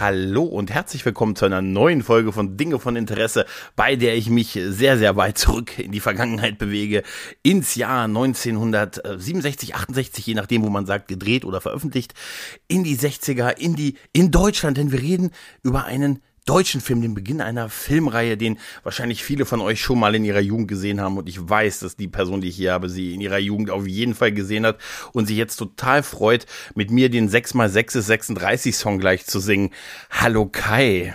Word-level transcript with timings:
Hallo 0.00 0.44
und 0.44 0.70
herzlich 0.70 1.04
willkommen 1.04 1.36
zu 1.36 1.44
einer 1.44 1.60
neuen 1.60 2.02
Folge 2.02 2.32
von 2.32 2.56
Dinge 2.56 2.78
von 2.78 2.96
Interesse, 2.96 3.44
bei 3.76 3.96
der 3.96 4.16
ich 4.16 4.30
mich 4.30 4.58
sehr, 4.58 4.96
sehr 4.96 5.14
weit 5.16 5.36
zurück 5.36 5.78
in 5.78 5.92
die 5.92 6.00
Vergangenheit 6.00 6.56
bewege, 6.56 7.02
ins 7.42 7.74
Jahr 7.74 8.04
1967, 8.04 9.74
68, 9.74 10.26
je 10.26 10.32
nachdem, 10.32 10.62
wo 10.62 10.70
man 10.70 10.86
sagt, 10.86 11.06
gedreht 11.08 11.44
oder 11.44 11.60
veröffentlicht, 11.60 12.14
in 12.66 12.82
die 12.82 12.96
60er, 12.96 13.50
in 13.58 13.76
die, 13.76 13.98
in 14.14 14.30
Deutschland, 14.30 14.78
denn 14.78 14.90
wir 14.90 15.02
reden 15.02 15.32
über 15.62 15.84
einen 15.84 16.22
deutschen 16.50 16.80
Film, 16.80 17.00
den 17.00 17.14
Beginn 17.14 17.40
einer 17.40 17.68
Filmreihe, 17.68 18.36
den 18.36 18.58
wahrscheinlich 18.82 19.22
viele 19.22 19.46
von 19.46 19.60
euch 19.60 19.80
schon 19.80 20.00
mal 20.00 20.16
in 20.16 20.24
ihrer 20.24 20.40
Jugend 20.40 20.66
gesehen 20.66 21.00
haben. 21.00 21.16
Und 21.16 21.28
ich 21.28 21.48
weiß, 21.48 21.78
dass 21.78 21.94
die 21.94 22.08
Person, 22.08 22.40
die 22.40 22.48
ich 22.48 22.56
hier 22.56 22.72
habe, 22.72 22.88
sie 22.88 23.14
in 23.14 23.20
ihrer 23.20 23.38
Jugend 23.38 23.70
auf 23.70 23.86
jeden 23.86 24.16
Fall 24.16 24.32
gesehen 24.32 24.66
hat 24.66 24.78
und 25.12 25.26
sich 25.26 25.36
jetzt 25.36 25.54
total 25.58 26.02
freut, 26.02 26.46
mit 26.74 26.90
mir 26.90 27.08
den 27.08 27.30
6x6 27.30 27.98
ist 27.98 28.06
36 28.06 28.76
Song 28.76 28.98
gleich 28.98 29.26
zu 29.26 29.38
singen. 29.38 29.70
Hallo 30.10 30.46
Kai. 30.46 31.14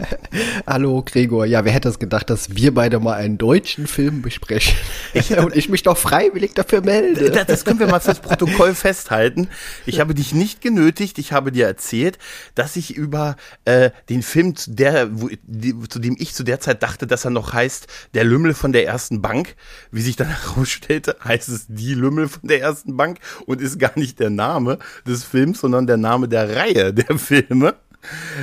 Hallo 0.66 1.04
Gregor. 1.06 1.46
Ja, 1.46 1.64
wer 1.64 1.72
hätte 1.72 1.88
es 1.88 2.00
gedacht, 2.00 2.28
dass 2.28 2.56
wir 2.56 2.74
beide 2.74 2.98
mal 2.98 3.14
einen 3.14 3.38
deutschen 3.38 3.86
Film 3.86 4.20
besprechen 4.20 4.74
ich, 5.14 5.30
und 5.38 5.54
ich 5.54 5.68
mich 5.68 5.84
doch 5.84 5.96
freiwillig 5.96 6.54
dafür 6.54 6.80
melde. 6.80 7.30
Das, 7.30 7.46
das 7.46 7.64
können 7.64 7.78
wir 7.78 7.86
mal 7.86 8.00
fürs 8.00 8.18
Protokoll 8.18 8.74
festhalten. 8.74 9.46
Ich 9.86 10.00
habe 10.00 10.12
dich 10.12 10.34
nicht 10.34 10.60
genötigt. 10.60 11.18
Ich 11.18 11.32
habe 11.32 11.52
dir 11.52 11.66
erzählt, 11.66 12.18
dass 12.56 12.74
ich 12.74 12.96
über 12.96 13.36
äh, 13.64 13.90
den 14.08 14.24
Film 14.24 14.56
der, 14.76 15.08
wo, 15.20 15.28
die, 15.42 15.78
zu 15.88 15.98
dem 15.98 16.16
ich 16.18 16.34
zu 16.34 16.42
der 16.42 16.60
Zeit 16.60 16.82
dachte, 16.82 17.06
dass 17.06 17.24
er 17.24 17.30
noch 17.30 17.52
heißt, 17.52 17.86
der 18.14 18.24
Lümmel 18.24 18.54
von 18.54 18.72
der 18.72 18.86
ersten 18.86 19.22
Bank. 19.22 19.56
Wie 19.90 20.02
sich 20.02 20.16
dann 20.16 20.28
herausstellte, 20.42 21.16
heißt 21.22 21.48
es 21.48 21.66
die 21.68 21.94
Lümmel 21.94 22.28
von 22.28 22.48
der 22.48 22.60
ersten 22.60 22.96
Bank 22.96 23.18
und 23.46 23.60
ist 23.60 23.78
gar 23.78 23.98
nicht 23.98 24.20
der 24.20 24.30
Name 24.30 24.78
des 25.06 25.24
Films, 25.24 25.60
sondern 25.60 25.86
der 25.86 25.96
Name 25.96 26.28
der 26.28 26.56
Reihe 26.56 26.92
der 26.94 27.18
Filme. 27.18 27.74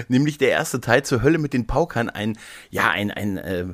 Nämlich 0.08 0.38
der 0.38 0.52
erste 0.52 0.80
Teil 0.80 1.04
zur 1.04 1.22
Hölle 1.22 1.38
mit 1.38 1.52
den 1.52 1.68
Paukern, 1.68 2.10
ein, 2.10 2.38
ja, 2.70 2.90
ein, 2.90 3.12
ein, 3.12 3.38
äh, 3.38 3.66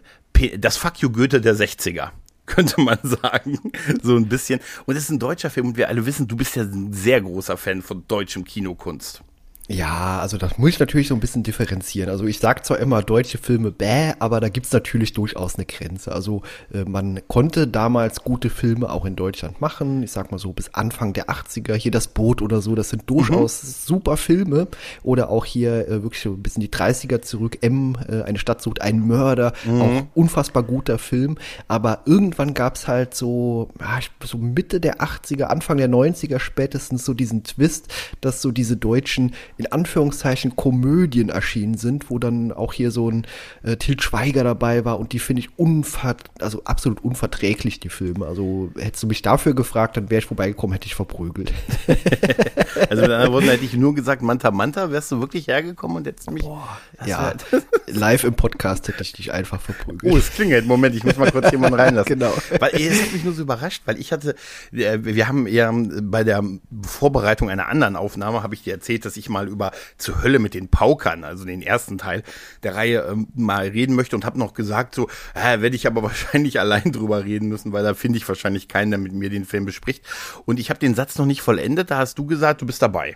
das 0.58 0.78
Fuck 0.78 0.98
you 1.00 1.12
Goethe 1.12 1.42
der 1.42 1.56
60er 1.56 2.10
könnte 2.46 2.80
man 2.82 3.00
sagen. 3.04 3.60
So 4.02 4.16
ein 4.16 4.28
bisschen. 4.28 4.60
Und 4.86 4.96
es 4.96 5.04
ist 5.04 5.10
ein 5.10 5.20
deutscher 5.20 5.50
Film 5.50 5.68
und 5.68 5.78
wir 5.78 5.90
alle 5.90 6.06
wissen, 6.06 6.28
du 6.28 6.36
bist 6.36 6.56
ja 6.56 6.64
ein 6.64 6.94
sehr 6.94 7.22
großer 7.22 7.58
Fan 7.58 7.82
von 7.82 8.04
deutschem 8.08 8.44
Kinokunst. 8.44 9.24
Ja, 9.68 10.20
also 10.20 10.38
das 10.38 10.60
muss 10.60 10.70
ich 10.70 10.80
natürlich 10.80 11.08
so 11.08 11.16
ein 11.16 11.20
bisschen 11.20 11.42
differenzieren. 11.42 12.10
Also 12.10 12.26
ich 12.26 12.38
sage 12.38 12.62
zwar 12.62 12.78
immer 12.78 13.02
deutsche 13.02 13.40
Filme 13.40 13.72
bäh, 13.72 14.14
aber 14.20 14.40
da 14.40 14.50
gibt's 14.50 14.72
natürlich 14.72 15.14
durchaus 15.14 15.56
eine 15.56 15.66
Grenze. 15.66 16.12
Also 16.12 16.44
äh, 16.72 16.84
man 16.86 17.22
konnte 17.28 17.68
damals 17.68 18.24
gute 18.24 18.52
Filme 18.52 18.92
auch 18.92 19.06
in 19.06 19.16
Deutschland 19.16 19.62
machen. 19.62 20.04
Ich 20.04 20.12
sag 20.12 20.32
mal 20.32 20.38
so 20.38 20.54
bis 20.54 20.76
Anfang 20.76 21.14
der 21.14 21.30
80er. 21.30 21.74
Hier 21.74 21.92
das 21.92 22.08
Boot 22.08 22.44
oder 22.44 22.62
so, 22.62 22.76
das 22.76 22.90
sind 22.90 23.10
durchaus 23.10 23.64
mhm. 23.64 23.68
super 23.68 24.18
Filme. 24.18 24.68
Oder 25.02 25.30
auch 25.30 25.46
hier 25.46 25.88
äh, 25.88 26.04
wirklich 26.04 26.22
so 26.22 26.34
bis 26.34 26.56
in 26.56 26.62
die 26.62 26.70
30er 26.70 27.24
zurück. 27.24 27.58
M, 27.62 27.98
äh, 28.08 28.22
eine 28.22 28.38
Stadt 28.38 28.62
sucht 28.62 28.82
einen 28.82 29.08
Mörder. 29.08 29.54
Mhm. 29.66 29.82
Auch 29.82 30.04
unfassbar 30.14 30.62
guter 30.62 31.00
Film. 31.00 31.38
Aber 31.68 32.04
irgendwann 32.06 32.54
gab's 32.54 32.88
halt 32.88 33.16
so, 33.16 33.70
ja, 33.80 34.00
so 34.24 34.38
Mitte 34.38 34.80
der 34.80 35.00
80er, 35.00 35.46
Anfang 35.46 35.78
der 35.78 35.90
90er 35.90 36.38
spätestens 36.38 37.04
so 37.04 37.16
diesen 37.16 37.44
Twist, 37.44 37.88
dass 38.22 38.44
so 38.44 38.52
diese 38.52 38.78
deutschen 38.78 39.34
in 39.58 39.72
Anführungszeichen 39.72 40.56
Komödien 40.56 41.30
erschienen 41.30 41.78
sind, 41.78 42.10
wo 42.10 42.20
dann 42.20 42.52
auch 42.52 42.74
hier 42.74 42.92
so 42.92 43.10
ein 43.10 43.26
äh, 43.64 43.78
Til 43.78 44.00
Schweiger 44.00 44.44
dabei 44.44 44.86
war 44.86 45.00
und 45.00 45.14
die 45.14 45.20
finde 45.20 45.42
ich 45.42 45.58
unver 45.58 46.16
also 46.40 46.64
absolut 46.66 47.04
unverträglich, 47.04 47.80
die 47.80 47.90
Filme. 47.90 48.26
Also 48.26 48.72
hättest 48.78 49.04
du 49.04 49.08
mich 49.08 49.22
dafür 49.22 49.54
gefragt, 49.54 49.98
dann 49.98 50.10
wäre 50.10 50.20
ich 50.20 50.26
vorbeigekommen, 50.26 50.74
hätte 50.74 50.88
ich 50.88 50.96
verprügelt. 50.96 51.54
also 52.90 53.02
mit 53.02 53.12
anderen 53.12 53.34
Worten 53.34 53.48
hätte 53.48 53.66
ich 53.66 53.74
nur 53.74 53.96
gesagt, 53.96 54.22
Manta 54.22 54.52
Manta, 54.52 54.92
wärst 54.92 55.12
du 55.12 55.20
wirklich 55.20 55.48
hergekommen 55.48 55.98
und 55.98 56.08
hättest 56.08 56.32
mich. 56.32 56.44
Boah, 56.44 56.78
ja, 57.06 57.34
live 57.88 58.24
im 58.24 58.34
Podcast 58.34 58.88
hätte 58.88 59.02
ich 59.02 59.14
dich 59.14 59.32
einfach 59.32 59.62
verprügelt. 59.62 60.12
Oh, 60.12 60.18
es 60.18 60.32
klingelt. 60.32 60.66
Moment, 60.66 60.96
ich 60.96 61.04
muss 61.04 61.18
mal 61.18 61.32
kurz 61.32 61.52
jemanden 61.52 61.80
reinlassen. 61.80 62.10
genau. 62.20 62.34
Weil 62.60 62.72
es 62.74 63.02
hat 63.02 63.14
mich 63.14 63.24
nur 63.24 63.34
so 63.34 63.42
überrascht, 63.42 63.84
weil 63.86 64.00
ich 64.00 64.12
hatte, 64.12 64.36
äh, 64.72 65.00
wir 65.02 65.28
haben 65.28 65.48
ja 65.48 65.72
bei 65.74 66.24
der 66.24 66.44
Vorbereitung 66.84 67.50
einer 67.50 67.68
anderen 67.68 67.96
Aufnahme, 67.96 68.44
habe 68.44 68.56
ich 68.56 68.64
dir 68.64 68.74
erzählt, 68.74 69.06
dass 69.06 69.18
ich 69.18 69.30
mal 69.30 69.45
mal 69.46 69.52
über 69.52 69.72
zur 69.98 70.22
Hölle 70.24 70.40
mit 70.40 70.54
den 70.54 70.68
Paukern, 70.70 71.24
also 71.24 71.46
den 71.46 71.62
ersten 71.62 71.98
Teil 71.98 72.24
der 72.64 72.76
Reihe, 72.76 73.08
ähm, 73.10 73.28
mal 73.36 73.68
reden 73.68 73.96
möchte 73.96 74.16
und 74.16 74.26
habe 74.26 74.40
noch 74.40 74.54
gesagt, 74.54 74.96
so, 74.96 75.08
äh, 75.34 75.62
werde 75.62 75.76
ich 75.76 75.88
aber 75.88 76.04
wahrscheinlich 76.04 76.60
allein 76.60 76.92
drüber 76.92 77.24
reden 77.24 77.48
müssen, 77.48 77.72
weil 77.72 77.84
da 77.84 77.94
finde 77.94 78.18
ich 78.18 78.28
wahrscheinlich 78.28 78.68
keinen, 78.68 78.92
der 78.92 79.00
mit 79.00 79.14
mir 79.14 79.30
den 79.30 79.46
Film 79.46 79.66
bespricht. 79.66 80.04
Und 80.46 80.60
ich 80.60 80.70
habe 80.70 80.80
den 80.80 80.96
Satz 80.96 81.18
noch 81.18 81.26
nicht 81.26 81.42
vollendet, 81.42 81.92
da 81.92 81.98
hast 81.98 82.18
du 82.18 82.26
gesagt, 82.26 82.62
du 82.62 82.66
bist 82.66 82.82
dabei. 82.82 83.16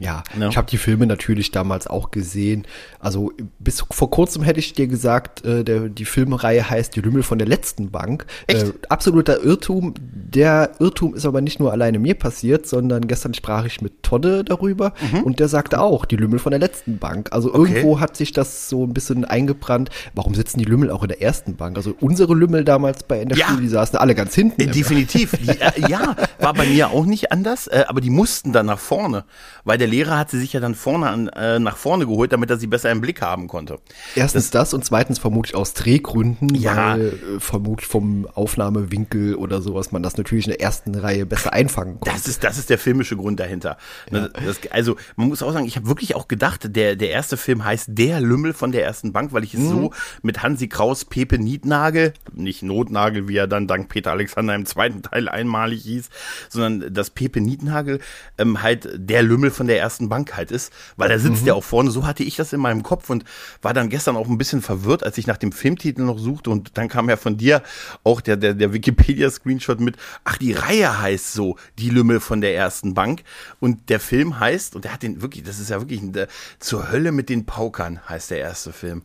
Ja, 0.00 0.22
ja. 0.38 0.48
ich 0.48 0.56
habe 0.56 0.70
die 0.70 0.78
Filme 0.78 1.06
natürlich 1.06 1.50
damals 1.50 1.88
auch 1.88 2.12
gesehen. 2.12 2.66
Also 3.00 3.32
bis 3.58 3.84
vor 3.90 4.10
kurzem 4.10 4.44
hätte 4.44 4.60
ich 4.60 4.72
dir 4.72 4.86
gesagt, 4.86 5.44
äh, 5.44 5.64
der, 5.64 5.88
die 5.88 6.04
Filmreihe 6.04 6.70
heißt 6.70 6.94
Die 6.94 7.00
Lümmel 7.00 7.24
von 7.24 7.38
der 7.38 7.48
letzten 7.48 7.90
Bank. 7.90 8.26
Echt? 8.46 8.62
Äh, 8.62 8.72
absoluter 8.88 9.42
Irrtum. 9.42 9.94
Der 9.98 10.70
Irrtum 10.78 11.16
ist 11.16 11.26
aber 11.26 11.40
nicht 11.40 11.58
nur 11.58 11.72
alleine 11.72 11.98
mir 11.98 12.14
passiert, 12.14 12.68
sondern 12.68 13.08
gestern 13.08 13.34
sprach 13.34 13.64
ich 13.64 13.80
mit 13.80 14.04
Todde 14.04 14.44
darüber 14.44 14.94
mhm. 15.12 15.24
und 15.24 15.40
der 15.40 15.48
sagte 15.48 15.80
auch, 15.80 16.04
die 16.04 16.16
Lümmel 16.16 16.38
von 16.38 16.50
der 16.50 16.60
letzten 16.60 16.98
Bank. 16.98 17.30
Also 17.32 17.52
okay. 17.52 17.58
irgendwo 17.58 17.98
hat 17.98 18.16
sich 18.16 18.30
das 18.32 18.68
so 18.68 18.84
ein 18.84 18.94
bisschen 18.94 19.24
eingebrannt. 19.24 19.90
Warum 20.14 20.36
sitzen 20.36 20.60
die 20.60 20.64
Lümmel 20.64 20.92
auch 20.92 21.02
in 21.02 21.08
der 21.08 21.22
ersten 21.22 21.56
Bank? 21.56 21.76
Also 21.76 21.92
unsere 21.98 22.34
Lümmel 22.34 22.64
damals 22.64 23.02
bei 23.02 23.20
in 23.20 23.30
der 23.30 23.38
ja. 23.38 23.48
Schule, 23.48 23.62
die 23.62 23.68
saßen 23.68 23.98
alle 23.98 24.14
ganz 24.14 24.32
hinten. 24.36 24.60
Äh, 24.60 24.66
definitiv. 24.68 25.32
Die, 25.32 25.48
äh, 25.48 25.88
ja, 25.88 26.14
war 26.38 26.54
bei 26.54 26.66
mir 26.66 26.90
auch 26.90 27.04
nicht 27.04 27.32
anders, 27.32 27.66
äh, 27.66 27.84
aber 27.88 28.00
die 28.00 28.10
mussten 28.10 28.52
dann 28.52 28.66
nach 28.66 28.78
vorne, 28.78 29.24
weil 29.64 29.76
der 29.76 29.87
Lehrer 29.88 30.18
hat 30.18 30.30
sie 30.30 30.38
sich 30.38 30.52
ja 30.52 30.60
dann 30.60 30.74
vorne 30.74 31.08
an, 31.08 31.28
äh, 31.28 31.58
nach 31.58 31.76
vorne 31.76 32.06
geholt, 32.06 32.32
damit 32.32 32.50
er 32.50 32.58
sie 32.58 32.66
besser 32.66 32.90
im 32.90 33.00
Blick 33.00 33.22
haben 33.22 33.48
konnte. 33.48 33.78
Erstens 34.14 34.50
das, 34.50 34.70
das 34.70 34.74
und 34.74 34.84
zweitens 34.84 35.18
vermutlich 35.18 35.54
aus 35.54 35.74
Drehgründen, 35.74 36.54
ja. 36.54 36.76
weil 36.76 37.06
äh, 37.08 37.40
vermutlich 37.40 37.88
vom 37.88 38.26
Aufnahmewinkel 38.34 39.34
oder 39.34 39.62
sowas 39.62 39.92
man 39.92 40.02
das 40.02 40.16
natürlich 40.16 40.46
in 40.46 40.52
der 40.52 40.60
ersten 40.60 40.94
Reihe 40.94 41.26
besser 41.26 41.52
einfangen 41.52 42.00
konnte. 42.00 42.14
Das 42.14 42.28
ist, 42.28 42.44
das 42.44 42.58
ist 42.58 42.70
der 42.70 42.78
filmische 42.78 43.16
Grund 43.16 43.40
dahinter. 43.40 43.76
Ja. 44.12 44.28
Das, 44.28 44.60
also 44.70 44.96
man 45.16 45.28
muss 45.28 45.42
auch 45.42 45.52
sagen, 45.52 45.66
ich 45.66 45.76
habe 45.76 45.88
wirklich 45.88 46.14
auch 46.14 46.28
gedacht, 46.28 46.76
der, 46.76 46.96
der 46.96 47.10
erste 47.10 47.36
Film 47.36 47.64
heißt 47.64 47.88
Der 47.90 48.20
Lümmel 48.20 48.52
von 48.52 48.72
der 48.72 48.84
ersten 48.84 49.12
Bank, 49.12 49.32
weil 49.32 49.44
ich 49.44 49.54
es 49.54 49.60
mhm. 49.60 49.68
so 49.68 49.90
mit 50.22 50.42
Hansi 50.42 50.68
Kraus, 50.68 51.04
Pepe 51.04 51.38
Nietnagel, 51.38 52.12
nicht 52.32 52.62
Notnagel, 52.62 53.28
wie 53.28 53.36
er 53.36 53.46
dann 53.46 53.66
dank 53.66 53.88
Peter 53.88 54.12
Alexander 54.12 54.54
im 54.54 54.66
zweiten 54.66 55.02
Teil 55.02 55.28
einmalig 55.28 55.82
hieß, 55.82 56.08
sondern 56.48 56.92
das 56.92 57.10
Pepe 57.10 57.40
Nietnagel 57.40 58.00
ähm, 58.36 58.62
halt 58.62 58.88
der 58.94 59.22
Lümmel 59.22 59.50
von 59.50 59.66
der 59.66 59.77
ersten 59.78 60.08
Bank 60.08 60.36
halt 60.36 60.50
ist, 60.50 60.72
weil 60.96 61.08
da 61.08 61.18
sitzt 61.18 61.42
mhm. 61.42 61.48
ja 61.48 61.54
auch 61.54 61.64
vorne. 61.64 61.90
So 61.90 62.06
hatte 62.06 62.22
ich 62.22 62.36
das 62.36 62.52
in 62.52 62.60
meinem 62.60 62.82
Kopf 62.82 63.08
und 63.10 63.24
war 63.62 63.72
dann 63.72 63.88
gestern 63.88 64.16
auch 64.16 64.28
ein 64.28 64.38
bisschen 64.38 64.62
verwirrt, 64.62 65.02
als 65.02 65.18
ich 65.18 65.26
nach 65.26 65.36
dem 65.36 65.52
Filmtitel 65.52 66.02
noch 66.02 66.18
suchte 66.18 66.50
und 66.50 66.76
dann 66.76 66.88
kam 66.88 67.08
ja 67.08 67.16
von 67.16 67.36
dir 67.36 67.62
auch 68.04 68.20
der, 68.20 68.36
der, 68.36 68.54
der 68.54 68.72
Wikipedia-Screenshot 68.72 69.80
mit, 69.80 69.96
ach, 70.24 70.36
die 70.36 70.52
Reihe 70.52 71.00
heißt 71.00 71.32
so, 71.32 71.56
die 71.78 71.90
Lümmel 71.90 72.20
von 72.20 72.40
der 72.40 72.54
ersten 72.54 72.94
Bank 72.94 73.22
und 73.60 73.88
der 73.88 74.00
Film 74.00 74.38
heißt, 74.38 74.74
und 74.74 74.84
der 74.84 74.92
hat 74.92 75.02
den 75.02 75.22
wirklich, 75.22 75.44
das 75.44 75.58
ist 75.58 75.70
ja 75.70 75.80
wirklich, 75.80 76.02
ein, 76.02 76.14
zur 76.58 76.90
Hölle 76.90 77.12
mit 77.12 77.28
den 77.28 77.46
Paukern 77.46 78.00
heißt 78.08 78.30
der 78.30 78.38
erste 78.38 78.72
Film. 78.72 79.02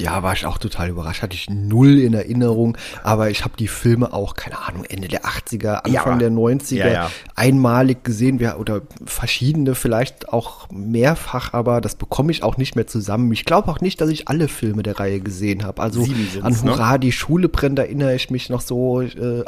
Ja, 0.00 0.22
war 0.22 0.32
ich 0.32 0.46
auch 0.46 0.58
total 0.58 0.88
überrascht. 0.88 1.22
Hatte 1.22 1.34
ich 1.34 1.50
null 1.50 1.98
in 1.98 2.14
Erinnerung. 2.14 2.76
Aber 3.02 3.30
ich 3.30 3.44
habe 3.44 3.54
die 3.58 3.68
Filme 3.68 4.12
auch, 4.12 4.34
keine 4.34 4.58
Ahnung, 4.58 4.84
Ende 4.84 5.08
der 5.08 5.24
80er, 5.24 5.84
Anfang 5.84 5.92
ja, 5.92 6.16
der 6.16 6.30
90er 6.30 6.74
ja, 6.76 6.88
ja. 6.88 7.10
einmalig 7.34 8.04
gesehen. 8.04 8.40
Oder 8.40 8.82
verschiedene, 9.04 9.74
vielleicht 9.74 10.30
auch 10.30 10.68
mehrfach, 10.70 11.52
aber 11.52 11.80
das 11.80 11.94
bekomme 11.94 12.32
ich 12.32 12.42
auch 12.42 12.56
nicht 12.56 12.76
mehr 12.76 12.86
zusammen. 12.86 13.30
Ich 13.32 13.44
glaube 13.44 13.70
auch 13.70 13.80
nicht, 13.80 14.00
dass 14.00 14.10
ich 14.10 14.28
alle 14.28 14.48
Filme 14.48 14.82
der 14.82 14.98
Reihe 14.98 15.20
gesehen 15.20 15.64
habe. 15.64 15.82
Also 15.82 16.02
an 16.42 16.52
ne? 16.52 16.62
Hurra, 16.62 16.92
ne? 16.92 17.00
die 17.00 17.12
Schule 17.12 17.48
brennt, 17.48 17.78
erinnere 17.78 18.14
ich 18.14 18.30
mich 18.30 18.48
noch 18.48 18.60
so 18.60 19.02
äh, 19.02 19.44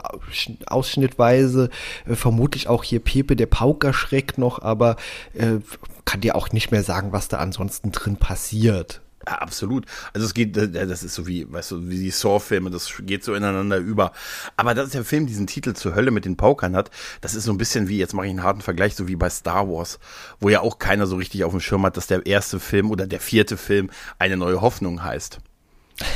ausschnittweise. 0.66 1.70
Äh, 2.08 2.14
vermutlich 2.14 2.69
auch 2.69 2.84
hier 2.84 3.00
Pepe, 3.00 3.37
der 3.37 3.46
Paukerschreck 3.46 4.38
noch, 4.38 4.60
aber 4.62 4.96
äh, 5.34 5.58
kann 6.04 6.20
dir 6.20 6.37
auch 6.37 6.50
nicht 6.52 6.70
mehr 6.70 6.82
sagen, 6.82 7.12
was 7.12 7.28
da 7.28 7.38
ansonsten 7.38 7.93
drin 7.93 8.16
passiert. 8.16 9.00
Ja, 9.26 9.34
absolut. 9.38 9.86
Also 10.12 10.26
es 10.26 10.34
geht, 10.34 10.56
das 10.56 11.02
ist 11.02 11.14
so 11.14 11.26
wie, 11.26 11.50
weißt 11.50 11.72
du, 11.72 11.88
wie 11.88 11.98
die 11.98 12.10
Saw-Filme, 12.10 12.70
das 12.70 12.92
geht 13.00 13.24
so 13.24 13.34
ineinander 13.34 13.78
über. 13.78 14.12
Aber 14.56 14.74
dass 14.74 14.90
der 14.90 15.04
Film 15.04 15.26
diesen 15.26 15.46
Titel 15.46 15.74
zur 15.74 15.94
Hölle 15.94 16.10
mit 16.10 16.24
den 16.24 16.36
Paukern 16.36 16.74
hat, 16.74 16.90
das 17.20 17.34
ist 17.34 17.44
so 17.44 17.52
ein 17.52 17.58
bisschen 17.58 17.88
wie, 17.88 17.98
jetzt 17.98 18.14
mache 18.14 18.26
ich 18.26 18.30
einen 18.30 18.42
harten 18.42 18.62
Vergleich, 18.62 18.94
so 18.96 19.08
wie 19.08 19.16
bei 19.16 19.30
Star 19.30 19.69
Wars, 19.69 19.98
wo 20.40 20.48
ja 20.48 20.60
auch 20.60 20.78
keiner 20.78 21.06
so 21.06 21.16
richtig 21.16 21.44
auf 21.44 21.52
dem 21.52 21.60
Schirm 21.60 21.84
hat, 21.86 21.96
dass 21.96 22.06
der 22.06 22.26
erste 22.26 22.58
Film 22.58 22.90
oder 22.90 23.06
der 23.06 23.20
vierte 23.20 23.56
Film 23.56 23.90
eine 24.19 24.36
neue 24.36 24.60
Hoffnung 24.60 25.02
heißt. 25.04 25.38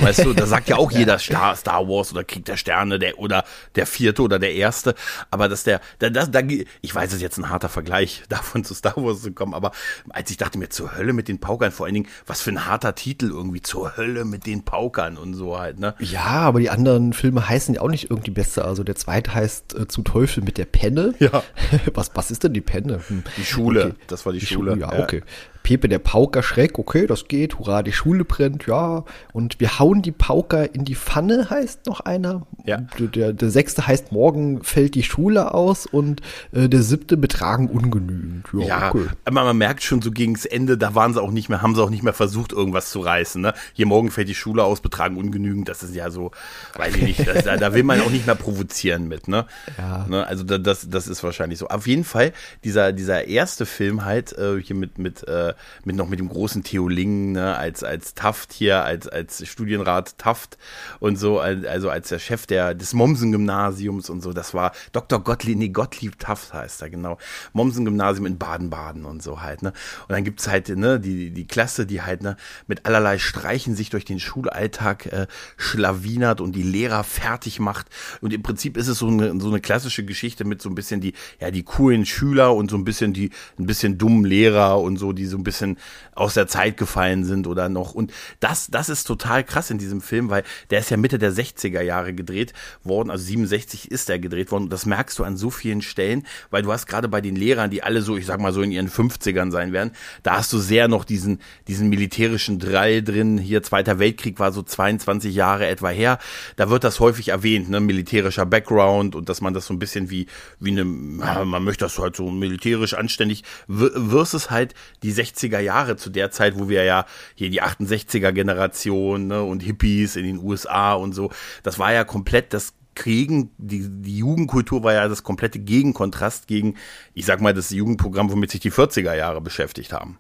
Weißt 0.00 0.25
du, 0.25 0.33
da 0.33 0.47
sagt 0.47 0.69
ja 0.69 0.77
auch 0.77 0.91
jeder 0.91 1.19
Star, 1.19 1.56
Star 1.56 1.88
Wars 1.88 2.12
oder 2.12 2.25
Krieg 2.25 2.44
der 2.44 2.56
Sterne 2.56 2.99
der, 2.99 3.19
oder 3.19 3.44
der 3.75 3.87
vierte 3.87 4.23
oder 4.23 4.38
der 4.38 4.55
erste. 4.55 4.94
Aber 5.31 5.49
dass 5.49 5.65
der, 5.65 5.81
da, 5.99 6.11
da, 6.11 6.27
da, 6.27 6.41
ich 6.81 6.94
weiß, 6.94 7.11
es 7.11 7.17
ist 7.17 7.23
jetzt 7.23 7.38
ein 7.38 7.50
harter 7.50 7.69
Vergleich, 7.69 8.23
davon 8.29 8.65
zu 8.65 8.75
Star 8.75 8.97
Wars 8.97 9.23
zu 9.23 9.33
kommen, 9.33 9.55
aber 9.55 9.73
als 10.11 10.31
ich 10.31 10.37
dachte 10.37 10.59
mir, 10.59 10.69
zur 10.69 10.97
Hölle 10.97 11.12
mit 11.12 11.29
den 11.29 11.38
Paukern, 11.38 11.73
vor 11.73 11.87
allen 11.87 11.94
Dingen, 11.94 12.09
was 12.27 12.43
für 12.43 12.50
ein 12.50 12.67
harter 12.67 12.94
Titel 12.94 13.31
irgendwie, 13.31 13.62
zur 13.62 13.97
Hölle 13.97 14.25
mit 14.25 14.47
den 14.47 14.65
Paukern 14.65 15.17
und 15.17 15.35
so 15.35 15.59
halt, 15.59 15.79
ne? 15.79 15.94
Ja, 15.99 16.25
aber 16.25 16.61
die 16.61 16.71
anderen 16.71 17.12
Filme 17.12 17.49
heißen 17.49 17.75
ja 17.75 17.81
auch 17.81 17.88
nicht 17.88 18.11
irgendwie 18.11 18.31
besser. 18.31 18.65
Also 18.65 18.85
der 18.85 18.97
zweite 18.97 19.35
heißt 19.35 19.75
äh, 19.75 19.88
Zu 19.88 20.03
Teufel 20.03 20.43
mit 20.43 20.59
der 20.59 20.65
Penne. 20.65 21.15
Ja. 21.19 21.43
was, 21.94 22.11
was 22.15 22.31
ist 22.31 22.44
denn 22.44 22.53
die 22.53 22.61
Penne? 22.61 23.00
Hm. 23.09 23.25
Die 23.37 23.44
Schule, 23.44 23.87
okay. 23.87 23.94
das 24.06 24.27
war 24.27 24.33
die, 24.33 24.41
die 24.41 24.47
Schule. 24.47 24.73
Schule. 24.73 24.81
Ja, 24.81 25.03
okay. 25.03 25.23
Pepe 25.67 25.89
der 25.89 25.99
Pauker 25.99 26.45
Schreck, 26.45 26.79
okay, 26.79 27.09
das 27.09 27.27
geht, 27.27 27.59
hurra, 27.59 27.83
die 27.83 27.91
Schule 27.91 28.25
brennt, 28.25 28.69
ja. 28.69 29.05
Und 29.33 29.59
wir 29.59 29.81
hauen 29.81 30.01
die 30.01 30.13
Pauker 30.13 30.73
in 30.73 30.85
die 30.85 30.95
Pfanne, 30.95 31.51
heißt 31.51 31.87
noch 31.87 31.99
einer. 31.99 32.47
Ja. 32.67 32.87
Der, 33.01 33.33
der, 33.33 33.51
sechste 33.51 33.85
heißt, 33.85 34.13
morgen 34.13 34.63
fällt 34.63 34.95
die 34.95 35.03
Schule 35.03 35.53
aus 35.55 35.85
und 35.85 36.21
äh, 36.53 36.69
der 36.69 36.83
siebte 36.83 37.17
betragen 37.17 37.69
ungenügend. 37.69 38.47
Ja, 38.53 38.67
ja 38.67 38.89
okay. 38.91 39.07
aber 39.25 39.43
man 39.43 39.59
merkt 39.59 39.83
schon 39.83 40.03
so 40.03 40.13
gegens 40.13 40.47
Ende, 40.47 40.79
da 40.79 40.95
waren 40.95 41.15
sie 41.15 41.21
auch 41.21 41.33
nicht 41.33 41.49
mehr, 41.49 41.63
haben 41.63 41.75
sie 41.75 41.83
auch 41.83 41.91
nicht 41.91 42.05
mehr 42.05 42.12
versucht, 42.12 42.53
irgendwas 42.53 42.91
zu 42.91 43.01
reißen. 43.01 43.43
Ne? 43.43 43.53
Hier 43.73 43.87
morgen 43.87 44.12
fällt 44.12 44.29
die 44.29 44.37
Schule 44.37 44.62
aus, 44.62 44.81
betragen 44.81 45.17
ungenügend, 45.17 45.69
das 45.69 45.83
ist 45.83 45.97
ja 45.97 46.11
so, 46.11 46.31
weiß 46.77 46.95
ich 46.95 47.03
nicht, 47.03 47.27
das, 47.27 47.43
da, 47.43 47.57
da, 47.57 47.75
will 47.75 47.83
man 47.83 48.01
auch 48.03 48.11
nicht 48.11 48.27
mehr 48.27 48.37
provozieren 48.37 49.09
mit, 49.09 49.27
ne? 49.27 49.47
Ja. 49.79 50.07
Ne? 50.09 50.25
Also 50.25 50.45
da, 50.45 50.59
das, 50.59 50.89
das 50.89 51.09
ist 51.09 51.25
wahrscheinlich 51.25 51.59
so. 51.59 51.67
Auf 51.67 51.89
jeden 51.89 52.05
Fall, 52.05 52.33
dieser, 52.62 52.93
dieser 52.93 53.27
erste 53.27 53.67
Film 53.67 54.05
halt, 54.05 54.33
äh, 54.39 54.62
hier 54.62 54.77
mit, 54.77 54.99
mit 54.99 55.27
äh, 55.27 55.55
mit 55.85 55.97
noch 55.97 56.08
mit 56.08 56.19
dem 56.19 56.29
großen 56.29 56.62
Theoling, 56.62 57.32
ne, 57.32 57.56
als, 57.56 57.85
als 57.85 58.14
Taft 58.14 58.53
hier, 58.53 58.85
als, 58.85 59.08
als 59.08 59.47
Studienrat 59.47 60.19
Taft 60.19 60.58
und 61.00 61.17
so, 61.17 61.41
also 61.41 61.91
als 61.91 62.08
der 62.08 62.19
Chef 62.19 62.47
der, 62.47 62.75
des 62.75 62.94
Mommsen-Gymnasiums 62.94 64.11
und 64.11 64.23
so. 64.23 64.32
Das 64.32 64.55
war 64.55 64.73
Dr. 64.93 65.23
Gottlieb, 65.23 65.58
nee, 65.58 65.69
Gottlieb 65.69 66.19
Taft 66.19 66.53
heißt 66.53 66.82
er, 66.82 66.91
genau. 66.91 67.19
Mommsen-Gymnasium 67.53 68.26
in 68.26 68.38
Baden-Baden 68.38 69.05
und 69.05 69.23
so 69.23 69.43
halt, 69.43 69.62
ne. 69.62 69.73
Und 70.08 70.12
dann 70.12 70.25
gibt's 70.25 70.49
halt, 70.49 70.69
ne, 70.69 71.00
die, 71.00 71.31
die 71.31 71.47
Klasse, 71.47 71.87
die 71.87 72.02
halt, 72.02 72.23
ne, 72.23 72.37
mit 72.67 72.87
allerlei 72.87 73.19
Streichen 73.19 73.75
sich 73.75 73.91
durch 73.91 74.05
den 74.05 74.20
Schulalltag 74.20 75.06
äh, 75.06 75.26
schlawinert 75.56 76.41
und 76.41 76.52
die 76.55 76.62
Lehrer 76.62 77.05
fertig 77.05 77.61
macht. 77.61 77.87
Und 78.20 78.32
im 78.32 78.43
Prinzip 78.43 78.76
ist 78.76 78.88
es 78.88 78.99
so 78.99 79.09
eine, 79.09 79.38
so 79.41 79.49
eine 79.49 79.61
klassische 79.61 80.05
Geschichte 80.05 80.44
mit 80.44 80.62
so 80.62 80.69
ein 80.69 80.75
bisschen 80.75 81.00
die, 81.00 81.14
ja, 81.41 81.50
die 81.50 81.62
coolen 81.62 82.06
Schüler 82.06 82.55
und 82.55 82.70
so 82.70 82.76
ein 82.76 82.85
bisschen 82.85 83.12
die, 83.12 83.31
ein 83.59 83.67
bisschen 83.67 83.99
dummen 83.99 84.25
Lehrer 84.25 84.81
und 84.81 84.97
so, 84.97 85.12
die 85.12 85.26
so 85.26 85.37
ein 85.37 85.44
bisschen 85.47 85.79
aus 86.15 86.35
der 86.35 86.47
Zeit 86.47 86.77
gefallen 86.77 87.25
sind 87.25 87.47
oder 87.47 87.71
noch. 87.71 87.95
Und 87.95 88.13
das, 88.41 88.67
das 88.67 88.91
ist 88.91 89.05
total 89.05 89.45
krass 89.45 89.71
in 89.71 89.79
diesem 89.79 90.03
Film, 90.03 90.29
weil 90.29 90.43
der 90.71 90.81
ist 90.81 90.91
ja 90.91 90.99
Mitte 90.99 91.19
der 91.19 91.33
60er 91.33 91.81
Jahre 91.81 92.13
gedreht 92.13 92.53
worden, 92.85 93.11
also 93.11 93.25
67 93.25 93.91
ist 93.91 94.11
er 94.11 94.19
gedreht 94.19 94.51
worden. 94.51 94.65
Und 94.65 94.71
das 94.71 94.85
merkst 94.85 95.19
du 95.19 95.25
an 95.25 95.37
so 95.39 95.51
vielen 95.51 95.81
Stellen, 95.81 96.27
weil 96.51 96.63
du 96.63 96.73
hast 96.73 96.87
gerade 96.87 97.09
bei 97.09 97.23
den 97.23 97.37
Lehrern, 97.37 97.71
die 97.71 97.83
alle 97.83 98.03
so, 98.03 98.17
ich 98.17 98.27
sag 98.27 98.41
mal 98.41 98.53
so 98.53 98.61
in 98.61 98.73
ihren 98.73 98.91
50ern 98.91 99.51
sein 99.51 99.73
werden, 99.73 99.93
da 100.23 100.37
hast 100.37 100.53
du 100.53 100.59
sehr 100.59 100.89
noch 100.89 101.05
diesen, 101.05 101.41
diesen 101.69 101.89
militärischen 101.89 102.59
Drall 102.59 103.03
drin. 103.03 103.39
Hier 103.39 103.63
Zweiter 103.63 103.99
Weltkrieg 103.99 104.39
war 104.39 104.53
so 104.53 104.63
22 104.63 105.35
Jahre 105.35 105.67
etwa 105.67 105.89
her. 105.89 106.19
Da 106.57 106.69
wird 106.69 106.85
das 106.85 107.01
häufig 107.01 107.29
erwähnt, 107.29 107.71
ne, 107.71 107.81
militärischer 107.81 108.47
Background 108.47 109.15
und 109.15 109.29
dass 109.29 109.41
man 109.41 109.55
das 109.55 109.67
so 109.67 109.75
ein 109.75 109.79
bisschen 109.79 110.11
wie, 110.11 110.27
wie 110.59 110.71
eine, 110.71 110.85
man 110.85 111.65
möchte 111.65 111.85
das 111.85 111.99
halt 111.99 112.17
so 112.17 112.31
militärisch 112.31 112.95
anständig, 112.95 113.45
versus 113.69 114.51
halt 114.51 114.75
die 115.03 115.13
60er 115.37 115.61
Jahre 115.61 115.97
zu 115.97 116.11
der 116.11 116.31
Zeit, 116.31 116.59
wo 116.59 116.69
wir 116.69 116.85
ja 116.85 117.06
hier 117.35 117.50
die 117.50 117.62
68er 117.62 118.33
Generation 118.33 119.29
ne, 119.29 119.43
und 119.43 119.62
Hippies 119.62 120.17
in 120.17 120.25
den 120.25 120.38
USA 120.38 120.94
und 120.94 121.12
so, 121.12 121.31
das 121.62 121.79
war 121.79 121.93
ja 121.93 122.05
komplett 122.05 122.53
das 122.53 122.75
Kriegen, 122.94 123.50
die, 123.59 123.87
die 123.88 124.17
Jugendkultur 124.19 124.83
war 124.83 124.94
ja 124.94 125.06
das 125.06 125.23
komplette 125.23 125.59
Gegenkontrast 125.59 126.47
gegen, 126.47 126.77
ich 127.12 127.27
sag 127.27 127.43
mal, 127.43 127.53
das 127.53 127.71
Jugendprogramm, 127.71 128.31
womit 128.33 128.50
sich 128.50 128.61
die 128.61 128.73
40er 128.73 129.15
Jahre 129.15 129.43
beschäftigt 129.43 129.93
haben. 129.93 130.19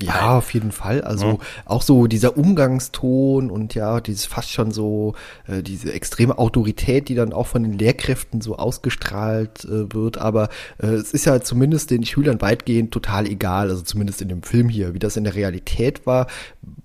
Ja, 0.00 0.38
auf 0.38 0.54
jeden 0.54 0.70
Fall. 0.70 1.00
Also 1.02 1.26
ja. 1.26 1.38
auch 1.64 1.82
so 1.82 2.06
dieser 2.06 2.36
Umgangston 2.36 3.50
und 3.50 3.74
ja, 3.74 4.00
dieses 4.00 4.26
fast 4.26 4.52
schon 4.52 4.70
so, 4.70 5.14
äh, 5.48 5.60
diese 5.60 5.92
extreme 5.92 6.38
Autorität, 6.38 7.08
die 7.08 7.16
dann 7.16 7.32
auch 7.32 7.48
von 7.48 7.64
den 7.64 7.72
Lehrkräften 7.72 8.40
so 8.40 8.56
ausgestrahlt 8.56 9.64
äh, 9.64 9.92
wird. 9.92 10.18
Aber 10.18 10.50
äh, 10.80 10.86
es 10.86 11.12
ist 11.12 11.24
ja 11.24 11.40
zumindest 11.40 11.90
den 11.90 12.04
Schülern 12.04 12.40
weitgehend 12.40 12.92
total 12.92 13.26
egal, 13.26 13.70
also 13.70 13.82
zumindest 13.82 14.22
in 14.22 14.28
dem 14.28 14.44
Film 14.44 14.68
hier. 14.68 14.94
Wie 14.94 15.00
das 15.00 15.16
in 15.16 15.24
der 15.24 15.34
Realität 15.34 16.06
war, 16.06 16.28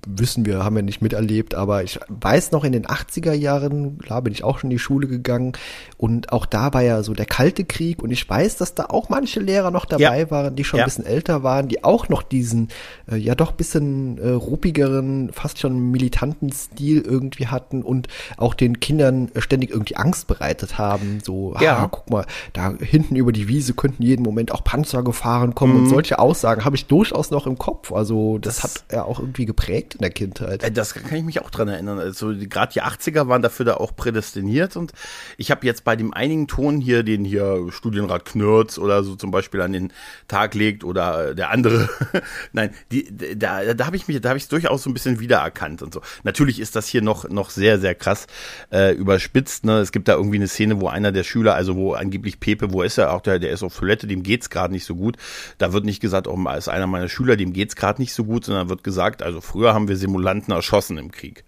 wissen 0.08 0.48
wir, 0.48 0.64
haben 0.64 0.76
wir 0.76 0.82
nicht 0.82 1.04
miterlebt. 1.04 1.54
Aber 1.54 1.84
ich 1.84 2.00
weiß 2.08 2.52
noch, 2.52 2.64
in 2.64 2.72
den 2.72 2.88
80er 2.88 3.34
Jahren, 3.34 4.00
klar, 4.00 4.24
bin 4.24 4.34
ich 4.34 4.44
auch 4.44 4.58
schon 4.58 4.72
in 4.72 4.76
die 4.78 4.80
Schule 4.80 5.08
gegangen. 5.08 5.54
Und 5.98 6.34
auch 6.34 6.48
da 6.48 6.74
war 6.74 6.82
ja 6.82 7.04
so 7.04 7.14
der 7.14 7.28
Kalte 7.28 7.64
Krieg. 7.64 8.02
Und 8.02 8.10
ich 8.10 8.28
weiß, 8.28 8.58
dass 8.58 8.74
da 8.74 8.86
auch 8.86 9.10
manche 9.10 9.40
Lehrer 9.40 9.70
noch 9.70 9.86
dabei 9.86 10.22
ja. 10.22 10.32
waren, 10.32 10.56
die 10.56 10.64
schon 10.64 10.80
ja. 10.80 10.86
ein 10.86 10.88
bisschen 10.88 11.06
älter 11.06 11.44
waren, 11.44 11.68
die 11.68 11.84
auch 11.84 12.10
noch 12.10 12.24
diesen 12.24 12.70
äh, 13.12 13.18
ja 13.18 13.36
doch 13.36 13.52
bisschen 13.52 14.18
äh, 14.18 14.30
ruppigeren, 14.30 15.32
fast 15.34 15.60
schon 15.60 15.92
militanten 15.92 16.52
Stil 16.52 17.02
irgendwie 17.02 17.48
hatten 17.48 17.82
und 17.82 18.08
auch 18.38 18.54
den 18.54 18.80
Kindern 18.80 19.32
ständig 19.38 19.72
irgendwie 19.72 19.96
Angst 19.96 20.28
bereitet 20.28 20.78
haben. 20.78 21.20
So, 21.24 21.56
ja. 21.60 21.78
ah, 21.78 21.88
guck 21.92 22.10
mal, 22.10 22.26
da 22.54 22.74
hinten 22.80 23.16
über 23.16 23.32
die 23.32 23.48
Wiese 23.48 23.74
könnten 23.74 24.04
jeden 24.04 24.24
Moment 24.24 24.52
auch 24.52 24.64
Panzer 24.64 25.04
gefahren 25.04 25.56
kommen 25.56 25.74
mhm. 25.74 25.84
und 25.84 25.90
solche 25.90 26.20
Aussagen 26.20 26.66
habe 26.66 26.76
ich 26.76 26.86
durchaus 26.86 27.32
noch 27.32 27.48
im 27.48 27.58
Kopf. 27.58 27.92
Also 27.92 28.38
das, 28.38 28.58
das 28.58 28.64
hat 28.64 28.84
er 28.90 29.06
auch 29.06 29.20
irgendwie 29.20 29.46
geprägt 29.46 29.96
in 29.96 30.02
der 30.02 30.12
Kindheit. 30.12 30.64
Äh, 30.64 30.72
das 30.72 30.94
kann 30.94 31.18
ich 31.18 31.24
mich 31.24 31.42
auch 31.42 31.50
dran 31.50 31.68
erinnern. 31.68 32.00
Also 32.00 32.34
gerade 32.34 32.74
die 32.74 32.82
80er 32.82 33.28
waren 33.28 33.42
dafür 33.42 33.66
da 33.66 33.76
auch 33.76 33.96
prädestiniert 33.96 34.76
und 34.76 34.94
ich 35.38 35.52
habe 35.52 35.66
jetzt 35.66 35.84
bei 35.84 35.96
dem 35.96 36.14
einigen 36.14 36.48
Ton 36.48 36.80
hier, 36.80 37.04
den 37.04 37.26
hier 37.26 37.68
Studienrat 37.70 38.26
Knürz 38.26 38.78
oder 38.78 39.04
so 39.04 39.16
zum 39.16 39.32
Beispiel 39.32 39.62
an 39.62 39.74
den 39.74 39.94
Tag 40.28 40.54
legt 40.56 40.84
oder 40.84 41.36
der 41.36 41.50
andere, 41.50 41.90
nein, 42.54 42.72
die, 42.94 43.38
da, 43.38 43.74
da 43.74 43.86
habe 43.86 43.96
ich 43.96 44.08
mich, 44.08 44.22
da 44.22 44.30
habe 44.30 44.38
ich 44.38 44.44
es 44.44 44.50
durchaus 44.50 44.84
so 44.84 44.90
ein 44.90 44.94
bisschen 44.94 45.20
wiedererkannt 45.20 45.82
und 45.82 45.94
so. 45.94 46.02
Natürlich 46.24 46.60
ist 46.60 46.76
das 46.76 46.88
hier 46.88 47.02
noch, 47.02 47.28
noch 47.30 47.50
sehr, 47.50 47.80
sehr 47.80 47.96
krass 47.96 48.28
äh, 48.72 48.94
überspitzt. 48.94 49.66
Ne? 49.66 49.80
Es 49.80 49.92
gibt 49.92 50.08
da 50.08 50.14
irgendwie 50.14 50.38
eine 50.38 50.48
Szene, 50.48 50.80
wo 50.80 50.88
einer 50.88 51.12
der 51.12 51.24
Schüler, 51.24 51.56
also 51.56 51.76
wo 51.76 51.94
angeblich 51.94 52.40
Pepe, 52.40 52.72
wo 52.72 52.84
ist 52.84 52.98
er? 52.98 53.14
Auch 53.14 53.22
der, 53.22 53.40
der 53.40 53.52
ist 53.52 53.64
auf 53.64 53.76
Toilette, 53.76 54.06
dem 54.06 54.22
geht's 54.22 54.50
gerade 54.50 54.74
nicht 54.74 54.86
so 54.86 54.96
gut. 54.96 55.18
Da 55.58 55.74
wird 55.74 55.86
nicht 55.86 56.02
gesagt, 56.02 56.28
oh, 56.28 56.38
ist 56.56 56.68
einer 56.68 56.88
meiner 56.88 57.10
Schüler, 57.10 57.36
dem 57.36 57.54
geht's 57.54 57.76
gerade 57.76 58.02
nicht 58.02 58.14
so 58.14 58.26
gut, 58.26 58.46
sondern 58.46 58.70
wird 58.70 58.84
gesagt, 58.84 59.24
also 59.24 59.42
früher 59.42 59.74
haben 59.74 59.88
wir 59.88 59.98
Simulanten 59.98 60.54
erschossen 60.54 60.98
im 60.98 61.12
Krieg. 61.12 61.44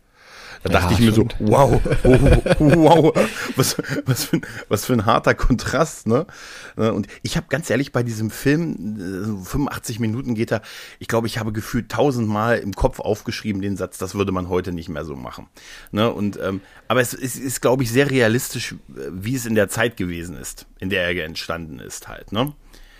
Da 0.65 0.79
dachte 0.79 0.95
ja, 0.95 0.99
ich 0.99 1.05
mir 1.05 1.11
so, 1.11 1.27
wow, 1.37 1.79
wow, 2.01 2.55
wow, 2.59 3.29
was, 3.55 3.77
was, 4.05 4.25
für 4.25 4.37
ein, 4.37 4.41
was 4.67 4.85
für 4.85 4.93
ein 4.93 5.05
harter 5.05 5.35
Kontrast, 5.35 6.07
ne? 6.07 6.25
Und 6.75 7.05
ich 7.21 7.37
habe 7.37 7.45
ganz 7.49 7.69
ehrlich 7.69 7.91
bei 7.91 8.01
diesem 8.01 8.31
Film, 8.31 9.43
85 9.45 9.97
äh, 9.97 10.01
Minuten 10.01 10.33
geht 10.33 10.51
er, 10.51 10.63
ich 10.97 11.07
glaube, 11.07 11.27
ich 11.27 11.37
habe 11.37 11.51
gefühlt 11.51 11.89
tausendmal 11.89 12.57
im 12.57 12.73
Kopf 12.73 12.99
aufgeschrieben 12.99 13.61
den 13.61 13.77
Satz, 13.77 13.99
das 13.99 14.15
würde 14.15 14.31
man 14.31 14.49
heute 14.49 14.71
nicht 14.71 14.89
mehr 14.89 15.05
so 15.05 15.15
machen. 15.15 15.45
Ne? 15.91 16.11
Und, 16.11 16.39
ähm, 16.41 16.61
aber 16.87 16.99
es, 16.99 17.13
es 17.13 17.35
ist, 17.35 17.61
glaube 17.61 17.83
ich, 17.83 17.91
sehr 17.91 18.09
realistisch, 18.09 18.71
äh, 18.71 19.11
wie 19.11 19.35
es 19.35 19.45
in 19.45 19.53
der 19.53 19.69
Zeit 19.69 19.97
gewesen 19.97 20.35
ist, 20.35 20.65
in 20.79 20.89
der 20.89 21.03
er 21.03 21.25
entstanden 21.25 21.77
ist 21.77 22.07
halt, 22.07 22.31
ne? 22.31 22.53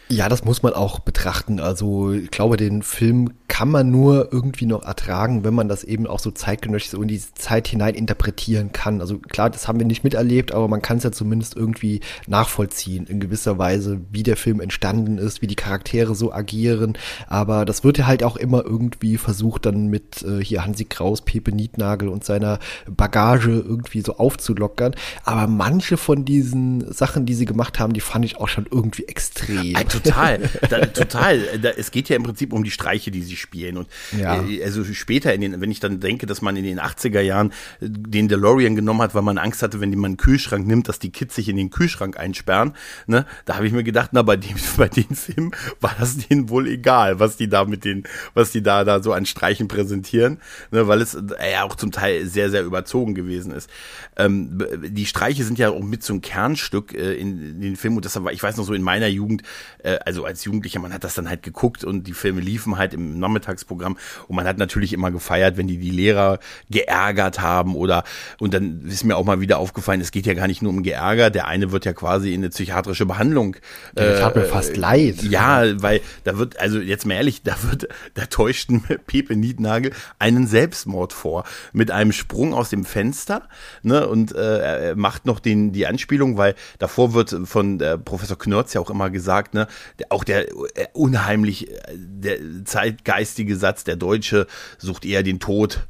Ja, 0.07 0.29
das 0.29 0.45
muss 0.45 0.61
man 0.61 0.73
auch 0.73 0.99
betrachten. 0.99 1.59
Also 1.59 2.11
ich 2.11 2.29
glaube, 2.29 2.57
den 2.57 2.83
Film 2.83 3.31
kann 3.47 3.71
man 3.71 3.89
nur 3.89 4.31
irgendwie 4.31 4.65
noch 4.67 4.83
ertragen, 4.83 5.43
wenn 5.43 5.53
man 5.53 5.67
das 5.67 5.83
eben 5.83 6.05
auch 6.05 6.19
so 6.19 6.29
zeitgenössisch 6.29 6.91
so 6.91 7.01
in 7.01 7.07
die 7.07 7.21
Zeit 7.35 7.67
hinein 7.67 7.95
interpretieren 7.95 8.71
kann. 8.71 9.01
Also 9.01 9.17
klar, 9.17 9.49
das 9.49 9.67
haben 9.67 9.79
wir 9.79 9.85
nicht 9.87 10.03
miterlebt, 10.03 10.51
aber 10.51 10.67
man 10.67 10.81
kann 10.81 10.97
es 10.97 11.03
ja 11.05 11.11
zumindest 11.11 11.55
irgendwie 11.55 12.01
nachvollziehen 12.27 13.07
in 13.07 13.19
gewisser 13.19 13.57
Weise, 13.57 14.01
wie 14.11 14.23
der 14.23 14.37
Film 14.37 14.59
entstanden 14.59 15.17
ist, 15.17 15.41
wie 15.41 15.47
die 15.47 15.55
Charaktere 15.55 16.13
so 16.13 16.31
agieren. 16.33 16.97
Aber 17.27 17.65
das 17.65 17.83
wird 17.83 17.97
ja 17.97 18.05
halt 18.05 18.23
auch 18.23 18.35
immer 18.35 18.63
irgendwie 18.63 19.17
versucht, 19.17 19.65
dann 19.65 19.87
mit 19.87 20.21
äh, 20.21 20.43
hier 20.43 20.65
Hansi 20.65 20.85
Kraus, 20.85 21.21
Pepe 21.21 21.51
Nietnagel 21.51 22.09
und 22.09 22.23
seiner 22.23 22.59
Bagage 22.87 23.51
irgendwie 23.51 24.01
so 24.01 24.17
aufzulockern. 24.17 24.95
Aber 25.23 25.47
manche 25.47 25.97
von 25.97 26.25
diesen 26.25 26.91
Sachen, 26.93 27.25
die 27.25 27.33
sie 27.33 27.45
gemacht 27.45 27.79
haben, 27.79 27.93
die 27.93 28.01
fand 28.01 28.25
ich 28.25 28.37
auch 28.37 28.49
schon 28.49 28.67
irgendwie 28.69 29.05
extrem. 29.05 29.75
Total, 30.03 30.49
da, 30.69 30.85
total. 30.85 31.39
Da, 31.61 31.69
es 31.69 31.91
geht 31.91 32.09
ja 32.09 32.15
im 32.15 32.23
Prinzip 32.23 32.53
um 32.53 32.63
die 32.63 32.71
Streiche, 32.71 33.11
die 33.11 33.21
sie 33.21 33.35
spielen. 33.35 33.77
Und 33.77 33.87
ja. 34.17 34.43
äh, 34.43 34.63
also 34.63 34.83
später, 34.83 35.33
in 35.33 35.41
den, 35.41 35.61
wenn 35.61 35.71
ich 35.71 35.79
dann 35.79 35.99
denke, 35.99 36.25
dass 36.25 36.41
man 36.41 36.55
in 36.55 36.63
den 36.63 36.79
80er 36.79 37.21
Jahren 37.21 37.51
den 37.79 38.27
DeLorean 38.27 38.75
genommen 38.75 39.01
hat, 39.01 39.15
weil 39.15 39.21
man 39.21 39.37
Angst 39.37 39.63
hatte, 39.63 39.79
wenn 39.81 39.91
man 39.91 40.05
einen 40.05 40.17
Kühlschrank 40.17 40.67
nimmt, 40.67 40.89
dass 40.89 40.99
die 40.99 41.11
Kids 41.11 41.35
sich 41.35 41.49
in 41.49 41.57
den 41.57 41.69
Kühlschrank 41.69 42.17
einsperren, 42.17 42.73
ne, 43.07 43.25
da 43.45 43.55
habe 43.55 43.67
ich 43.67 43.73
mir 43.73 43.83
gedacht, 43.83 44.09
na, 44.13 44.21
bei 44.21 44.37
dem, 44.37 44.55
bei 44.77 44.87
den 44.87 45.15
Filmen 45.15 45.51
war 45.79 45.95
das 45.99 46.17
denen 46.17 46.49
wohl 46.49 46.67
egal, 46.67 47.19
was 47.19 47.37
die 47.37 47.47
da 47.47 47.65
mit 47.65 47.85
den, 47.85 48.03
was 48.33 48.51
die 48.51 48.61
da, 48.61 48.83
da 48.83 49.01
so 49.01 49.13
an 49.13 49.25
Streichen 49.25 49.67
präsentieren, 49.67 50.39
ne, 50.71 50.87
weil 50.87 51.01
es 51.01 51.15
äh, 51.15 51.51
ja 51.51 51.63
auch 51.63 51.75
zum 51.75 51.91
Teil 51.91 52.25
sehr, 52.27 52.49
sehr 52.49 52.63
überzogen 52.63 53.15
gewesen 53.15 53.51
ist. 53.51 53.69
Ähm, 54.17 54.63
die 54.83 55.05
Streiche 55.05 55.43
sind 55.43 55.59
ja 55.59 55.69
auch 55.69 55.83
mit 55.83 56.03
so 56.03 56.13
ein 56.13 56.21
Kernstück 56.21 56.93
äh, 56.93 57.13
in, 57.13 57.39
in 57.39 57.61
den 57.61 57.75
Filmen 57.75 57.97
und 57.97 58.05
deshalb 58.05 58.25
war, 58.25 58.33
ich 58.33 58.41
weiß 58.41 58.57
noch 58.57 58.65
so 58.65 58.73
in 58.73 58.81
meiner 58.81 59.07
Jugend, 59.07 59.43
äh, 59.85 59.99
also 60.05 60.25
als 60.25 60.43
Jugendlicher, 60.43 60.79
man 60.79 60.93
hat 60.93 61.03
das 61.03 61.15
dann 61.15 61.29
halt 61.29 61.43
geguckt 61.43 61.83
und 61.83 62.07
die 62.07 62.13
Filme 62.13 62.41
liefen 62.41 62.77
halt 62.77 62.93
im 62.93 63.19
Nachmittagsprogramm 63.19 63.97
und 64.27 64.35
man 64.35 64.47
hat 64.47 64.57
natürlich 64.57 64.93
immer 64.93 65.11
gefeiert, 65.11 65.57
wenn 65.57 65.67
die 65.67 65.77
die 65.77 65.91
Lehrer 65.91 66.39
geärgert 66.69 67.41
haben 67.41 67.75
oder 67.75 68.03
und 68.39 68.53
dann 68.53 68.81
ist 68.87 69.03
mir 69.03 69.15
auch 69.15 69.25
mal 69.25 69.39
wieder 69.39 69.59
aufgefallen, 69.59 70.01
es 70.01 70.11
geht 70.11 70.25
ja 70.25 70.33
gar 70.33 70.47
nicht 70.47 70.61
nur 70.61 70.71
um 70.71 70.83
Geärger, 70.83 71.29
der 71.29 71.47
eine 71.47 71.71
wird 71.71 71.85
ja 71.85 71.93
quasi 71.93 72.33
in 72.33 72.41
eine 72.41 72.49
psychiatrische 72.49 73.05
Behandlung. 73.05 73.55
Äh, 73.95 74.21
hat 74.21 74.35
mir 74.35 74.45
fast 74.45 74.77
leid. 74.77 75.23
Ja, 75.23 75.81
weil 75.81 76.01
da 76.23 76.37
wird, 76.37 76.59
also 76.59 76.79
jetzt 76.79 77.05
mal 77.05 77.15
ehrlich, 77.15 77.41
da 77.43 77.55
wird, 77.63 77.87
da 78.13 78.25
täuschten 78.25 78.83
Pepe 79.07 79.35
Nietnagel 79.35 79.91
einen 80.19 80.47
Selbstmord 80.47 81.13
vor 81.13 81.43
mit 81.73 81.91
einem 81.91 82.11
Sprung 82.11 82.53
aus 82.53 82.69
dem 82.69 82.85
Fenster, 82.85 83.47
ne, 83.83 84.07
und 84.07 84.33
äh, 84.33 84.89
er 84.89 84.95
macht 84.95 85.25
noch 85.25 85.39
den 85.39 85.71
die 85.71 85.87
Anspielung, 85.87 86.37
weil 86.37 86.55
davor 86.79 87.13
wird 87.13 87.35
von 87.45 87.79
äh, 87.79 87.97
Professor 87.97 88.37
Knörz 88.37 88.73
ja 88.73 88.81
auch 88.81 88.89
immer 88.89 89.09
gesagt, 89.09 89.53
ne, 89.53 89.67
auch 90.09 90.23
der 90.23 90.49
äh, 90.49 90.87
unheimlich 90.93 91.71
äh, 91.71 91.77
der 91.95 92.37
zeitgeistige 92.65 93.55
Satz, 93.55 93.83
der 93.83 93.95
Deutsche 93.95 94.47
sucht 94.77 95.05
eher 95.05 95.23
den 95.23 95.39
Tod, 95.39 95.87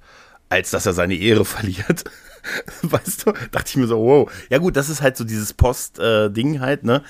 als 0.49 0.71
dass 0.71 0.85
er 0.85 0.93
seine 0.93 1.15
Ehre 1.15 1.45
verliert. 1.45 2.03
weißt 2.83 3.25
du, 3.25 3.33
dachte 3.51 3.69
ich 3.69 3.75
mir 3.77 3.87
so, 3.87 3.99
wow. 3.99 4.31
Ja 4.49 4.59
gut, 4.59 4.75
das 4.75 4.89
ist 4.89 5.01
halt 5.01 5.17
so 5.17 5.23
dieses 5.23 5.53
Post-Ding 5.53 6.55
äh, 6.55 6.59
halt, 6.59 6.83
ne? 6.83 7.03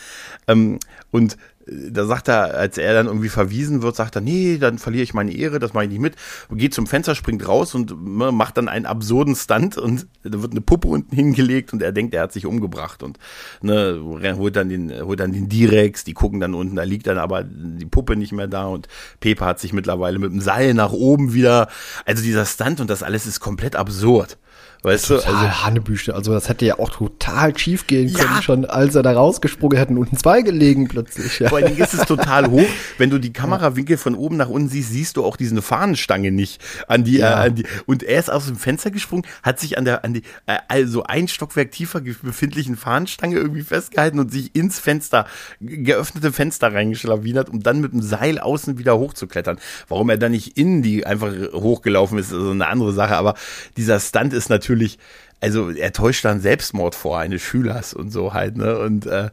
Ähm, 0.47 0.79
und 1.11 1.37
da 1.67 2.05
sagt 2.05 2.27
er, 2.27 2.55
als 2.55 2.77
er 2.77 2.93
dann 2.93 3.07
irgendwie 3.07 3.29
verwiesen 3.29 3.81
wird, 3.81 3.95
sagt 3.95 4.15
er, 4.15 4.21
nee, 4.21 4.57
dann 4.57 4.77
verliere 4.77 5.03
ich 5.03 5.13
meine 5.13 5.33
Ehre, 5.33 5.59
das 5.59 5.73
mache 5.73 5.85
ich 5.85 5.89
nicht 5.89 6.01
mit. 6.01 6.15
Geht 6.51 6.73
zum 6.73 6.85
Fenster, 6.85 7.15
springt 7.15 7.47
raus 7.47 7.73
und 7.73 7.91
ne, 8.17 8.31
macht 8.31 8.57
dann 8.57 8.67
einen 8.67 8.85
absurden 8.85 9.35
Stunt 9.35 9.77
und 9.77 10.07
da 10.23 10.41
wird 10.41 10.51
eine 10.51 10.61
Puppe 10.61 10.87
unten 10.87 11.15
hingelegt 11.15 11.73
und 11.73 11.81
er 11.81 11.91
denkt, 11.91 12.13
er 12.13 12.23
hat 12.23 12.33
sich 12.33 12.45
umgebracht 12.45 13.01
und 13.01 13.17
ne, 13.61 13.99
holt 14.03 14.55
dann 14.55 14.69
den, 14.69 14.91
holt 15.01 15.19
dann 15.19 15.31
den 15.31 15.49
Direx, 15.49 16.03
die 16.03 16.13
gucken 16.13 16.39
dann 16.39 16.53
unten, 16.53 16.75
da 16.75 16.83
liegt 16.83 17.07
dann 17.07 17.17
aber 17.17 17.43
die 17.43 17.85
Puppe 17.85 18.15
nicht 18.15 18.31
mehr 18.31 18.47
da 18.47 18.65
und 18.65 18.87
Pepe 19.19 19.43
hat 19.43 19.59
sich 19.59 19.73
mittlerweile 19.73 20.19
mit 20.19 20.31
dem 20.31 20.41
Seil 20.41 20.73
nach 20.73 20.91
oben 20.91 21.33
wieder, 21.33 21.67
also 22.05 22.21
dieser 22.21 22.45
Stunt 22.45 22.79
und 22.79 22.89
das 22.89 23.01
alles 23.03 23.25
ist 23.25 23.39
komplett 23.39 23.75
absurd. 23.75 24.37
Weißt 24.85 25.07
total 25.07 25.31
du? 25.31 25.37
Also 25.37 25.65
Hannebüchte. 25.65 26.13
Also 26.13 26.31
das 26.31 26.47
hätte 26.47 26.65
ja 26.65 26.77
auch 26.77 26.91
total 26.91 27.57
schief 27.57 27.87
gehen 27.87 28.13
können, 28.13 28.35
ja. 28.35 28.41
schon 28.41 28.65
als 28.65 28.93
er 28.93 29.01
da 29.01 29.13
rausgesprungen 29.13 29.77
hätten 29.77 29.97
unten 29.97 30.15
zwei 30.15 30.43
gelegen 30.43 30.87
plötzlich. 30.87 31.39
Ja. 31.39 31.49
Vor 31.49 31.57
allen 31.57 31.67
Dingen 31.67 31.79
ist 31.79 31.95
es 31.95 32.05
total 32.05 32.47
hoch. 32.51 32.67
Wenn 32.99 33.09
du 33.09 33.17
die 33.17 33.33
Kamerawinkel 33.33 33.97
von 33.97 34.13
oben 34.13 34.37
nach 34.37 34.47
unten 34.47 34.69
siehst, 34.69 34.91
siehst 34.91 35.17
du 35.17 35.25
auch 35.25 35.37
diese 35.37 35.59
Fahnenstange 35.61 36.31
nicht 36.31 36.61
an 36.87 37.03
die, 37.03 37.17
ja. 37.17 37.43
äh, 37.43 37.47
an 37.47 37.55
die. 37.55 37.65
Und 37.87 38.03
er 38.03 38.19
ist 38.19 38.31
aus 38.31 38.45
dem 38.45 38.57
Fenster 38.57 38.91
gesprungen, 38.91 39.25
hat 39.41 39.59
sich 39.59 39.77
an 39.77 39.85
der, 39.85 40.05
an 40.05 40.13
die, 40.13 40.21
äh, 40.45 40.57
also 40.67 41.03
ein 41.03 41.27
Stockwerk 41.27 41.71
tiefer 41.71 42.01
befindlichen 42.01 42.75
Fahnenstange 42.75 43.37
irgendwie 43.37 43.63
festgehalten 43.63 44.19
und 44.19 44.31
sich 44.31 44.55
ins 44.55 44.79
Fenster, 44.79 45.25
geöffnete 45.59 46.31
Fenster 46.31 46.73
reingeschlawinert, 46.73 47.49
um 47.49 47.63
dann 47.63 47.81
mit 47.81 47.93
dem 47.93 48.03
Seil 48.03 48.37
außen 48.37 48.77
wieder 48.77 48.97
hochzuklettern. 48.99 49.57
Warum 49.87 50.09
er 50.09 50.17
dann 50.17 50.31
nicht 50.31 50.57
in 50.57 50.83
die 50.83 51.07
einfach 51.07 51.33
hochgelaufen 51.53 52.19
ist, 52.19 52.27
ist 52.27 52.33
also 52.33 52.51
eine 52.51 52.67
andere 52.67 52.93
Sache. 52.93 53.15
Aber 53.15 53.33
dieser 53.77 53.99
Stunt 53.99 54.33
ist 54.33 54.49
natürlich 54.49 54.74
natürlich, 54.75 54.99
also 55.41 55.69
er 55.69 55.93
täuscht 55.93 56.25
dann 56.25 56.41
Selbstmord 56.41 56.95
vor 56.95 57.19
eines 57.19 57.41
Schülers 57.41 57.93
und 57.93 58.11
so 58.11 58.33
halt, 58.33 58.57
ne? 58.57 58.77
Und 58.79 59.05
äh, 59.05 59.29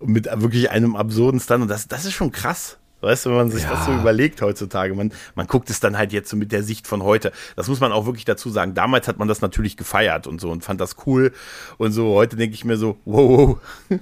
mit 0.00 0.26
wirklich 0.26 0.70
einem 0.70 0.96
absurden 0.96 1.40
Stunt. 1.40 1.62
Und 1.62 1.68
das, 1.68 1.88
das 1.88 2.04
ist 2.04 2.12
schon 2.12 2.32
krass. 2.32 2.78
Weißt 3.00 3.26
du, 3.26 3.30
wenn 3.30 3.36
man 3.36 3.50
sich 3.50 3.64
ja. 3.64 3.70
das 3.70 3.86
so 3.86 3.92
überlegt 3.92 4.42
heutzutage, 4.42 4.94
man, 4.94 5.12
man 5.34 5.48
guckt 5.48 5.70
es 5.70 5.80
dann 5.80 5.98
halt 5.98 6.12
jetzt 6.12 6.30
so 6.30 6.36
mit 6.36 6.52
der 6.52 6.62
Sicht 6.62 6.86
von 6.86 7.02
heute. 7.02 7.32
Das 7.56 7.66
muss 7.66 7.80
man 7.80 7.90
auch 7.90 8.06
wirklich 8.06 8.24
dazu 8.24 8.48
sagen. 8.48 8.74
Damals 8.74 9.08
hat 9.08 9.18
man 9.18 9.26
das 9.26 9.40
natürlich 9.40 9.76
gefeiert 9.76 10.28
und 10.28 10.40
so 10.40 10.50
und 10.50 10.62
fand 10.62 10.80
das 10.80 10.94
cool 11.06 11.32
und 11.78 11.90
so. 11.90 12.14
Heute 12.14 12.36
denke 12.36 12.54
ich 12.54 12.64
mir 12.64 12.76
so, 12.76 12.98
wow. 13.04 13.58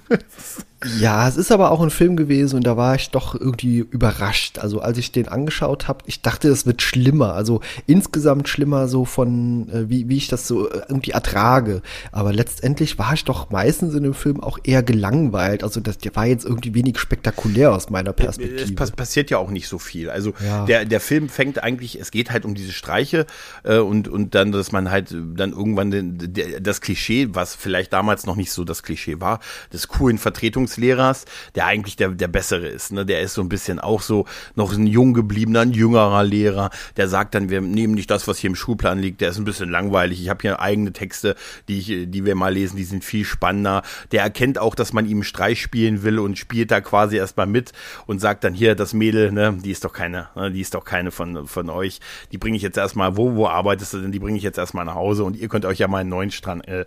Ja, 0.99 1.29
es 1.29 1.37
ist 1.37 1.53
aber 1.53 1.71
auch 1.71 1.83
ein 1.83 1.91
Film 1.91 2.17
gewesen 2.17 2.57
und 2.57 2.67
da 2.67 2.77
war 2.77 2.95
ich 2.95 3.11
doch 3.11 3.35
irgendwie 3.35 3.79
überrascht. 3.79 4.59
Also 4.59 4.81
als 4.81 4.97
ich 4.97 5.13
den 5.13 5.29
angeschaut 5.29 5.89
habe, 5.89 6.05
ich 6.07 6.23
dachte, 6.23 6.49
es 6.49 6.65
wird 6.65 6.81
schlimmer. 6.81 7.35
Also 7.35 7.61
insgesamt 7.87 8.49
schlimmer 8.49 8.89
so 8.89 9.05
von, 9.05 9.69
äh, 9.69 9.91
wie, 9.91 10.09
wie 10.09 10.17
ich 10.17 10.29
das 10.29 10.49
so 10.49 10.71
äh, 10.71 10.81
irgendwie 10.89 11.11
ertrage. 11.11 11.83
Aber 12.13 12.33
letztendlich 12.33 12.99
war 12.99 13.13
ich 13.13 13.25
doch 13.25 13.51
meistens 13.51 13.95
in 13.95 14.05
dem 14.05 14.15
Film 14.15 14.41
auch 14.41 14.59
eher 14.65 14.83
gelangweilt. 14.83 15.65
Also 15.65 15.81
das 15.81 15.99
der 15.99 16.17
war 16.17 16.25
jetzt 16.25 16.47
irgendwie 16.47 16.75
wenig 16.75 16.99
spektakulär 16.99 17.75
aus 17.75 17.91
meiner 17.91 18.15
Perspektive. 18.15 18.63
Es 18.63 18.75
pass 18.75 18.91
passiert 18.91 19.31
ja 19.31 19.37
auch 19.37 19.51
nicht 19.51 19.69
so 19.69 19.79
viel. 19.79 20.09
Also 20.09 20.33
ja. 20.43 20.65
der, 20.65 20.87
der 20.87 21.01
Film 21.01 21.29
fängt 21.29 21.63
eigentlich, 21.63 22.01
es 22.01 22.11
geht 22.11 22.31
halt 22.31 22.47
um 22.47 22.55
diese 22.55 22.73
Streiche 22.73 23.27
äh, 23.65 23.79
und, 23.79 24.09
und 24.09 24.35
dann, 24.35 24.51
dass 24.51 24.73
man 24.73 24.91
halt 24.91 25.15
dann 25.35 25.53
irgendwann 25.53 25.91
den, 25.91 26.33
der, 26.33 26.61
das 26.61 26.81
Klischee, 26.81 27.29
was 27.33 27.55
vielleicht 27.55 27.93
damals 27.93 28.25
noch 28.25 28.37
nicht 28.37 28.51
so 28.51 28.65
das 28.65 28.83
Klischee 28.83 29.21
war, 29.21 29.41
des 29.75 29.89
coolen 29.89 30.17
Vertretungs 30.17 30.70
Lehrers, 30.77 31.25
der 31.55 31.67
eigentlich 31.67 31.97
der, 31.97 32.11
der 32.11 32.29
bessere 32.29 32.67
ist. 32.67 32.93
Ne? 32.93 33.07
Der 33.07 33.21
ist 33.21 33.35
so 33.35 33.43
ein 33.43 33.49
bisschen 33.49 33.79
auch 33.79 34.03
so 34.03 34.27
noch 34.55 34.73
ein 34.73 34.87
jung 34.87 35.15
gebliebener, 35.15 35.61
ein 35.61 35.73
jüngerer 35.73 36.23
Lehrer. 36.23 36.71
Der 36.97 37.09
sagt 37.09 37.35
dann, 37.35 37.51
wir 37.51 37.61
nehmen 37.61 37.95
nicht 37.95 38.11
das, 38.11 38.29
was 38.29 38.39
hier 38.39 38.51
im 38.51 38.57
Schulplan 38.57 38.99
liegt. 38.99 39.21
Der 39.21 39.31
ist 39.31 39.39
ein 39.39 39.45
bisschen 39.45 39.71
langweilig. 39.71 40.21
Ich 40.21 40.29
habe 40.29 40.43
hier 40.43 40.61
eigene 40.61 40.93
Texte, 40.93 41.37
die, 41.69 41.79
ich, 41.79 42.11
die 42.11 42.25
wir 42.25 42.35
mal 42.35 42.53
lesen, 42.53 42.77
die 42.77 42.85
sind 42.85 43.05
viel 43.05 43.25
spannender. 43.25 43.83
Der 44.13 44.23
erkennt 44.23 44.59
auch, 44.59 44.75
dass 44.75 44.93
man 44.93 45.07
ihm 45.07 45.23
Streich 45.23 45.61
spielen 45.61 46.03
will 46.03 46.19
und 46.19 46.39
spielt 46.39 46.71
da 46.71 46.81
quasi 46.81 47.17
erstmal 47.17 47.47
mit 47.47 47.73
und 48.07 48.21
sagt 48.21 48.45
dann 48.45 48.55
hier, 48.55 48.75
das 48.75 48.95
Mädel, 48.95 49.33
ne, 49.33 49.57
die 49.63 49.71
ist 49.71 49.85
doch 49.85 49.93
keine, 49.93 50.29
ne, 50.35 50.51
die 50.51 50.61
ist 50.61 50.75
doch 50.75 50.85
keine 50.85 51.11
von, 51.11 51.47
von 51.47 51.71
euch. 51.71 52.01
Die 52.33 52.39
bringe 52.39 52.57
ich 52.57 52.63
jetzt 52.63 52.79
erstmal, 52.79 53.17
wo, 53.17 53.35
wo 53.37 53.47
arbeitest 53.47 53.95
du 53.95 53.99
denn? 53.99 54.13
Die 54.13 54.19
bringe 54.19 54.37
ich 54.37 54.43
jetzt 54.43 54.59
erstmal 54.59 54.85
nach 54.85 54.95
Hause 54.95 55.25
und 55.25 55.37
ihr 55.37 55.49
könnt 55.49 55.65
euch 55.65 55.79
ja 55.79 55.89
mal 55.89 55.99
einen 55.99 56.11
neuen 56.11 56.31
Strand, 56.31 56.67
äh, 56.69 56.85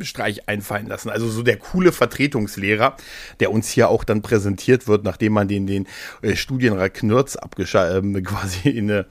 Streich 0.00 0.48
einfallen 0.48 0.86
lassen. 0.86 1.10
Also 1.10 1.28
so 1.28 1.42
der 1.42 1.56
coole 1.56 1.92
Vertretungslehrer, 1.92 2.96
der 3.40 3.50
uns 3.50 3.68
hier 3.70 3.88
auch 3.88 4.04
dann 4.04 4.22
präsentiert 4.22 4.86
wird, 4.86 5.04
nachdem 5.04 5.32
man 5.32 5.48
den, 5.48 5.66
den 5.66 5.86
äh, 6.22 6.36
Studienrat 6.36 6.94
Knürz 6.94 7.36
abgeschaltet, 7.36 8.04
äh, 8.16 8.22
quasi 8.22 8.68
in 8.68 8.90
eine 8.90 9.06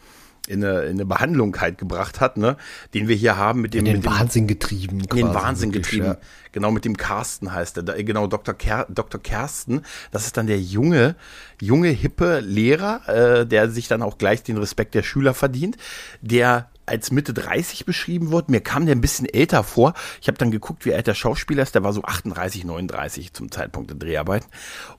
in 0.48 0.64
eine, 0.64 0.82
in 0.84 0.92
eine 0.92 1.06
Behandlung 1.06 1.56
halt 1.60 1.78
gebracht 1.78 2.20
hat, 2.20 2.38
ne, 2.38 2.58
den 2.94 3.08
wir 3.08 3.16
hier 3.16 3.38
haben 3.38 3.62
mit 3.62 3.74
dem. 3.74 3.80
In 3.80 3.86
den 3.86 3.96
mit 3.98 4.06
Wahnsinn 4.06 4.48
getrieben. 4.48 5.00
In 5.00 5.08
den 5.08 5.34
Wahnsinn 5.34 5.74
wirklich, 5.74 5.92
getrieben. 5.92 6.06
Ja. 6.06 6.18
Genau, 6.52 6.72
mit 6.72 6.86
dem 6.86 6.98
Carsten 6.98 7.54
heißt 7.54 7.78
er. 7.78 7.84
Genau, 8.04 8.28
Dr. 8.28 8.54
Ker, 8.54 8.86
Dr. 8.90 9.22
Kersten. 9.22 9.82
Das 10.12 10.26
ist 10.26 10.36
dann 10.38 10.48
der 10.48 10.60
junge, 10.60 11.16
junge, 11.62 11.90
hippe 11.90 12.42
Lehrer, 12.42 13.08
äh, 13.08 13.46
der 13.48 13.70
sich 13.70 13.88
dann 13.88 14.02
auch 14.02 14.18
gleich 14.18 14.44
den 14.44 14.58
Respekt 14.58 14.96
der 14.96 15.04
Schüler 15.04 15.34
verdient, 15.34 15.78
der 16.22 16.70
als 16.86 17.12
Mitte 17.12 17.34
30 17.34 17.86
beschrieben 17.86 18.32
wird. 18.32 18.50
Mir 18.50 18.60
kam 18.60 18.86
der 18.86 18.96
ein 18.96 19.02
bisschen 19.02 19.26
älter 19.26 19.64
vor. 19.64 19.94
Ich 20.22 20.28
habe 20.28 20.38
dann 20.38 20.52
geguckt, 20.52 20.86
wie 20.86 20.94
alt 20.94 21.08
der 21.08 21.14
Schauspieler 21.14 21.64
ist. 21.64 21.76
Der 21.76 21.84
war 21.84 21.94
so 21.94 22.04
38, 22.04 22.66
39 22.66 23.34
zum 23.34 23.50
Zeitpunkt 23.50 23.90
der 23.90 23.98
Dreharbeiten. 23.98 24.48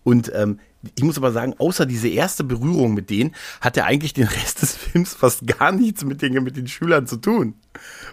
Und 0.02 0.32
ähm, 0.34 0.58
ich 0.94 1.04
muss 1.04 1.18
aber 1.18 1.32
sagen, 1.32 1.54
außer 1.58 1.86
diese 1.86 2.08
erste 2.08 2.44
Berührung 2.44 2.94
mit 2.94 3.10
denen, 3.10 3.34
hat 3.60 3.76
er 3.76 3.86
eigentlich 3.86 4.14
den 4.14 4.26
Rest 4.26 4.62
des 4.62 4.74
Films 4.74 5.14
fast 5.14 5.46
gar 5.46 5.72
nichts 5.72 6.04
mit 6.04 6.22
den, 6.22 6.42
mit 6.42 6.56
den 6.56 6.68
Schülern 6.68 7.06
zu 7.06 7.16
tun. 7.16 7.54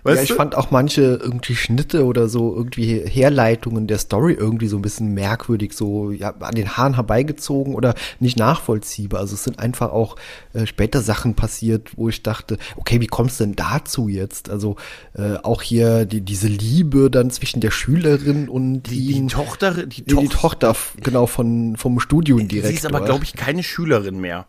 Weißt 0.03 0.17
ja, 0.17 0.23
ich 0.23 0.29
du? 0.29 0.35
fand 0.35 0.55
auch 0.55 0.71
manche 0.71 1.01
irgendwie 1.01 1.55
Schnitte 1.55 2.05
oder 2.05 2.27
so 2.27 2.55
irgendwie 2.55 3.01
Herleitungen 3.05 3.87
der 3.87 3.99
Story 3.99 4.33
irgendwie 4.33 4.67
so 4.67 4.77
ein 4.77 4.81
bisschen 4.81 5.13
merkwürdig, 5.13 5.73
so 5.73 6.11
ja, 6.11 6.33
an 6.39 6.55
den 6.55 6.75
Haaren 6.75 6.95
herbeigezogen 6.95 7.75
oder 7.75 7.93
nicht 8.19 8.37
nachvollziehbar. 8.37 9.19
Also 9.19 9.35
es 9.35 9.43
sind 9.43 9.59
einfach 9.59 9.91
auch 9.91 10.15
äh, 10.53 10.65
später 10.65 11.01
Sachen 11.01 11.35
passiert, 11.35 11.91
wo 11.97 12.09
ich 12.09 12.23
dachte, 12.23 12.57
okay, 12.77 12.99
wie 12.99 13.07
kommst 13.07 13.39
du 13.39 13.43
denn 13.43 13.55
dazu 13.55 14.07
jetzt? 14.07 14.49
Also 14.49 14.75
äh, 15.13 15.35
auch 15.43 15.61
hier 15.61 16.05
die, 16.05 16.21
diese 16.21 16.47
Liebe 16.47 17.11
dann 17.11 17.29
zwischen 17.29 17.61
der 17.61 17.71
Schülerin 17.71 18.49
und 18.49 18.83
die, 18.83 19.13
die 19.13 19.27
Tochter, 19.27 19.85
die, 19.85 20.03
die, 20.03 20.15
die 20.15 20.27
Tochter, 20.27 20.75
genau 21.01 21.27
von 21.27 21.75
vom 21.75 21.99
Studiendirektor. 21.99 22.69
Sie 22.69 22.77
ist 22.77 22.85
aber 22.85 23.01
glaube 23.01 23.23
ich 23.23 23.33
keine 23.33 23.63
Schülerin 23.63 24.19
mehr. 24.19 24.47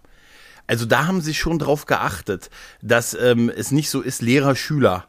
Also 0.72 0.86
da 0.86 1.06
haben 1.06 1.20
sie 1.20 1.34
schon 1.34 1.58
drauf 1.58 1.84
geachtet, 1.84 2.48
dass 2.80 3.12
ähm, 3.12 3.52
es 3.54 3.72
nicht 3.72 3.90
so 3.90 4.00
ist 4.00 4.22
Lehrer-Schüler. 4.22 5.04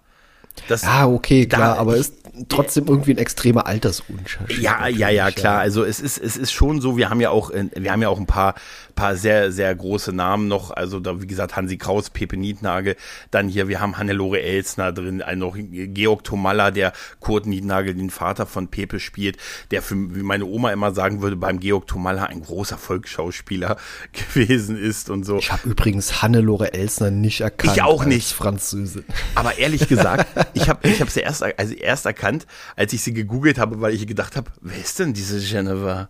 Ah, 0.84 1.08
okay, 1.08 1.46
klar, 1.46 1.78
aber 1.78 1.98
ist 1.98 2.14
trotzdem 2.50 2.88
irgendwie 2.88 3.12
ein 3.12 3.18
extremer 3.18 3.68
Altersunterschied. 3.68 4.60
Ja, 4.60 4.88
ja, 4.88 5.10
ja, 5.10 5.30
klar. 5.30 5.60
Also 5.60 5.84
es 5.84 6.00
ist, 6.00 6.18
es 6.18 6.36
ist 6.36 6.52
schon 6.52 6.82
so, 6.82 6.98
wir 6.98 7.10
haben 7.10 7.22
ja 7.22 7.30
auch, 7.30 7.52
wir 7.52 7.92
haben 7.92 8.02
ja 8.02 8.10
auch 8.10 8.20
ein 8.20 8.26
paar, 8.26 8.56
paar 8.96 9.16
sehr, 9.16 9.52
sehr 9.52 9.74
große 9.76 10.14
Namen 10.14 10.48
noch. 10.48 10.72
Also 10.72 11.00
da, 11.00 11.22
wie 11.22 11.28
gesagt, 11.28 11.56
Hansi 11.56 11.78
Kraus, 11.78 12.10
Pepe 12.10 12.38
Nietnagel. 12.38 12.96
Dann 13.30 13.48
hier, 13.50 13.68
wir 13.68 13.80
haben 13.82 13.98
Hannelore 13.98 14.42
Elsner 14.42 14.92
drin, 14.92 15.22
ein 15.22 15.40
noch 15.40 15.56
Georg 15.58 16.24
Tomalla, 16.24 16.72
der 16.72 16.94
Kurt 17.20 17.46
Nietnagel, 17.46 17.94
den 17.94 18.10
Vater 18.10 18.46
von 18.46 18.68
Pepe 18.68 19.00
spielt, 19.00 19.38
der 19.70 19.82
für, 19.82 19.96
wie 19.96 20.24
meine 20.24 20.46
Oma 20.46 20.72
immer 20.72 20.94
sagen 20.94 21.22
würde, 21.22 21.36
beim 21.36 21.60
Georg 21.60 21.86
Tomalla 21.88 22.24
ein 22.24 22.42
großer 22.42 22.78
Volksschauspieler 22.78 23.78
gewesen 24.14 24.78
ist 24.78 25.10
und 25.10 25.24
so. 25.24 25.38
Ich 25.38 25.52
habe 25.52 25.70
übrigens 25.70 26.22
Hannelore 26.24 26.74
Elsner 26.74 27.12
nicht 27.12 27.42
erkannt. 27.42 27.76
Ich 27.76 27.84
auch 27.84 28.06
nicht. 28.06 28.32
Französin. 28.34 29.04
Aber 29.36 29.58
ehrlich 29.60 29.88
gesagt, 29.88 30.26
ich 30.54 30.70
habe 30.70 30.88
ich 30.88 31.02
hab 31.02 31.10
sie 31.10 31.22
erst, 31.22 31.44
also 31.44 31.74
erst 31.74 32.06
erkannt, 32.06 32.46
als 32.76 32.94
ich 32.94 33.02
sie 33.02 33.14
gegoogelt 33.14 33.58
habe, 33.58 33.82
weil 33.82 33.94
ich 33.94 34.06
gedacht 34.08 34.36
habe, 34.36 34.52
wer 34.62 34.78
ist 34.78 35.00
denn 35.00 35.14
diese 35.14 35.38
Jennifer? 35.38 36.10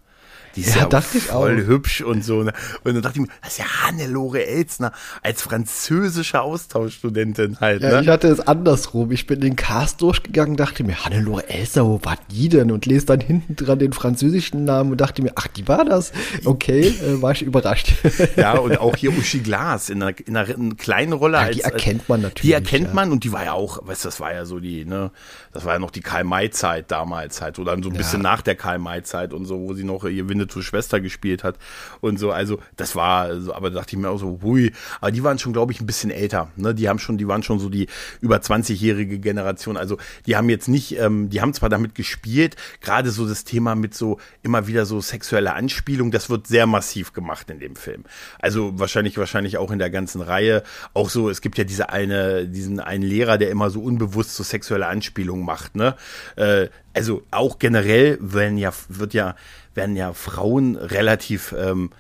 Die 0.56 0.62
ist 0.62 0.76
ja, 0.76 0.88
ja 0.90 1.02
voll 1.02 1.62
auch. 1.62 1.68
hübsch 1.68 2.02
und 2.02 2.24
so. 2.24 2.44
Ne? 2.44 2.54
Und 2.84 2.94
dann 2.94 3.02
dachte 3.02 3.20
ich 3.20 3.22
mir, 3.22 3.34
das 3.42 3.54
ist 3.54 3.60
ja 3.60 3.66
Hannelore 3.84 4.46
Elsner 4.46 4.92
als 5.22 5.42
französische 5.42 6.42
Austauschstudentin 6.42 7.60
halt. 7.60 7.82
Ja, 7.82 7.92
ne? 7.92 8.02
ich 8.02 8.08
hatte 8.08 8.28
es 8.28 8.40
andersrum. 8.40 9.12
Ich 9.12 9.26
bin 9.26 9.42
den 9.42 9.56
Cast 9.56 10.02
durchgegangen, 10.02 10.56
dachte 10.56 10.84
mir, 10.84 11.04
Hannelore 11.04 11.50
Elsner, 11.50 11.86
wo 11.86 12.00
war 12.04 12.18
die 12.32 12.50
denn? 12.50 12.72
Und 12.72 12.86
lese 12.86 13.06
dann 13.08 13.20
hinten 13.20 13.56
dran 13.56 13.80
den 13.80 13.94
französischen 13.94 14.66
Namen 14.66 14.92
und 14.92 15.02
dachte 15.02 15.22
mir, 15.22 15.32
ach, 15.36 15.48
die 15.48 15.68
war 15.68 15.86
das? 15.86 16.12
Okay, 16.46 16.88
äh, 16.88 17.22
war 17.22 17.32
ich 17.32 17.42
überrascht. 17.42 17.94
Ja, 18.36 18.54
und 18.58 18.80
auch 18.80 18.96
hier 18.96 19.16
Uschi 19.16 19.40
Glas 19.40 19.90
in 19.90 20.02
einer, 20.02 20.16
in 20.26 20.36
einer 20.36 20.76
kleinen 20.76 21.14
Rolle. 21.14 21.38
Ja, 21.38 21.50
die 21.50 21.64
als, 21.64 21.74
erkennt 21.74 22.10
man 22.10 22.22
natürlich. 22.22 22.42
Die 22.42 22.54
erkennt 22.54 22.88
ja. 22.88 22.94
man 22.94 23.12
und 23.12 23.24
die 23.24 23.32
war 23.32 23.44
ja 23.44 23.54
auch, 23.54 23.86
weißt 23.86 24.04
du, 24.04 24.08
das 24.08 24.20
war 24.20 24.34
ja 24.34 24.46
so 24.46 24.60
die, 24.60 24.86
ne, 24.86 25.12
das 25.52 25.66
war 25.66 25.74
ja 25.74 25.80
noch 25.80 25.92
die 25.92 26.02
Karl-May-Zeit 26.02 26.90
damals 26.90 27.42
halt, 27.42 27.60
oder 27.60 27.78
so 27.82 27.90
ein 27.90 27.96
bisschen 27.96 28.22
nach 28.22 28.42
der 28.42 28.56
Karl-May-Zeit 28.56 29.34
und 29.34 29.46
so, 29.46 29.60
wo 29.60 29.74
sie 29.74 29.84
noch 29.84 30.04
ihr 30.06 30.28
Winnetou-Schwester 30.44 31.02
gespielt 31.02 31.44
hat 31.44 31.58
und 32.02 32.20
so, 32.20 32.32
also 32.32 32.60
das 32.76 32.96
war, 32.96 33.40
so, 33.40 33.54
aber 33.54 33.70
da 33.70 33.80
dachte 33.80 33.96
ich 33.96 34.02
mir 34.02 34.10
auch 34.10 34.20
so, 34.20 34.40
hui, 34.42 34.72
aber 35.02 35.12
die 35.12 35.24
waren 35.24 35.40
schon, 35.40 35.54
glaube 35.54 35.72
ich, 35.72 35.82
ein 35.82 35.86
bisschen 35.86 36.12
älter, 36.12 36.52
ne, 36.56 36.74
die 36.76 36.90
haben 36.90 37.00
schon, 37.00 37.18
die 37.18 37.28
waren 37.28 37.44
schon 37.44 37.60
so 37.60 37.70
die 37.70 37.88
über 38.22 38.38
20-jährige 38.38 39.20
Generation, 39.20 39.78
also 39.78 39.98
die 40.26 40.36
haben 40.36 40.50
jetzt 40.50 40.68
nicht, 40.68 40.98
ähm, 41.00 41.30
die 41.30 41.42
haben 41.42 41.54
zwar 41.54 41.70
damit 41.70 41.96
gespielt, 41.96 42.56
gerade 42.82 43.12
so 43.12 43.28
das 43.28 43.44
Thema 43.44 43.76
mit 43.76 43.94
so 43.96 44.20
immer 44.42 44.68
wieder 44.68 44.86
so 44.86 45.02
sexuelle 45.02 45.54
Anspielung, 45.54 46.12
das 46.12 46.30
wird 46.30 46.48
sehr 46.48 46.68
massiv 46.68 47.14
gemacht 47.14 47.50
in 47.50 47.60
dem 47.60 47.76
Film. 47.76 48.04
Also 48.40 48.80
wahrscheinlich, 48.80 49.18
wahrscheinlich 49.18 49.58
auch 49.58 49.72
in 49.72 49.80
der 49.80 49.90
ganzen 49.90 50.22
Reihe, 50.22 50.64
auch 50.94 51.10
so, 51.10 51.30
es 51.30 51.42
gibt 51.42 51.58
ja 51.58 51.64
diese 51.64 51.90
eine, 51.90 52.48
diesen 52.48 52.80
einen 52.80 53.04
Lehrer, 53.04 53.38
der 53.38 53.50
immer 53.50 53.70
so 53.70 53.82
unbewusst 53.82 54.36
so 54.36 54.44
sexuelle 54.44 54.88
Anspielungen 54.88 55.46
macht, 55.46 55.76
ne, 55.76 55.96
äh, 56.36 56.68
also 56.94 57.24
auch 57.32 57.58
generell 57.58 58.18
werden 58.22 58.58
ja, 58.58 58.72
wird 58.88 59.14
ja, 59.14 59.36
werden 59.76 59.96
ja 59.96 60.14
Frauen 60.14 60.76
relativ 60.76 61.54
ähm, 61.58 61.92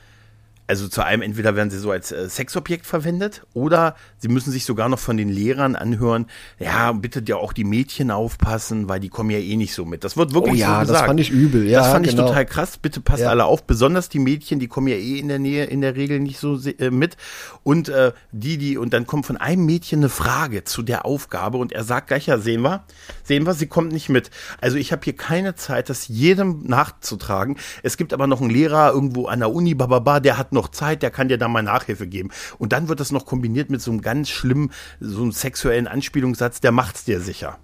also 0.67 0.88
zu 0.88 1.03
einem, 1.03 1.22
entweder 1.22 1.55
werden 1.55 1.70
sie 1.70 1.77
so 1.77 1.91
als 1.91 2.12
äh, 2.12 2.29
Sexobjekt 2.29 2.86
verwendet 2.86 3.46
oder 3.53 3.96
sie 4.17 4.29
müssen 4.29 4.51
sich 4.51 4.65
sogar 4.65 4.88
noch 4.89 5.00
von 5.00 5.17
den 5.17 5.29
Lehrern 5.29 5.75
anhören, 5.75 6.27
ja, 6.58 6.91
bitte 6.93 7.22
ja 7.25 7.36
auch 7.36 7.53
die 7.53 7.65
Mädchen 7.65 8.12
aufpassen, 8.12 8.88
weil 8.88 9.00
die 9.00 9.10
kommen 9.10 9.29
ja 9.29 9.39
eh 9.39 9.55
nicht 9.55 9.74
so 9.74 9.86
mit. 9.86 10.03
Das 10.03 10.15
wird 10.15 10.34
wirklich 10.34 10.55
oh, 10.55 10.58
ja, 10.58 10.75
so 10.75 10.79
gesagt. 10.82 11.00
das 11.01 11.08
fand 11.08 11.20
ich 11.20 11.32
übel, 11.32 11.67
ja. 11.67 11.79
Das 11.79 11.89
fand 11.89 12.08
genau. 12.08 12.24
ich 12.24 12.29
total 12.29 12.46
krass. 12.46 12.77
Bitte 12.77 13.01
passt 13.01 13.24
ja. 13.24 13.29
alle 13.29 13.46
auf, 13.46 13.63
besonders 13.63 14.08
die 14.10 14.20
Mädchen, 14.20 14.60
die 14.60 14.67
kommen 14.67 14.88
ja 14.88 14.96
eh 14.96 15.20
in 15.20 15.27
der 15.27 15.39
Nähe 15.39 15.65
in 15.65 15.82
der 15.82 15.96
Regel 15.96 16.20
nicht 16.22 16.39
so 16.39 16.58
äh, 16.58 16.91
mit. 16.91 17.17
Und 17.63 17.89
äh, 17.89 18.13
die, 18.32 18.58
die, 18.58 18.77
und 18.77 18.93
dann 18.93 19.05
kommt 19.05 19.25
von 19.25 19.38
einem 19.38 19.65
Mädchen 19.65 20.00
eine 20.00 20.10
Frage 20.10 20.63
zu 20.63 20.82
der 20.82 21.05
Aufgabe 21.05 21.58
und 21.58 21.74
er 21.74 21.84
sagt 21.84 22.08
gleich, 22.08 22.27
ja, 22.27 22.38
sehen 22.38 22.62
wir, 22.62 22.84
sehen 23.24 23.46
wir, 23.46 23.53
sie 23.53 23.67
kommt 23.67 23.91
nicht 23.91 24.08
mit. 24.08 24.29
Also 24.62 24.77
ich 24.77 24.91
habe 24.91 25.01
hier 25.03 25.15
keine 25.15 25.55
Zeit, 25.55 25.89
das 25.89 26.08
jedem 26.08 26.63
nachzutragen. 26.63 27.58
Es 27.82 27.98
gibt 27.98 28.13
aber 28.13 28.27
noch 28.27 28.39
einen 28.39 28.50
Lehrer 28.50 28.91
irgendwo 28.93 29.25
an 29.25 29.39
der 29.39 29.53
Uni, 29.53 29.74
bababa, 29.74 30.20
der 30.22 30.38
hat 30.38 30.52
noch 30.53 30.69
Zeit, 30.69 31.03
der 31.03 31.12
kann 31.12 31.27
dir 31.27 31.38
da 31.38 31.48
mal 31.48 31.63
Nachhilfe 31.63 32.07
geben. 32.07 32.29
Und 32.57 32.74
dann 32.74 32.88
wird 32.88 33.00
das 33.00 33.12
noch 33.12 33.25
kombiniert 33.25 33.69
mit 33.69 33.81
so 33.81 33.91
einem 33.91 34.01
ganz 34.01 34.29
schlimmen, 34.29 34.72
so 35.00 35.22
einem 35.22 35.31
sexuellen 35.31 35.88
Anspielungssatz, 35.88 36.62
der 36.62 36.72
macht's 36.72 37.03
dir 37.03 37.19
sicher. 37.19 37.60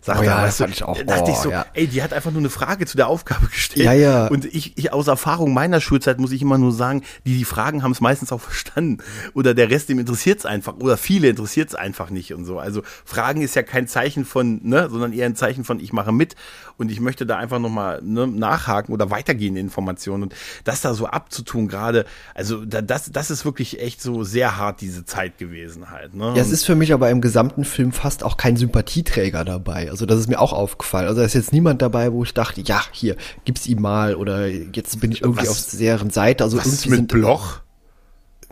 Sagt 0.00 0.20
oh 0.20 0.22
ja, 0.22 0.38
er, 0.38 0.46
das 0.46 0.56
fand 0.58 0.72
ich 0.72 0.82
auch. 0.82 0.96
Da 0.96 1.04
dachte 1.04 1.24
oh, 1.26 1.30
ich 1.30 1.36
so, 1.36 1.50
ja. 1.50 1.66
ey, 1.74 1.86
die 1.86 2.02
hat 2.02 2.12
einfach 2.12 2.30
nur 2.30 2.40
eine 2.40 2.50
Frage 2.50 2.86
zu 2.86 2.96
der 2.96 3.08
Aufgabe 3.08 3.46
gestellt. 3.52 3.84
Ja, 3.84 3.92
ja. 3.92 4.26
Und 4.28 4.44
ich, 4.44 4.76
ich 4.76 4.92
aus 4.92 5.08
Erfahrung 5.08 5.52
meiner 5.52 5.80
Schulzeit 5.80 6.18
muss 6.18 6.32
ich 6.32 6.42
immer 6.42 6.58
nur 6.58 6.72
sagen, 6.72 7.02
die, 7.24 7.36
die 7.36 7.44
Fragen 7.44 7.82
haben 7.82 7.92
es 7.92 8.00
meistens 8.00 8.32
auch 8.32 8.40
verstanden. 8.48 8.98
Oder 9.34 9.54
der 9.54 9.70
Rest, 9.70 9.88
dem 9.88 9.98
interessiert 9.98 10.40
es 10.40 10.46
einfach. 10.46 10.76
Oder 10.76 10.96
viele 10.96 11.28
interessiert 11.28 11.70
es 11.70 11.74
einfach 11.74 12.10
nicht 12.10 12.34
und 12.34 12.44
so. 12.44 12.58
Also 12.58 12.82
Fragen 13.04 13.42
ist 13.42 13.56
ja 13.56 13.62
kein 13.62 13.88
Zeichen 13.88 14.24
von, 14.24 14.60
ne, 14.62 14.88
sondern 14.90 15.12
eher 15.12 15.26
ein 15.26 15.36
Zeichen 15.36 15.64
von, 15.64 15.80
ich 15.80 15.92
mache 15.92 16.12
mit 16.12 16.36
und 16.76 16.90
ich 16.90 17.00
möchte 17.00 17.26
da 17.26 17.36
einfach 17.36 17.58
nochmal 17.58 18.00
ne, 18.02 18.26
nachhaken 18.26 18.94
oder 18.94 19.10
weitergehende 19.10 19.60
Informationen. 19.60 20.24
Und 20.24 20.34
das 20.64 20.80
da 20.80 20.94
so 20.94 21.06
abzutun 21.06 21.68
gerade, 21.68 22.04
also 22.34 22.64
da, 22.64 22.82
das, 22.82 23.10
das 23.10 23.30
ist 23.30 23.44
wirklich 23.44 23.80
echt 23.80 24.00
so 24.00 24.22
sehr 24.24 24.56
hart, 24.56 24.80
diese 24.80 25.04
Zeit 25.04 25.38
gewesen 25.38 25.90
halt. 25.90 26.14
Ne? 26.14 26.32
Ja, 26.36 26.42
es 26.42 26.50
ist 26.50 26.64
für 26.64 26.76
mich 26.76 26.92
aber 26.92 27.10
im 27.10 27.20
gesamten 27.20 27.64
Film 27.64 27.92
fast 27.92 28.22
auch 28.22 28.36
kein 28.36 28.56
Sympathieträger 28.56 29.44
dabei. 29.44 29.87
Also 29.90 30.06
das 30.06 30.18
ist 30.20 30.28
mir 30.28 30.40
auch 30.40 30.52
aufgefallen. 30.52 31.08
Also 31.08 31.20
da 31.20 31.26
ist 31.26 31.34
jetzt 31.34 31.52
niemand 31.52 31.82
dabei, 31.82 32.12
wo 32.12 32.24
ich 32.24 32.34
dachte, 32.34 32.60
ja, 32.60 32.82
hier, 32.92 33.16
gib's 33.44 33.66
ihm 33.66 33.80
mal 33.80 34.14
oder 34.14 34.46
jetzt 34.46 35.00
bin 35.00 35.12
ich 35.12 35.22
irgendwie 35.22 35.46
was, 35.46 35.72
auf 35.72 35.78
deren 35.78 36.10
Seite. 36.10 36.44
Also 36.44 36.58
was 36.58 36.66
irgendwie 36.66 36.90
mit 36.90 36.98
sind, 36.98 37.08
Bloch? 37.08 37.60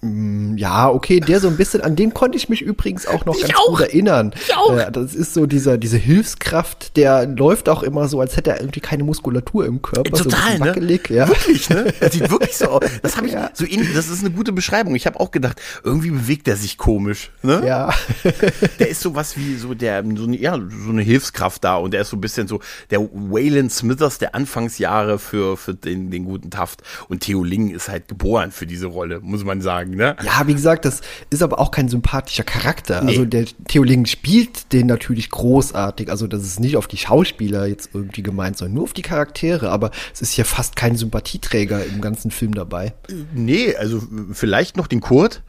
Mm, 0.02 0.56
ja, 0.58 0.90
okay, 0.90 1.20
der 1.20 1.40
so 1.40 1.48
ein 1.48 1.56
bisschen, 1.56 1.80
an 1.80 1.96
den 1.96 2.12
konnte 2.12 2.36
ich 2.36 2.50
mich 2.50 2.60
übrigens 2.60 3.06
auch 3.06 3.24
noch 3.24 3.34
ich 3.34 3.42
ganz 3.42 3.54
auch. 3.56 3.78
gut 3.78 3.80
erinnern. 3.80 4.34
Ich 4.36 4.54
auch. 4.54 4.76
Äh, 4.76 4.92
das 4.92 5.14
ist 5.14 5.32
so 5.32 5.46
dieser, 5.46 5.78
diese 5.78 5.96
Hilfskraft, 5.96 6.96
der 6.96 7.26
läuft 7.26 7.70
auch 7.70 7.82
immer 7.82 8.06
so, 8.06 8.20
als 8.20 8.36
hätte 8.36 8.50
er 8.50 8.60
irgendwie 8.60 8.80
keine 8.80 9.04
Muskulatur 9.04 9.64
im 9.64 9.80
Körper. 9.80 10.10
Total, 10.10 10.58
so 10.58 10.64
ne? 10.64 10.70
wackelig, 10.70 11.08
ja. 11.08 11.28
Wirklich, 11.28 11.70
ne? 11.70 11.86
Er 12.00 12.10
sieht 12.10 12.30
wirklich 12.30 12.56
so 12.56 12.66
aus. 12.66 12.84
Das 13.00 13.16
habe 13.16 13.26
ich 13.26 13.32
ja. 13.32 13.50
so 13.54 13.64
ähnlich, 13.64 13.94
das 13.94 14.08
ist 14.08 14.20
eine 14.20 14.30
gute 14.30 14.52
Beschreibung. 14.52 14.94
Ich 14.94 15.06
habe 15.06 15.18
auch 15.18 15.30
gedacht, 15.30 15.62
irgendwie 15.82 16.10
bewegt 16.10 16.46
er 16.46 16.56
sich 16.56 16.76
komisch, 16.76 17.30
ne? 17.42 17.62
Ja. 17.66 17.94
der 18.78 18.88
ist 18.88 19.00
so 19.00 19.14
was 19.14 19.38
wie 19.38 19.56
so 19.56 19.72
der, 19.72 20.04
so 20.16 20.24
eine, 20.24 20.36
ja, 20.36 20.52
so 20.56 20.90
eine 20.90 21.02
Hilfskraft 21.02 21.64
da 21.64 21.76
und 21.76 21.94
der 21.94 22.02
ist 22.02 22.10
so 22.10 22.18
ein 22.18 22.20
bisschen 22.20 22.48
so 22.48 22.60
der 22.90 23.00
Waylon 23.00 23.70
Smithers 23.70 24.18
der 24.18 24.34
Anfangsjahre 24.34 25.18
für, 25.18 25.56
für 25.56 25.74
den, 25.74 26.10
den 26.10 26.26
guten 26.26 26.50
Taft. 26.50 26.82
Und 27.08 27.20
Theo 27.20 27.42
Ling 27.42 27.70
ist 27.70 27.88
halt 27.88 28.08
geboren 28.08 28.52
für 28.52 28.66
diese 28.66 28.86
Rolle, 28.86 29.20
muss 29.20 29.44
man 29.44 29.62
sagen 29.62 29.85
sagen, 29.86 29.96
ne? 29.96 30.16
Ja, 30.24 30.46
wie 30.46 30.54
gesagt, 30.54 30.84
das 30.84 31.00
ist 31.30 31.42
aber 31.42 31.58
auch 31.58 31.70
kein 31.70 31.88
sympathischer 31.88 32.44
Charakter. 32.44 33.02
Nee. 33.02 33.10
Also 33.10 33.24
der 33.24 33.46
Theolingen 33.68 34.06
spielt 34.06 34.72
den 34.72 34.86
natürlich 34.86 35.30
großartig. 35.30 36.10
Also 36.10 36.26
das 36.26 36.42
ist 36.42 36.60
nicht 36.60 36.76
auf 36.76 36.86
die 36.86 36.96
Schauspieler 36.96 37.66
jetzt 37.66 37.90
irgendwie 37.92 38.22
gemeint, 38.22 38.58
sondern 38.58 38.74
nur 38.74 38.84
auf 38.84 38.92
die 38.92 39.02
Charaktere. 39.02 39.70
Aber 39.70 39.90
es 40.12 40.22
ist 40.22 40.32
hier 40.32 40.44
fast 40.44 40.76
kein 40.76 40.96
Sympathieträger 40.96 41.84
im 41.84 42.00
ganzen 42.00 42.30
Film 42.30 42.54
dabei. 42.54 42.94
Nee, 43.34 43.74
also 43.76 44.02
vielleicht 44.32 44.76
noch 44.76 44.86
den 44.86 45.00
Kurt 45.00 45.42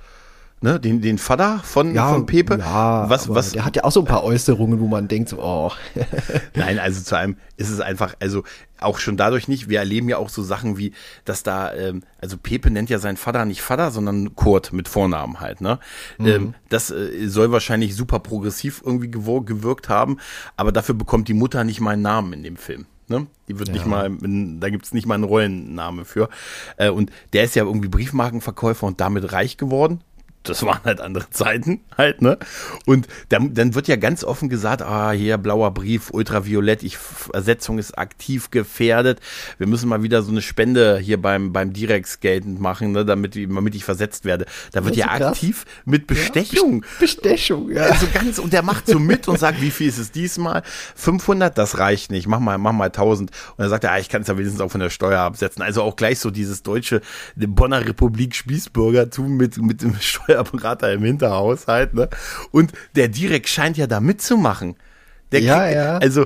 ne, 0.62 0.80
den, 0.80 1.02
den 1.02 1.18
Vater 1.18 1.60
von, 1.64 1.94
ja, 1.94 2.12
von 2.12 2.26
Pepe. 2.26 2.58
Ja, 2.60 3.10
was, 3.10 3.30
was, 3.30 3.52
der 3.52 3.66
hat 3.66 3.76
ja 3.76 3.84
auch 3.84 3.92
so 3.92 4.02
ein 4.02 4.06
paar 4.06 4.24
Äußerungen, 4.24 4.80
wo 4.80 4.88
man 4.88 5.08
denkt, 5.08 5.30
so, 5.30 5.40
oh. 5.40 5.72
Nein, 6.56 6.80
also 6.80 7.02
zu 7.02 7.16
einem 7.16 7.38
ist 7.58 7.70
es 7.70 7.80
einfach, 7.80 8.16
also 8.20 8.44
auch 8.80 9.00
schon 9.00 9.18
dadurch 9.18 9.48
nicht, 9.48 9.70
wir 9.70 9.80
erleben 9.80 10.10
ja 10.10 10.18
auch 10.18 10.30
so 10.30 10.44
Sachen 10.44 10.78
wie, 10.78 10.94
dass 11.26 11.44
da, 11.44 11.74
ähm, 11.74 12.04
also 12.22 12.38
Pepe 12.38 12.70
nennt 12.72 12.90
ja 12.90 13.00
seinen 13.00 13.18
Vater 13.18 13.46
nicht 13.46 13.62
Vater, 13.62 13.92
sondern 13.92 14.36
Kurt 14.36 14.74
mit 14.74 14.88
Vornamen 14.88 15.40
halt, 15.40 15.62
ne? 15.62 15.80
Mhm. 16.18 16.28
Ähm, 16.28 16.54
das 16.70 16.92
äh, 16.92 17.28
soll 17.28 17.52
wahrscheinlich 17.52 17.96
super 17.96 18.20
progressiv 18.20 18.82
irgendwie 18.86 19.10
gewirkt 19.10 19.90
haben, 19.90 20.18
aber 20.56 20.72
dafür 20.72 20.96
bekommt 20.96 21.28
die 21.28 21.34
Mutter 21.34 21.64
nicht 21.64 21.82
meinen 21.82 22.02
Namen 22.02 22.34
in 22.34 22.44
dem 22.44 22.58
Film. 22.58 22.86
Ne? 23.10 23.26
Die 23.48 23.58
wird 23.58 23.70
ja. 23.70 23.74
nicht 23.74 23.86
mal, 23.86 24.12
da 24.60 24.70
gibt's 24.70 24.94
nicht 24.94 25.08
mal 25.08 25.16
einen 25.16 25.24
Rollenname 25.24 26.04
für. 26.04 26.28
Äh, 26.76 26.90
und 26.90 27.10
der 27.32 27.46
ist 27.46 27.56
ja 27.56 27.64
irgendwie 27.64 27.88
Briefmarkenverkäufer 27.88 28.86
und 28.86 29.00
damit 29.00 29.32
reich 29.32 29.56
geworden 29.56 30.02
das 30.50 30.64
waren 30.64 30.84
halt 30.84 31.02
andere 31.02 31.30
Zeiten 31.30 31.82
halt, 31.98 32.22
ne? 32.22 32.38
Und 32.86 33.08
dann, 33.30 33.54
dann 33.54 33.76
wird 33.76 33.88
ja 33.88 33.96
ganz 33.96 34.24
offen 34.24 34.50
gesagt, 34.50 34.82
ah, 34.82 35.12
hier 35.12 35.38
blauer 35.38 35.72
Brief, 35.74 36.10
ultraviolett, 36.12 36.84
ich, 36.84 36.98
Ersetzung 37.34 37.80
ist 37.80 37.98
aktiv 37.98 38.52
gefährdet. 38.52 39.20
Wir 39.58 39.68
müssen 39.68 39.90
mal 39.90 40.04
wieder 40.04 40.22
so 40.22 40.32
eine 40.32 40.42
Spende 40.42 40.98
hier 40.98 41.22
beim, 41.22 41.54
beim 41.54 41.74
Direx 41.74 42.20
geltend 42.20 42.60
machen, 42.60 42.92
ne, 42.92 43.06
damit, 43.06 43.36
damit 43.36 43.76
ich 43.76 43.84
versetzt 43.84 44.26
werde. 44.26 44.46
Da 44.72 44.86
wird 44.86 44.96
ja 44.96 45.08
aktiv 45.10 45.66
mit 45.86 46.08
Bestechung. 46.08 46.84
Ja, 46.84 47.00
Bestechung, 47.00 47.72
ja. 47.72 47.84
Also 47.84 48.08
ganz, 48.14 48.40
und 48.40 48.54
der 48.54 48.64
macht 48.64 48.88
so 48.88 49.00
mit 49.00 49.28
und 49.28 49.40
sagt, 49.40 49.62
wie 49.62 49.72
viel 49.72 49.88
ist 49.88 49.98
es 49.98 50.12
diesmal? 50.12 50.64
500, 50.96 51.58
das 51.58 51.78
reicht 51.80 52.12
nicht, 52.12 52.28
mach 52.28 52.40
mal, 52.40 52.58
mach 52.58 52.72
mal 52.72 52.86
1000. 52.86 53.32
Und 53.32 53.38
dann 53.58 53.70
sagt 53.70 53.84
er, 53.84 53.92
ah, 53.92 54.00
ich 54.00 54.10
kann 54.10 54.22
es 54.22 54.28
ja 54.28 54.38
wenigstens 54.38 54.62
auch 54.62 54.72
von 54.72 54.80
der 54.80 54.90
Steuer 54.90 55.20
absetzen. 55.22 55.62
Also 55.62 55.82
auch 55.82 55.96
gleich 55.96 56.20
so 56.20 56.32
dieses 56.32 56.64
deutsche, 56.64 57.02
Bonner 57.36 57.86
Republik 57.86 58.36
Spießbürgertum 58.36 59.36
mit, 59.36 59.58
mit 59.58 59.82
dem 59.82 59.96
Steuer 60.00 60.37
Steuerberater 60.38 60.94
im 60.94 61.04
Hinterhaushalt, 61.04 61.94
ne? 61.94 62.10
Und 62.52 62.74
der 62.96 63.08
Direk 63.08 63.48
scheint 63.48 63.78
ja 63.78 63.88
da 63.88 64.00
mitzumachen. 64.00 64.76
Der 65.34 65.42
ja, 65.42 65.60
kriegt, 65.60 65.76
ja. 65.76 65.98
Also, 65.98 66.26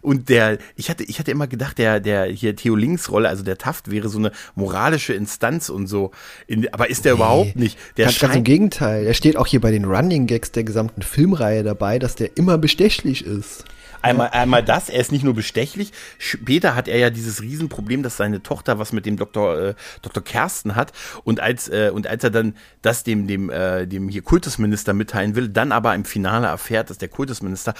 und 0.00 0.28
der, 0.28 0.58
ich 0.74 0.90
hatte, 0.90 1.04
ich 1.04 1.20
hatte 1.20 1.30
immer 1.30 1.46
gedacht, 1.46 1.78
der, 1.78 2.00
der 2.00 2.24
hier 2.24 2.56
Theo 2.56 2.74
Links 2.74 3.08
Rolle, 3.08 3.28
also 3.28 3.44
der 3.44 3.56
Taft 3.56 3.88
wäre 3.88 4.08
so 4.08 4.18
eine 4.18 4.32
moralische 4.56 5.14
Instanz 5.14 5.68
und 5.68 5.86
so. 5.86 6.10
In, 6.48 6.72
aber 6.72 6.90
ist 6.90 7.04
der 7.04 7.12
nee, 7.12 7.18
überhaupt 7.18 7.56
nicht. 7.56 7.78
Der 7.96 8.06
ganz, 8.06 8.18
ganz 8.18 8.34
im 8.34 8.42
Gegenteil. 8.42 9.06
Er 9.06 9.14
steht 9.14 9.36
auch 9.36 9.46
hier 9.46 9.60
bei 9.60 9.70
den 9.70 9.84
Running 9.84 10.26
Gags 10.26 10.50
der 10.50 10.64
gesamten 10.64 11.02
Filmreihe 11.02 11.62
dabei, 11.62 12.00
dass 12.00 12.16
der 12.16 12.36
immer 12.36 12.58
bestechlich 12.58 13.24
ist. 13.24 13.64
Einmal, 14.02 14.30
einmal 14.30 14.62
das, 14.62 14.88
er 14.88 15.00
ist 15.00 15.12
nicht 15.12 15.24
nur 15.24 15.34
bestechlich, 15.34 15.92
später 16.18 16.74
hat 16.74 16.88
er 16.88 16.98
ja 16.98 17.10
dieses 17.10 17.40
Riesenproblem, 17.40 18.02
dass 18.02 18.16
seine 18.16 18.42
Tochter 18.42 18.78
was 18.78 18.92
mit 18.92 19.06
dem 19.06 19.16
Doktor, 19.16 19.58
äh, 19.58 19.74
Dr. 20.02 20.22
Kersten 20.22 20.74
hat 20.74 20.92
und 21.24 21.40
als, 21.40 21.68
äh, 21.68 21.90
und 21.92 22.06
als 22.06 22.24
er 22.24 22.30
dann 22.30 22.54
das 22.82 23.04
dem, 23.04 23.26
dem, 23.26 23.50
äh, 23.50 23.86
dem 23.86 24.08
hier 24.08 24.22
Kultusminister 24.22 24.92
mitteilen 24.92 25.36
will, 25.36 25.48
dann 25.48 25.72
aber 25.72 25.94
im 25.94 26.04
Finale 26.04 26.46
erfährt, 26.48 26.90
dass 26.90 26.98
der 26.98 27.08
Kultusminister 27.08 27.74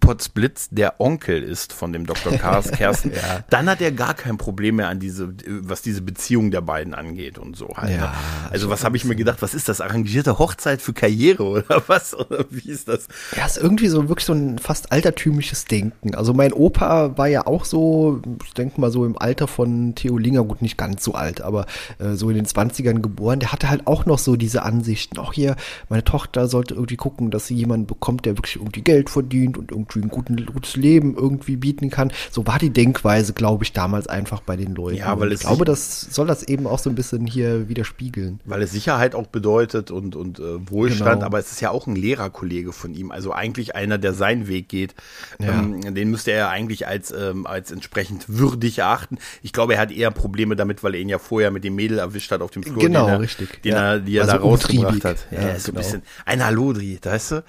Potzblitz 0.00 0.68
der 0.70 1.00
Onkel 1.00 1.42
ist 1.42 1.72
von 1.72 1.92
dem 1.92 2.06
Dr. 2.06 2.32
Kersten, 2.38 3.12
ja. 3.12 3.44
dann 3.50 3.68
hat 3.68 3.80
er 3.80 3.92
gar 3.92 4.14
kein 4.14 4.38
Problem 4.38 4.76
mehr 4.76 4.88
an 4.88 5.00
diese, 5.00 5.32
was 5.46 5.82
diese 5.82 6.02
Beziehung 6.02 6.50
der 6.50 6.60
beiden 6.60 6.94
angeht 6.94 7.38
und 7.38 7.56
so 7.56 7.68
halt. 7.76 7.90
Ne? 7.90 7.96
Ja, 7.96 8.14
also 8.50 8.70
was 8.70 8.84
habe 8.84 8.96
ich 8.96 9.04
mir 9.04 9.16
gedacht, 9.16 9.42
was 9.42 9.54
ist 9.54 9.68
das, 9.68 9.80
arrangierte 9.80 10.38
Hochzeit 10.38 10.82
für 10.82 10.92
Karriere 10.92 11.42
oder 11.44 11.82
was? 11.86 12.14
Oder 12.14 12.44
wie 12.50 12.70
ist 12.70 12.88
das? 12.88 13.08
Ja, 13.36 13.46
ist 13.46 13.58
irgendwie 13.58 13.88
so 13.88 14.08
wirklich 14.08 14.26
so 14.26 14.32
ein 14.32 14.58
fast 14.58 14.92
altertümliches 14.92 15.64
Wunschdenken. 15.68 16.14
Also 16.14 16.34
mein 16.34 16.52
Opa 16.52 17.16
war 17.16 17.26
ja 17.28 17.46
auch 17.46 17.64
so, 17.64 18.20
ich 18.44 18.54
denke 18.54 18.80
mal 18.80 18.90
so 18.90 19.04
im 19.04 19.18
Alter 19.18 19.46
von 19.46 19.94
Theo 19.94 20.18
Linger, 20.18 20.44
gut, 20.44 20.62
nicht 20.62 20.78
ganz 20.78 21.04
so 21.04 21.12
alt, 21.12 21.40
aber 21.40 21.66
äh, 21.98 22.14
so 22.14 22.30
in 22.30 22.36
den 22.36 22.46
20ern 22.46 23.00
geboren. 23.00 23.40
Der 23.40 23.52
hatte 23.52 23.68
halt 23.68 23.86
auch 23.86 24.06
noch 24.06 24.18
so 24.18 24.36
diese 24.36 24.62
Ansichten. 24.62 25.18
Auch 25.18 25.32
hier, 25.32 25.56
meine 25.88 26.04
Tochter 26.04 26.48
sollte 26.48 26.74
irgendwie 26.74 26.96
gucken, 26.96 27.30
dass 27.30 27.46
sie 27.46 27.54
jemanden 27.54 27.86
bekommt, 27.86 28.24
der 28.24 28.36
wirklich 28.36 28.56
irgendwie 28.56 28.82
Geld 28.82 29.10
verdient 29.10 29.58
und 29.58 29.70
irgendwie 29.70 30.00
ein 30.00 30.08
guten, 30.08 30.46
gutes 30.46 30.76
Leben 30.76 31.14
irgendwie 31.16 31.56
bieten 31.56 31.90
kann. 31.90 32.12
So 32.30 32.46
war 32.46 32.58
die 32.58 32.70
Denkweise, 32.70 33.32
glaube 33.32 33.64
ich, 33.64 33.72
damals 33.72 34.06
einfach 34.06 34.40
bei 34.40 34.56
den 34.56 34.74
Leuten. 34.74 34.96
Ja, 34.98 35.18
weil 35.20 35.32
ich 35.32 35.40
glaube, 35.40 35.64
das 35.64 36.00
soll 36.00 36.26
das 36.26 36.42
eben 36.42 36.66
auch 36.66 36.78
so 36.78 36.88
ein 36.90 36.96
bisschen 36.96 37.26
hier 37.26 37.68
widerspiegeln. 37.68 38.40
Weil 38.44 38.62
es 38.62 38.72
Sicherheit 38.72 39.14
auch 39.14 39.26
bedeutet 39.26 39.90
und, 39.90 40.16
und 40.16 40.38
äh, 40.38 40.70
Wohlstand, 40.70 41.08
Genau. 41.18 41.26
aber 41.26 41.38
es 41.38 41.50
ist 41.52 41.60
ja 41.60 41.70
auch 41.70 41.86
ein 41.86 41.96
Lehrerkollege 41.96 42.72
von 42.72 42.94
ihm, 42.94 43.10
also 43.10 43.32
eigentlich 43.32 43.74
einer, 43.74 43.98
der 43.98 44.12
seinen 44.14 44.46
Weg 44.48 44.68
geht. 44.68 44.94
Ja. 45.40 45.57
Ähm, 45.57 45.57
den 45.62 46.10
müsste 46.10 46.32
er 46.32 46.48
eigentlich 46.50 46.86
als, 46.86 47.10
ähm, 47.10 47.46
als 47.46 47.70
entsprechend 47.70 48.24
würdig 48.28 48.78
erachten. 48.78 49.18
Ich 49.42 49.52
glaube, 49.52 49.74
er 49.74 49.80
hat 49.80 49.90
eher 49.92 50.10
Probleme 50.10 50.56
damit, 50.56 50.82
weil 50.82 50.94
er 50.94 51.00
ihn 51.00 51.08
ja 51.08 51.18
vorher 51.18 51.50
mit 51.50 51.64
dem 51.64 51.74
Mädel 51.74 51.98
erwischt 51.98 52.30
hat 52.32 52.40
auf 52.40 52.50
dem 52.50 52.62
Flur, 52.62 52.78
Genau, 52.78 53.06
den 53.06 53.14
er, 53.14 53.20
richtig. 53.20 53.62
Den 53.62 53.72
Ja. 53.72 53.92
er, 53.94 54.00
die 54.00 54.16
er 54.16 54.22
Also 54.24 54.36
da 54.36 54.42
rausgebracht 54.42 55.04
hat. 55.04 55.26
Ja, 55.30 55.40
Ja, 55.48 55.58
so 55.58 55.70
ein 55.70 55.74
genau. 55.74 55.78
bisschen 55.78 56.02
ein 56.24 56.44
Halodri, 56.44 56.98
weißt 57.02 57.30
du? 57.32 57.44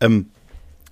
Ähm, 0.00 0.30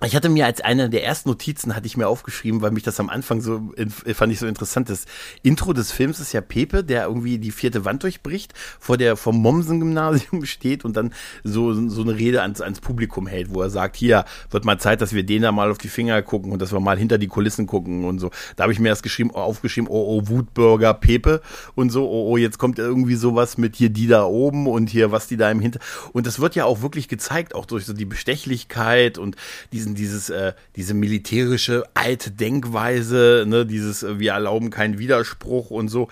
ich 0.06 0.16
hatte 0.16 0.30
mir 0.30 0.46
als 0.46 0.62
eine 0.62 0.88
der 0.88 1.04
ersten 1.04 1.28
Notizen 1.28 1.76
hatte 1.76 1.86
ich 1.86 1.96
mir 1.96 2.08
aufgeschrieben, 2.08 2.62
weil 2.62 2.70
mich 2.70 2.82
das 2.82 2.98
am 3.00 3.10
Anfang 3.10 3.40
so 3.42 3.72
fand 4.14 4.32
ich 4.32 4.38
so 4.38 4.46
interessant. 4.46 4.88
Das 4.88 5.04
Intro 5.42 5.72
des 5.74 5.92
Films 5.92 6.20
ist 6.20 6.32
ja 6.32 6.40
Pepe, 6.40 6.82
der 6.82 7.04
irgendwie 7.04 7.38
die 7.38 7.50
vierte 7.50 7.84
Wand 7.84 8.02
durchbricht, 8.02 8.54
vor 8.78 8.96
der 8.96 9.16
vom 9.16 9.40
Mommsen-Gymnasium 9.42 10.44
steht 10.46 10.84
und 10.84 10.96
dann 10.96 11.12
so 11.44 11.88
so 11.88 12.02
eine 12.02 12.16
Rede 12.16 12.40
ans, 12.42 12.60
ans 12.60 12.80
Publikum 12.80 13.26
hält, 13.26 13.52
wo 13.52 13.60
er 13.60 13.70
sagt, 13.70 13.96
hier 13.96 14.24
wird 14.50 14.64
mal 14.64 14.78
Zeit, 14.78 15.02
dass 15.02 15.12
wir 15.12 15.24
denen 15.24 15.42
da 15.42 15.52
mal 15.52 15.70
auf 15.70 15.78
die 15.78 15.88
Finger 15.88 16.22
gucken 16.22 16.52
und 16.52 16.62
dass 16.62 16.72
wir 16.72 16.80
mal 16.80 16.98
hinter 16.98 17.18
die 17.18 17.28
Kulissen 17.28 17.66
gucken 17.66 18.04
und 18.04 18.18
so. 18.18 18.30
Da 18.56 18.64
habe 18.64 18.72
ich 18.72 18.78
mir 18.78 18.88
das 18.88 19.02
geschrieben, 19.02 19.32
aufgeschrieben, 19.32 19.88
oh 19.88 20.16
oh 20.16 20.28
Wutbürger 20.28 20.94
Pepe 20.94 21.42
und 21.74 21.90
so, 21.90 22.08
oh 22.08 22.30
oh 22.30 22.36
jetzt 22.38 22.58
kommt 22.58 22.78
irgendwie 22.78 23.16
sowas 23.16 23.58
mit 23.58 23.76
hier 23.76 23.90
die 23.90 24.06
da 24.06 24.24
oben 24.24 24.66
und 24.66 24.88
hier 24.88 25.12
was 25.12 25.26
die 25.26 25.36
da 25.36 25.50
im 25.50 25.60
Hinter 25.60 25.80
und 26.12 26.26
das 26.26 26.40
wird 26.40 26.54
ja 26.54 26.64
auch 26.64 26.80
wirklich 26.80 27.08
gezeigt, 27.08 27.54
auch 27.54 27.66
durch 27.66 27.84
so 27.84 27.92
die 27.92 28.06
Bestechlichkeit 28.06 29.18
und 29.18 29.36
diesen 29.72 29.89
dieses 29.94 30.30
äh, 30.30 30.52
diese 30.76 30.94
militärische 30.94 31.84
alte 31.94 32.30
Denkweise, 32.30 33.44
ne, 33.46 33.66
dieses 33.66 34.02
äh, 34.02 34.18
wir 34.18 34.32
erlauben 34.32 34.70
keinen 34.70 34.98
Widerspruch 34.98 35.70
und 35.70 35.88
so. 35.88 36.08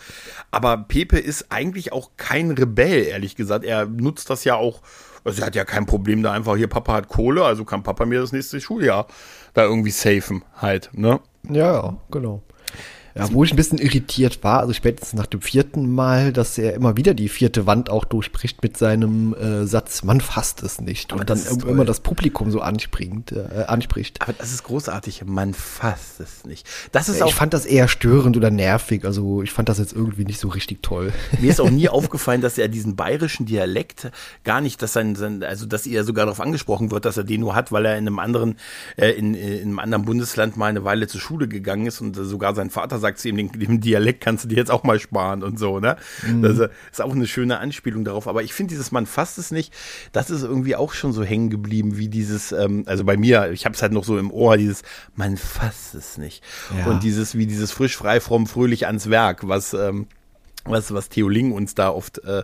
Aber 0.51 0.77
Pepe 0.77 1.19
ist 1.19 1.47
eigentlich 1.51 1.93
auch 1.93 2.13
kein 2.17 2.51
Rebell, 2.51 3.05
ehrlich 3.05 3.37
gesagt. 3.37 3.65
Er 3.65 3.87
nutzt 3.87 4.31
das 4.31 4.45
ja 4.45 4.57
auch 4.57 4.83
also 5.25 5.43
er 5.43 5.47
hat 5.47 5.55
ja 5.55 5.65
kein 5.65 5.85
Problem 5.85 6.23
da 6.23 6.33
einfach 6.33 6.57
hier 6.57 6.69
Papa 6.69 6.95
hat 6.95 7.09
Kohle, 7.09 7.45
also 7.45 7.65
kann 7.65 7.83
Papa 7.83 8.07
mir 8.07 8.21
das 8.21 8.33
nächste 8.33 8.61
Schuljahr 8.61 9.07
da 9.53 9.65
irgendwie 9.65 9.91
safen 9.91 10.45
halt, 10.57 10.91
ne? 10.93 11.21
Ja, 11.51 11.97
genau. 12.11 12.43
Ja, 13.19 13.33
wo 13.33 13.43
ich 13.43 13.53
ein 13.53 13.57
bisschen 13.57 13.79
irritiert 13.79 14.45
war, 14.45 14.61
also 14.61 14.73
spätestens 14.73 15.15
nach 15.15 15.27
dem 15.27 15.41
vierten 15.41 15.93
Mal, 15.93 16.33
dass 16.33 16.57
er 16.57 16.75
immer 16.75 16.97
wieder 16.97 17.15
die 17.15 17.29
vierte 17.29 17.67
Wand 17.67 17.91
auch 17.91 18.05
durchbricht 18.05 18.63
mit 18.63 18.77
seinem 18.77 19.35
äh, 19.35 19.67
Satz, 19.67 20.05
man 20.05 20.21
fasst 20.21 20.63
es 20.63 20.81
nicht. 20.81 21.13
Aber 21.13 21.23
und 21.23 21.31
dann 21.31 21.39
immer 21.39 21.61
toll. 21.61 21.85
das 21.85 22.01
Publikum 22.01 22.51
so 22.51 22.61
anspringt, 22.61 23.33
äh, 23.33 23.65
anspricht. 23.67 24.23
Aber 24.23 24.33
das 24.33 24.53
ist 24.53 24.63
großartig, 24.63 25.25
man 25.27 25.53
fasst 25.53 26.21
es 26.21 26.45
nicht. 26.45 26.67
Das 26.93 27.09
ist 27.09 27.17
Ich 27.17 27.23
auch 27.23 27.33
fand 27.33 27.55
das 27.55 27.67
eher 27.67 27.89
störend 27.89 28.37
oder 28.37 28.51
nervig, 28.51 29.05
also 29.05 29.43
ich 29.43 29.51
fand 29.51 29.69
das 29.69 29.79
jetzt 29.79 29.93
irgendwie 29.93 30.25
nicht 30.25 30.39
so 30.39 30.49
richtig 30.49 30.83
toll. 30.83 31.13
Mir 31.41 31.51
ist 31.51 31.61
auch 31.61 31.71
nie 31.71 31.89
aufgefallen, 31.89 32.41
dass 32.41 32.57
er 32.57 32.69
diesen 32.69 32.95
bayerischen 32.95 33.47
Dialekt 33.47 34.13
gar 34.45 34.61
nicht, 34.61 34.81
dass 34.81 34.93
sein, 34.93 35.17
sein 35.17 35.43
also 35.43 35.67
dass 35.67 35.87
er 35.87 36.05
sogar 36.05 36.27
darauf 36.27 36.41
angesprochen 36.41 36.91
wird, 36.93 37.05
dass 37.05 37.17
er 37.17 37.25
den 37.25 37.41
nur 37.41 37.57
hat, 37.57 37.73
weil 37.73 37.85
er 37.85 37.99
in 37.99 38.07
einem 38.07 38.19
anderen, 38.21 38.57
äh, 38.97 39.11
in, 39.11 39.35
in 39.35 39.63
einem 39.63 39.79
anderen 39.81 40.05
Bundesland 40.05 40.57
mal 40.57 40.67
eine 40.67 40.85
Weile 40.85 41.09
zur 41.09 41.21
Schule 41.21 41.49
gegangen 41.49 41.87
ist 41.87 42.01
und 42.01 42.15
sogar 42.15 42.55
sein 42.55 42.71
Vater 42.71 42.99
sagt 42.99 43.08
zu 43.17 43.29
ihm, 43.29 43.37
den, 43.37 43.51
den 43.53 43.81
Dialekt 43.81 44.21
kannst 44.23 44.45
du 44.45 44.49
dir 44.49 44.57
jetzt 44.57 44.71
auch 44.71 44.83
mal 44.83 45.01
sparen 45.01 45.43
und 45.43 45.59
so, 45.59 45.81
ne? 45.81 45.97
Das 46.43 46.59
äh, 46.59 46.69
ist 46.93 47.01
auch 47.01 47.13
eine 47.13 47.27
schöne 47.27 47.59
Anspielung 47.59 48.05
darauf. 48.05 48.29
Aber 48.29 48.43
ich 48.43 48.53
finde 48.53 48.71
dieses 48.71 48.93
Man 48.93 49.07
fasst 49.07 49.39
es 49.39 49.51
nicht, 49.51 49.73
das 50.13 50.31
ist 50.31 50.43
irgendwie 50.43 50.77
auch 50.77 50.93
schon 50.93 51.13
so 51.13 51.23
hängen 51.25 51.49
geblieben 51.51 51.97
wie 51.97 52.09
dieses, 52.09 52.53
ähm, 52.53 52.83
also 52.87 53.05
bei 53.05 53.17
mir, 53.17 53.51
ich 53.53 53.65
habe 53.65 53.75
es 53.75 53.83
halt 53.83 53.93
noch 53.93 54.05
so 54.05 54.19
im 54.19 54.31
Ohr, 54.31 54.57
dieses 54.57 54.83
Man 55.15 55.37
fasst 55.37 55.95
es 55.95 56.19
nicht. 56.19 56.43
Ja. 56.77 56.87
Und 56.87 57.03
dieses, 57.03 57.37
wie 57.39 57.47
dieses 57.47 57.73
frisch, 57.73 57.97
frei, 57.97 58.21
fromm, 58.21 58.47
fröhlich 58.47 58.87
ans 58.87 59.09
Werk, 59.09 59.47
was, 59.49 59.73
ähm, 59.75 60.07
was, 60.65 60.93
was 60.93 61.09
Theo 61.09 61.29
Ling 61.29 61.53
uns 61.53 61.75
da 61.75 61.89
oft 61.91 62.19
äh, 62.25 62.43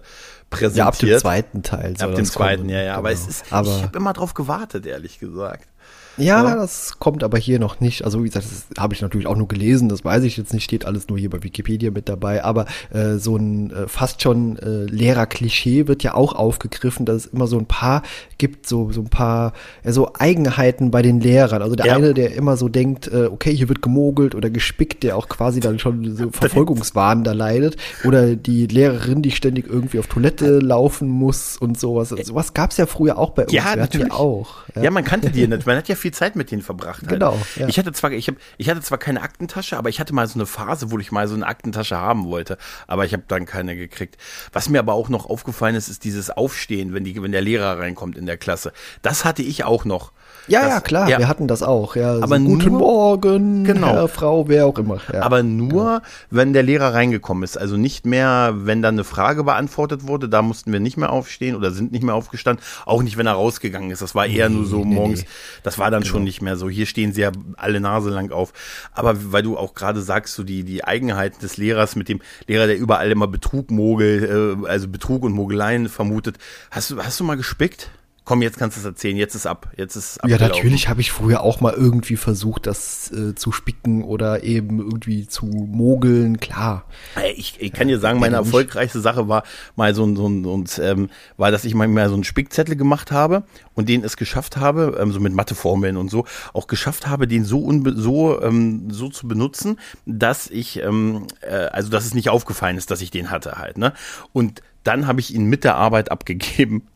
präsentiert. 0.48 0.76
Ja, 0.78 0.86
ab 0.86 0.98
dem 0.98 1.18
zweiten 1.18 1.62
Teil. 1.62 1.94
Ab 1.98 2.14
dem 2.14 2.24
das 2.24 2.32
zweiten, 2.32 2.62
kommen. 2.62 2.70
ja, 2.70 2.82
ja. 2.82 2.94
Aber 2.96 3.10
Genau. 3.10 3.20
es 3.22 3.28
ist, 3.28 3.52
aber 3.52 3.68
ich 3.76 3.82
habe 3.82 3.98
immer 3.98 4.12
drauf 4.14 4.32
gewartet, 4.34 4.86
ehrlich 4.86 5.18
gesagt. 5.18 5.68
Ja, 6.16 6.44
Ja. 6.44 6.54
das 6.56 6.98
kommt 6.98 7.24
aber 7.24 7.38
hier 7.38 7.58
noch 7.58 7.80
nicht. 7.80 8.04
Also 8.04 8.22
wie 8.22 8.28
gesagt, 8.28 8.46
das 8.46 8.66
habe 8.80 8.94
ich 8.94 9.02
natürlich 9.02 9.26
auch 9.26 9.36
nur 9.36 9.48
gelesen, 9.48 9.88
das 9.88 10.04
weiß 10.04 10.24
ich 10.24 10.36
jetzt 10.36 10.52
nicht, 10.52 10.64
steht 10.64 10.84
alles 10.84 11.08
nur 11.08 11.18
hier 11.18 11.30
bei 11.30 11.42
Wikipedia 11.42 11.90
mit 11.90 12.08
dabei. 12.08 12.44
Aber 12.44 12.66
äh, 12.92 13.14
so 13.16 13.36
ein 13.36 13.70
äh, 13.70 13.88
fast 13.88 14.22
schon 14.22 14.58
äh, 14.58 14.84
Lehrer-Klischee 14.84 15.86
wird 15.88 16.02
ja 16.02 16.14
auch 16.14 16.34
aufgegriffen, 16.34 17.06
dass 17.06 17.16
es 17.16 17.26
immer 17.26 17.46
so 17.46 17.58
ein 17.58 17.66
paar 17.66 18.02
gibt, 18.38 18.68
so, 18.68 18.90
so 18.92 19.00
ein 19.00 19.08
paar 19.08 19.52
äh, 19.82 19.92
so 19.92 20.12
Eigenheiten 20.18 20.90
bei 20.90 21.02
den 21.02 21.20
Lehrern. 21.20 21.62
Also 21.62 21.74
der 21.76 21.86
Ja. 21.86 21.96
eine, 21.96 22.14
der 22.14 22.34
immer 22.34 22.56
so 22.56 22.68
denkt, 22.68 23.08
äh, 23.08 23.26
okay, 23.26 23.54
hier 23.54 23.68
wird 23.68 23.82
gemogelt 23.82 24.34
oder 24.34 24.50
gespickt, 24.50 25.02
der 25.02 25.16
auch 25.16 25.28
quasi 25.28 25.60
dann 25.60 25.78
schon 25.78 26.14
so 26.16 26.30
Verfolgungswahn 26.32 27.24
da 27.24 27.32
leidet. 27.32 27.76
Oder 28.04 28.36
die 28.36 28.66
Lehrerin, 28.66 29.22
die 29.22 29.30
ständig 29.30 29.66
irgendwie 29.68 29.98
auf 29.98 30.06
Toilette 30.06 30.58
laufen 30.58 31.08
muss 31.08 31.56
und 31.56 31.78
sowas. 31.78 32.12
Also, 32.12 32.22
sowas 32.24 32.54
gab's 32.54 32.76
ja 32.76 32.86
früher 32.86 33.18
auch 33.18 33.30
bei 33.30 33.44
uns. 33.44 33.52
Ja, 33.52 33.76
natürlich. 33.76 34.12
auch. 34.12 34.56
Ja. 34.80 34.90
man 34.90 35.04
kannte 35.04 35.30
die 35.30 35.46
nicht. 35.46 35.66
Man 35.66 35.76
hat 35.76 35.88
ja 35.88 35.94
viel 36.04 36.12
Zeit 36.12 36.36
mit 36.36 36.50
denen 36.50 36.60
verbracht. 36.60 37.00
Halt. 37.00 37.08
Genau, 37.08 37.40
ja. 37.56 37.66
Ich 37.66 37.78
hatte 37.78 37.90
zwar, 37.92 38.12
ich 38.12 38.28
hab, 38.28 38.36
ich 38.58 38.68
hatte 38.68 38.82
zwar 38.82 38.98
keine 38.98 39.22
Aktentasche, 39.22 39.78
aber 39.78 39.88
ich 39.88 40.00
hatte 40.00 40.12
mal 40.12 40.26
so 40.26 40.34
eine 40.34 40.44
Phase, 40.44 40.90
wo 40.90 40.98
ich 40.98 41.10
mal 41.12 41.26
so 41.28 41.34
eine 41.34 41.46
Aktentasche 41.46 41.96
haben 41.96 42.26
wollte. 42.26 42.58
Aber 42.86 43.06
ich 43.06 43.14
habe 43.14 43.24
dann 43.26 43.46
keine 43.46 43.74
gekriegt. 43.74 44.18
Was 44.52 44.68
mir 44.68 44.80
aber 44.80 44.92
auch 44.92 45.08
noch 45.08 45.24
aufgefallen 45.24 45.76
ist, 45.76 45.88
ist 45.88 46.04
dieses 46.04 46.28
Aufstehen, 46.28 46.92
wenn 46.92 47.04
die, 47.04 47.22
wenn 47.22 47.32
der 47.32 47.40
Lehrer 47.40 47.78
reinkommt 47.78 48.18
in 48.18 48.26
der 48.26 48.36
Klasse. 48.36 48.74
Das 49.00 49.24
hatte 49.24 49.42
ich 49.42 49.64
auch 49.64 49.86
noch. 49.86 50.12
Ja, 50.46 50.60
das, 50.62 50.68
ja, 50.70 50.80
klar, 50.80 51.08
wir 51.08 51.28
hatten 51.28 51.48
das 51.48 51.62
auch. 51.62 51.96
Ja, 51.96 52.14
Aber 52.20 52.38
so, 52.38 52.44
guten 52.44 52.70
nur- 52.70 52.78
Morgen, 52.80 53.64
Genau. 53.64 53.88
Herr, 53.88 54.08
Frau, 54.08 54.48
wer 54.48 54.66
auch 54.66 54.78
immer. 54.78 54.98
Ja. 55.12 55.22
Aber 55.22 55.42
nur, 55.42 56.02
wenn 56.30 56.52
der 56.52 56.62
Lehrer 56.62 56.92
reingekommen 56.94 57.42
ist. 57.44 57.56
Also 57.56 57.76
nicht 57.76 58.04
mehr, 58.06 58.52
wenn 58.56 58.82
dann 58.82 58.94
eine 58.96 59.04
Frage 59.04 59.44
beantwortet 59.44 60.06
wurde, 60.06 60.28
da 60.28 60.42
mussten 60.42 60.72
wir 60.72 60.80
nicht 60.80 60.96
mehr 60.96 61.10
aufstehen 61.10 61.56
oder 61.56 61.70
sind 61.70 61.92
nicht 61.92 62.02
mehr 62.04 62.14
aufgestanden. 62.14 62.64
Auch 62.86 63.02
nicht, 63.02 63.16
wenn 63.16 63.26
er 63.26 63.32
rausgegangen 63.34 63.90
ist. 63.90 64.02
Das 64.02 64.14
war 64.14 64.26
eher 64.26 64.48
nur 64.48 64.64
so 64.66 64.78
Nee, 64.78 64.84
nee, 64.86 64.94
morgens. 64.94 65.20
nee. 65.22 65.26
Das 65.62 65.78
war 65.78 65.90
dann 65.90 66.04
schon 66.04 66.24
nicht 66.24 66.42
mehr 66.42 66.56
so. 66.56 66.68
Hier 66.68 66.86
stehen 66.86 67.12
sie 67.12 67.22
ja 67.22 67.32
alle 67.56 67.80
Nase 67.80 68.10
lang 68.10 68.30
auf. 68.32 68.52
Aber 68.92 69.32
weil 69.32 69.42
du 69.42 69.56
auch 69.56 69.74
gerade 69.74 70.00
sagst, 70.02 70.34
so 70.34 70.42
die, 70.42 70.64
die 70.64 70.84
Eigenheiten 70.84 71.40
des 71.40 71.56
Lehrers 71.56 71.96
mit 71.96 72.08
dem 72.08 72.20
Lehrer, 72.46 72.66
der 72.66 72.76
überall 72.76 73.10
immer 73.10 73.26
Betrug, 73.28 73.70
Mogel, 73.70 74.56
äh, 74.64 74.68
also 74.68 74.88
Betrug 74.88 75.22
und 75.24 75.32
Mogeleien 75.32 75.88
vermutet. 75.88 76.36
Hast 76.70 76.90
du, 76.90 76.98
hast 77.02 77.18
du 77.20 77.24
mal 77.24 77.36
gespickt? 77.36 77.90
Komm, 78.24 78.40
jetzt 78.40 78.56
kannst 78.56 78.78
du 78.78 78.80
es 78.80 78.86
erzählen. 78.86 79.18
Jetzt 79.18 79.34
ist 79.34 79.46
ab. 79.46 79.70
Jetzt 79.76 79.96
ist 79.96 80.18
es 80.22 80.30
ja, 80.30 80.38
natürlich 80.38 80.88
habe 80.88 81.02
ich 81.02 81.12
früher 81.12 81.42
auch 81.42 81.60
mal 81.60 81.74
irgendwie 81.74 82.16
versucht, 82.16 82.66
das 82.66 83.12
äh, 83.12 83.34
zu 83.34 83.52
spicken 83.52 84.02
oder 84.02 84.42
eben 84.42 84.78
irgendwie 84.78 85.26
zu 85.26 85.44
mogeln, 85.44 86.40
klar. 86.40 86.86
Ey, 87.16 87.32
Ich, 87.32 87.60
ich 87.60 87.72
kann 87.74 87.88
dir 87.88 87.98
sagen, 87.98 88.20
meine 88.20 88.36
erfolgreichste 88.36 89.00
Sache 89.00 89.28
war 89.28 89.42
mal 89.76 89.94
so 89.94 90.06
ein, 90.06 90.16
so 90.16 90.26
ein, 90.26 90.42
ein 90.46 90.64
ähm, 90.80 91.10
war, 91.36 91.50
dass 91.50 91.66
ich 91.66 91.74
mal 91.74 91.86
mal 91.86 92.08
so 92.08 92.14
einen 92.14 92.24
Spickzettel 92.24 92.76
gemacht 92.76 93.12
habe 93.12 93.44
und 93.74 93.90
den 93.90 94.02
es 94.02 94.16
geschafft 94.16 94.56
habe, 94.56 94.96
ähm, 94.98 95.12
so 95.12 95.20
mit 95.20 95.34
Matheformeln 95.34 95.98
und 95.98 96.10
so, 96.10 96.24
auch 96.54 96.66
geschafft 96.66 97.06
habe, 97.06 97.28
den 97.28 97.44
so 97.44 97.58
unbe 97.60 97.92
so 97.94 98.40
ähm, 98.40 98.90
so 98.90 99.10
zu 99.10 99.28
benutzen, 99.28 99.78
dass 100.06 100.48
ich, 100.48 100.80
ähm, 100.82 101.26
äh, 101.42 101.66
also 101.66 101.90
dass 101.90 102.06
es 102.06 102.14
nicht 102.14 102.30
aufgefallen 102.30 102.78
ist, 102.78 102.90
dass 102.90 103.02
ich 103.02 103.10
den 103.10 103.30
hatte 103.30 103.58
halt, 103.58 103.76
ne? 103.76 103.92
Und 104.32 104.62
dann 104.82 105.06
habe 105.06 105.20
ich 105.20 105.34
ihn 105.34 105.44
mit 105.44 105.64
der 105.64 105.76
Arbeit 105.76 106.10
abgegeben. 106.10 106.86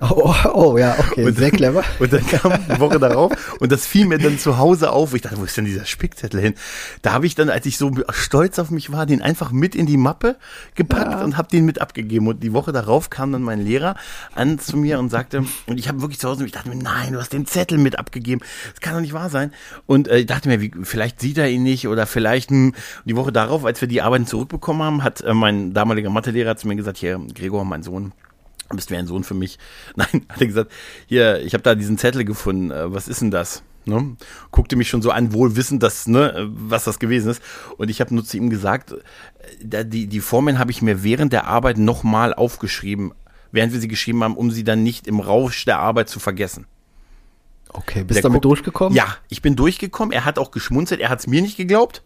Oh, 0.00 0.34
oh, 0.44 0.48
oh 0.54 0.78
ja, 0.78 0.96
okay, 0.98 1.24
Und- 1.26 1.36
sehr 1.36 1.50
clever. 1.50 1.84
Und 1.98 2.12
dann 2.12 2.26
kam 2.26 2.52
die 2.66 2.80
Woche 2.80 2.98
darauf 2.98 3.32
und 3.60 3.70
das 3.70 3.86
fiel 3.86 4.06
mir 4.06 4.18
dann 4.18 4.38
zu 4.38 4.58
Hause 4.58 4.90
auf. 4.90 5.14
Ich 5.14 5.22
dachte, 5.22 5.38
wo 5.38 5.44
ist 5.44 5.56
denn 5.56 5.66
dieser 5.66 5.84
Spickzettel 5.84 6.40
hin? 6.40 6.54
Da 7.02 7.12
habe 7.12 7.26
ich 7.26 7.34
dann, 7.34 7.50
als 7.50 7.66
ich 7.66 7.76
so 7.76 7.92
stolz 8.10 8.58
auf 8.58 8.70
mich 8.70 8.90
war, 8.90 9.06
den 9.06 9.22
einfach 9.22 9.52
mit 9.52 9.74
in 9.74 9.86
die 9.86 9.98
Mappe 9.98 10.36
gepackt 10.74 11.22
und 11.22 11.36
habe 11.36 11.48
den 11.48 11.66
mit 11.66 11.80
abgegeben. 11.80 12.26
Und 12.26 12.42
die 12.42 12.52
Woche 12.52 12.72
darauf 12.72 13.10
kam 13.10 13.32
dann 13.32 13.42
mein 13.42 13.60
Lehrer 13.60 13.94
an 14.34 14.58
zu 14.58 14.76
mir 14.76 14.98
und 14.98 15.10
sagte, 15.10 15.44
und 15.66 15.78
ich 15.78 15.88
habe 15.88 16.00
wirklich 16.00 16.18
zu 16.18 16.28
Hause, 16.28 16.44
ich 16.46 16.52
dachte 16.52 16.70
mir, 16.70 16.76
nein, 16.76 17.12
du 17.12 17.20
hast 17.20 17.32
den 17.32 17.46
Zettel 17.46 17.78
mit 17.78 17.98
abgegeben. 17.98 18.40
Das 18.70 18.80
kann 18.80 18.94
doch 18.94 19.00
nicht 19.00 19.12
wahr 19.12 19.30
sein. 19.30 19.52
Und 19.86 20.08
äh, 20.08 20.18
ich 20.18 20.26
dachte 20.26 20.48
mir, 20.48 20.60
wie, 20.60 20.72
vielleicht 20.82 21.20
sieht 21.20 21.38
er 21.38 21.48
ihn 21.48 21.62
nicht 21.62 21.86
oder 21.86 22.06
vielleicht 22.06 22.50
hm. 22.50 22.74
die 23.04 23.16
Woche 23.16 23.30
darauf, 23.30 23.64
als 23.64 23.80
wir 23.80 23.88
die 23.88 24.02
Arbeiten 24.02 24.26
zurückbekommen 24.26 24.82
haben, 24.82 25.04
hat 25.04 25.20
äh, 25.20 25.34
mein 25.34 25.74
damaliger 25.74 26.10
Mathelehrer 26.10 26.56
zu 26.56 26.66
mir 26.66 26.76
gesagt, 26.76 26.98
hier, 26.98 27.20
Gregor, 27.34 27.64
mein 27.64 27.82
Sohn, 27.82 28.12
Du 28.72 28.76
bist 28.76 28.90
wie 28.90 28.96
ein 28.96 29.06
Sohn 29.06 29.22
für 29.22 29.34
mich. 29.34 29.58
Nein, 29.96 30.26
hat 30.28 30.40
er 30.40 30.46
gesagt, 30.46 30.72
hier, 31.06 31.40
ich 31.42 31.52
habe 31.54 31.62
da 31.62 31.74
diesen 31.74 31.98
Zettel 31.98 32.24
gefunden, 32.24 32.70
äh, 32.70 32.92
was 32.92 33.06
ist 33.06 33.20
denn 33.20 33.30
das? 33.30 33.62
Ne? 33.84 34.16
Guckte 34.50 34.76
mich 34.76 34.88
schon 34.88 35.02
so 35.02 35.10
an, 35.10 35.32
wohl 35.32 35.56
wissend, 35.56 35.82
dass, 35.82 36.06
ne, 36.06 36.32
äh, 36.34 36.46
was 36.48 36.84
das 36.84 36.98
gewesen 36.98 37.30
ist. 37.30 37.42
Und 37.76 37.90
ich 37.90 38.00
habe 38.00 38.14
nur 38.14 38.24
zu 38.24 38.36
ihm 38.36 38.48
gesagt, 38.48 38.94
äh, 39.70 39.84
die, 39.84 40.06
die 40.06 40.20
Formeln 40.20 40.58
habe 40.58 40.70
ich 40.70 40.82
mir 40.82 41.02
während 41.04 41.32
der 41.32 41.46
Arbeit 41.46 41.78
nochmal 41.78 42.32
aufgeschrieben, 42.32 43.12
während 43.50 43.72
wir 43.72 43.80
sie 43.80 43.88
geschrieben 43.88 44.24
haben, 44.24 44.36
um 44.36 44.50
sie 44.50 44.64
dann 44.64 44.82
nicht 44.82 45.06
im 45.06 45.20
Rausch 45.20 45.64
der 45.66 45.78
Arbeit 45.78 46.08
zu 46.08 46.18
vergessen. 46.18 46.66
Okay, 47.74 48.04
bist 48.04 48.18
du 48.18 48.22
damit 48.22 48.36
guckt- 48.42 48.44
durchgekommen? 48.44 48.94
Ja, 48.96 49.16
ich 49.28 49.42
bin 49.42 49.56
durchgekommen. 49.56 50.12
Er 50.12 50.24
hat 50.24 50.38
auch 50.38 50.50
geschmunzelt. 50.50 51.00
Er 51.00 51.08
hat 51.10 51.20
es 51.20 51.26
mir 51.26 51.42
nicht 51.42 51.56
geglaubt. 51.56 52.02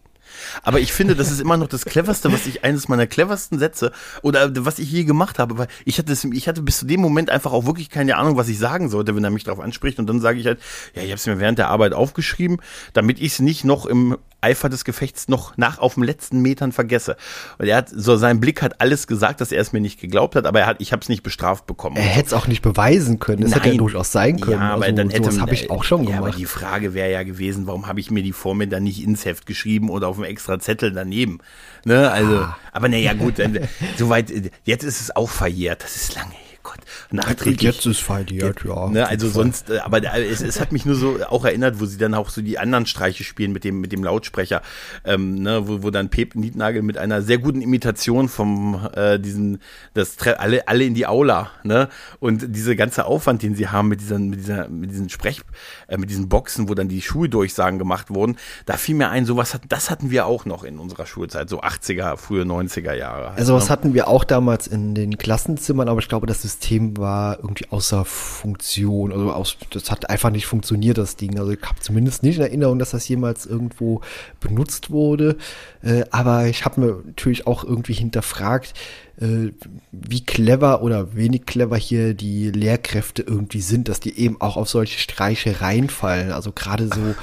Aber 0.62 0.80
ich 0.80 0.92
finde, 0.92 1.14
das 1.16 1.30
ist 1.30 1.40
immer 1.40 1.56
noch 1.56 1.68
das 1.68 1.84
cleverste, 1.84 2.32
was 2.32 2.46
ich, 2.46 2.64
eines 2.64 2.88
meiner 2.88 3.06
cleversten 3.06 3.58
Sätze 3.58 3.92
oder 4.22 4.50
was 4.64 4.78
ich 4.78 4.90
je 4.90 5.04
gemacht 5.04 5.38
habe, 5.38 5.58
weil 5.58 5.68
ich 5.84 5.98
hatte, 5.98 6.16
ich 6.32 6.48
hatte 6.48 6.62
bis 6.62 6.78
zu 6.78 6.86
dem 6.86 7.00
Moment 7.00 7.30
einfach 7.30 7.52
auch 7.52 7.66
wirklich 7.66 7.90
keine 7.90 8.16
Ahnung, 8.16 8.36
was 8.36 8.48
ich 8.48 8.58
sagen 8.58 8.88
sollte, 8.88 9.14
wenn 9.16 9.24
er 9.24 9.30
mich 9.30 9.44
darauf 9.44 9.60
anspricht. 9.60 9.98
Und 9.98 10.06
dann 10.08 10.20
sage 10.20 10.38
ich 10.38 10.46
halt, 10.46 10.60
ja, 10.94 11.02
ich 11.02 11.08
habe 11.08 11.16
es 11.16 11.26
mir 11.26 11.38
während 11.38 11.58
der 11.58 11.68
Arbeit 11.68 11.92
aufgeschrieben, 11.92 12.58
damit 12.92 13.20
ich 13.20 13.32
es 13.32 13.38
nicht 13.40 13.64
noch 13.64 13.86
im 13.86 14.16
Eifer 14.42 14.68
des 14.68 14.84
Gefechts 14.84 15.28
noch 15.28 15.56
nach 15.56 15.78
auf 15.78 15.94
den 15.94 16.04
letzten 16.04 16.40
Metern 16.40 16.70
vergesse. 16.70 17.16
Und 17.58 17.66
er 17.66 17.78
hat, 17.78 17.88
so 17.88 18.16
sein 18.16 18.38
Blick 18.38 18.62
hat 18.62 18.80
alles 18.80 19.06
gesagt, 19.06 19.40
dass 19.40 19.50
er 19.50 19.60
es 19.60 19.72
mir 19.72 19.80
nicht 19.80 20.00
geglaubt 20.00 20.36
hat, 20.36 20.46
aber 20.46 20.60
er 20.60 20.66
hat, 20.66 20.76
ich 20.80 20.92
habe 20.92 21.02
es 21.02 21.08
nicht 21.08 21.22
bestraft 21.22 21.66
bekommen. 21.66 21.96
Er 21.96 22.02
hätte 22.02 22.28
es 22.28 22.32
auch 22.32 22.46
nicht 22.46 22.62
beweisen 22.62 23.18
können. 23.18 23.42
Das 23.42 23.54
hätte 23.54 23.66
ja 23.66 23.72
Nein. 23.72 23.78
durchaus 23.78 24.12
sein 24.12 24.38
können. 24.38 24.60
Ja, 24.60 24.74
aber 24.74 24.84
also, 24.84 24.96
dann 24.96 25.10
hätte 25.10 25.40
habe 25.40 25.54
ich 25.54 25.70
auch 25.70 25.82
schon 25.82 26.04
Ja, 26.04 26.18
aber 26.18 26.26
gemacht. 26.26 26.38
die 26.38 26.44
Frage 26.46 26.94
wäre 26.94 27.10
ja 27.10 27.22
gewesen, 27.24 27.66
warum 27.66 27.86
habe 27.88 27.98
ich 27.98 28.10
mir 28.10 28.22
die 28.22 28.32
Formel 28.32 28.68
dann 28.68 28.84
nicht 28.84 29.02
ins 29.02 29.24
Heft 29.24 29.46
geschrieben 29.46 29.90
oder 29.90 30.06
auf 30.06 30.16
einem 30.16 30.25
extra 30.26 30.58
Zettel 30.58 30.92
daneben? 30.92 31.38
Ne, 31.84 32.10
also, 32.10 32.40
Ah. 32.40 32.56
aber 32.72 32.88
naja, 32.88 33.12
gut, 33.14 33.34
soweit, 33.96 34.30
jetzt 34.64 34.84
ist 34.84 35.00
es 35.00 35.14
auch 35.14 35.30
verjährt. 35.30 35.82
Das 35.82 35.96
ist 35.96 36.14
lange, 36.14 36.34
Gott, 36.66 36.80
nachträglich. 37.12 37.62
Jetzt 37.62 37.86
ist 37.86 38.00
verliert, 38.00 38.64
ja. 38.64 38.88
Ne, 38.88 39.06
also 39.06 39.28
sonst, 39.28 39.70
äh, 39.70 39.78
aber 39.78 40.02
es, 40.02 40.40
es 40.40 40.60
hat 40.60 40.72
mich 40.72 40.84
nur 40.84 40.96
so 40.96 41.18
auch 41.28 41.44
erinnert, 41.44 41.78
wo 41.78 41.86
sie 41.86 41.96
dann 41.96 42.12
auch 42.14 42.28
so 42.28 42.42
die 42.42 42.58
anderen 42.58 42.86
Streiche 42.86 43.22
spielen 43.22 43.52
mit 43.52 43.62
dem 43.62 43.80
mit 43.80 43.92
dem 43.92 44.02
Lautsprecher, 44.02 44.62
ähm, 45.04 45.36
ne, 45.36 45.68
wo, 45.68 45.84
wo 45.84 45.90
dann 45.90 46.08
Pep 46.08 46.34
Nietnagel 46.34 46.82
mit 46.82 46.98
einer 46.98 47.22
sehr 47.22 47.38
guten 47.38 47.60
Imitation 47.62 48.28
vom 48.28 48.88
äh, 48.94 49.20
diesen 49.20 49.60
das 49.94 50.16
alle 50.18 50.66
alle 50.66 50.84
in 50.84 50.94
die 50.94 51.06
Aula, 51.06 51.50
ne 51.62 51.88
und 52.18 52.56
diese 52.56 52.74
ganze 52.74 53.04
Aufwand, 53.04 53.42
den 53.44 53.54
sie 53.54 53.68
haben 53.68 53.86
mit 53.88 54.00
diesen 54.00 54.30
mit 54.30 54.40
dieser 54.40 54.68
mit 54.68 54.90
diesen 54.90 55.08
Sprech 55.08 55.42
äh, 55.86 55.98
mit 55.98 56.10
diesen 56.10 56.28
Boxen, 56.28 56.68
wo 56.68 56.74
dann 56.74 56.88
die 56.88 57.00
Schuldurchsagen 57.00 57.78
gemacht 57.78 58.10
wurden, 58.10 58.36
da 58.64 58.76
fiel 58.76 58.96
mir 58.96 59.10
ein, 59.10 59.24
sowas 59.24 59.54
hat 59.54 59.62
das 59.68 59.88
hatten 59.90 60.10
wir 60.10 60.26
auch 60.26 60.44
noch 60.46 60.64
in 60.64 60.80
unserer 60.80 61.06
Schulzeit, 61.06 61.48
so 61.48 61.62
80er, 61.62 62.16
frühe 62.16 62.42
90er 62.42 62.92
Jahre. 62.92 63.28
halt, 63.28 63.38
Also 63.38 63.54
was 63.54 63.66
ne? 63.66 63.70
hatten 63.70 63.94
wir 63.94 64.08
auch 64.08 64.24
damals 64.24 64.66
in 64.66 64.96
den 64.96 65.16
Klassenzimmern, 65.16 65.88
aber 65.88 66.00
ich 66.00 66.08
glaube, 66.08 66.26
das 66.26 66.44
System 66.56 66.96
war 66.96 67.38
irgendwie 67.38 67.66
außer 67.70 68.04
Funktion. 68.04 69.12
Also 69.12 69.30
aus, 69.32 69.56
das 69.70 69.90
hat 69.90 70.08
einfach 70.08 70.30
nicht 70.30 70.46
funktioniert, 70.46 70.96
das 70.96 71.16
Ding. 71.16 71.38
Also 71.38 71.52
ich 71.52 71.62
habe 71.62 71.80
zumindest 71.80 72.22
nicht 72.22 72.36
in 72.36 72.42
Erinnerung, 72.42 72.78
dass 72.78 72.90
das 72.90 73.06
jemals 73.08 73.44
irgendwo 73.44 74.00
benutzt 74.40 74.90
wurde. 74.90 75.36
Äh, 75.82 76.04
aber 76.10 76.46
ich 76.46 76.64
habe 76.64 76.80
mir 76.80 77.02
natürlich 77.04 77.46
auch 77.46 77.62
irgendwie 77.62 77.92
hinterfragt, 77.92 78.72
äh, 79.20 79.50
wie 79.92 80.24
clever 80.24 80.82
oder 80.82 81.14
wenig 81.16 81.46
clever 81.46 81.76
hier 81.76 82.14
die 82.14 82.50
Lehrkräfte 82.50 83.22
irgendwie 83.22 83.60
sind, 83.60 83.88
dass 83.88 84.00
die 84.00 84.18
eben 84.18 84.40
auch 84.40 84.56
auf 84.56 84.68
solche 84.68 84.98
Streiche 84.98 85.60
reinfallen. 85.60 86.32
Also 86.32 86.52
gerade 86.52 86.88
so 86.88 87.14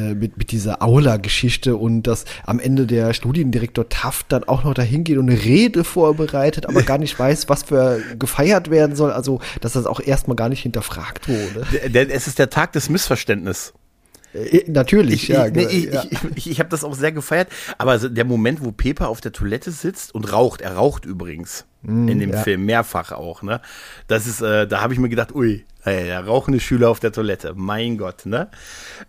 äh, 0.00 0.14
mit, 0.14 0.38
mit 0.38 0.50
dieser 0.52 0.82
Aula-Geschichte 0.82 1.76
und 1.76 2.04
dass 2.04 2.24
am 2.44 2.58
Ende 2.60 2.86
der 2.86 3.12
Studiendirektor 3.14 3.88
Taft 3.88 4.32
dann 4.32 4.44
auch 4.44 4.64
noch 4.64 4.74
dahin 4.74 5.04
geht 5.04 5.18
und 5.18 5.28
eine 5.30 5.42
Rede 5.42 5.84
vorbereitet, 5.84 6.66
aber 6.66 6.82
gar 6.82 6.98
nicht 6.98 7.18
weiß, 7.18 7.48
was 7.48 7.64
für 7.64 8.00
gefeiert 8.18 8.70
werden 8.70 8.96
soll. 8.96 9.12
Also, 9.12 9.40
dass 9.60 9.72
das 9.72 9.86
auch 9.86 10.00
erstmal 10.00 10.36
gar 10.36 10.48
nicht 10.48 10.62
hinterfragt 10.62 11.28
wurde. 11.28 11.66
Der- 11.90 12.10
es 12.10 12.26
ist 12.26 12.38
der 12.38 12.50
Tag 12.50 12.72
des 12.72 12.88
Missverständnisses. 12.88 13.74
Äh, 14.34 14.64
natürlich, 14.68 15.24
Ich, 15.24 15.28
ja. 15.28 15.46
ich, 15.46 15.52
nee, 15.52 15.88
ja. 15.92 16.04
ich, 16.10 16.18
ich, 16.36 16.50
ich 16.50 16.58
habe 16.58 16.68
das 16.70 16.84
auch 16.84 16.94
sehr 16.94 17.12
gefeiert. 17.12 17.48
Aber 17.78 17.98
der 17.98 18.24
Moment, 18.24 18.64
wo 18.64 18.72
Pepa 18.72 19.06
auf 19.06 19.20
der 19.20 19.32
Toilette 19.32 19.70
sitzt 19.70 20.14
und 20.14 20.32
raucht, 20.32 20.60
er 20.60 20.74
raucht 20.74 21.04
übrigens 21.04 21.66
in 21.84 22.20
dem 22.20 22.30
Mm, 22.30 22.32
ja. 22.34 22.42
Film 22.42 22.64
mehrfach 22.64 23.10
auch, 23.10 23.42
ne? 23.42 23.60
Das 24.06 24.28
ist, 24.28 24.40
äh, 24.40 24.68
da 24.68 24.82
habe 24.82 24.92
ich 24.94 25.00
mir 25.00 25.08
gedacht, 25.08 25.34
ui, 25.34 25.64
ey, 25.82 26.04
der 26.04 26.24
rauchende 26.24 26.60
Schüler 26.60 26.88
auf 26.90 27.00
der 27.00 27.10
Toilette, 27.10 27.54
mein 27.56 27.98
Gott, 27.98 28.24
ne? 28.24 28.48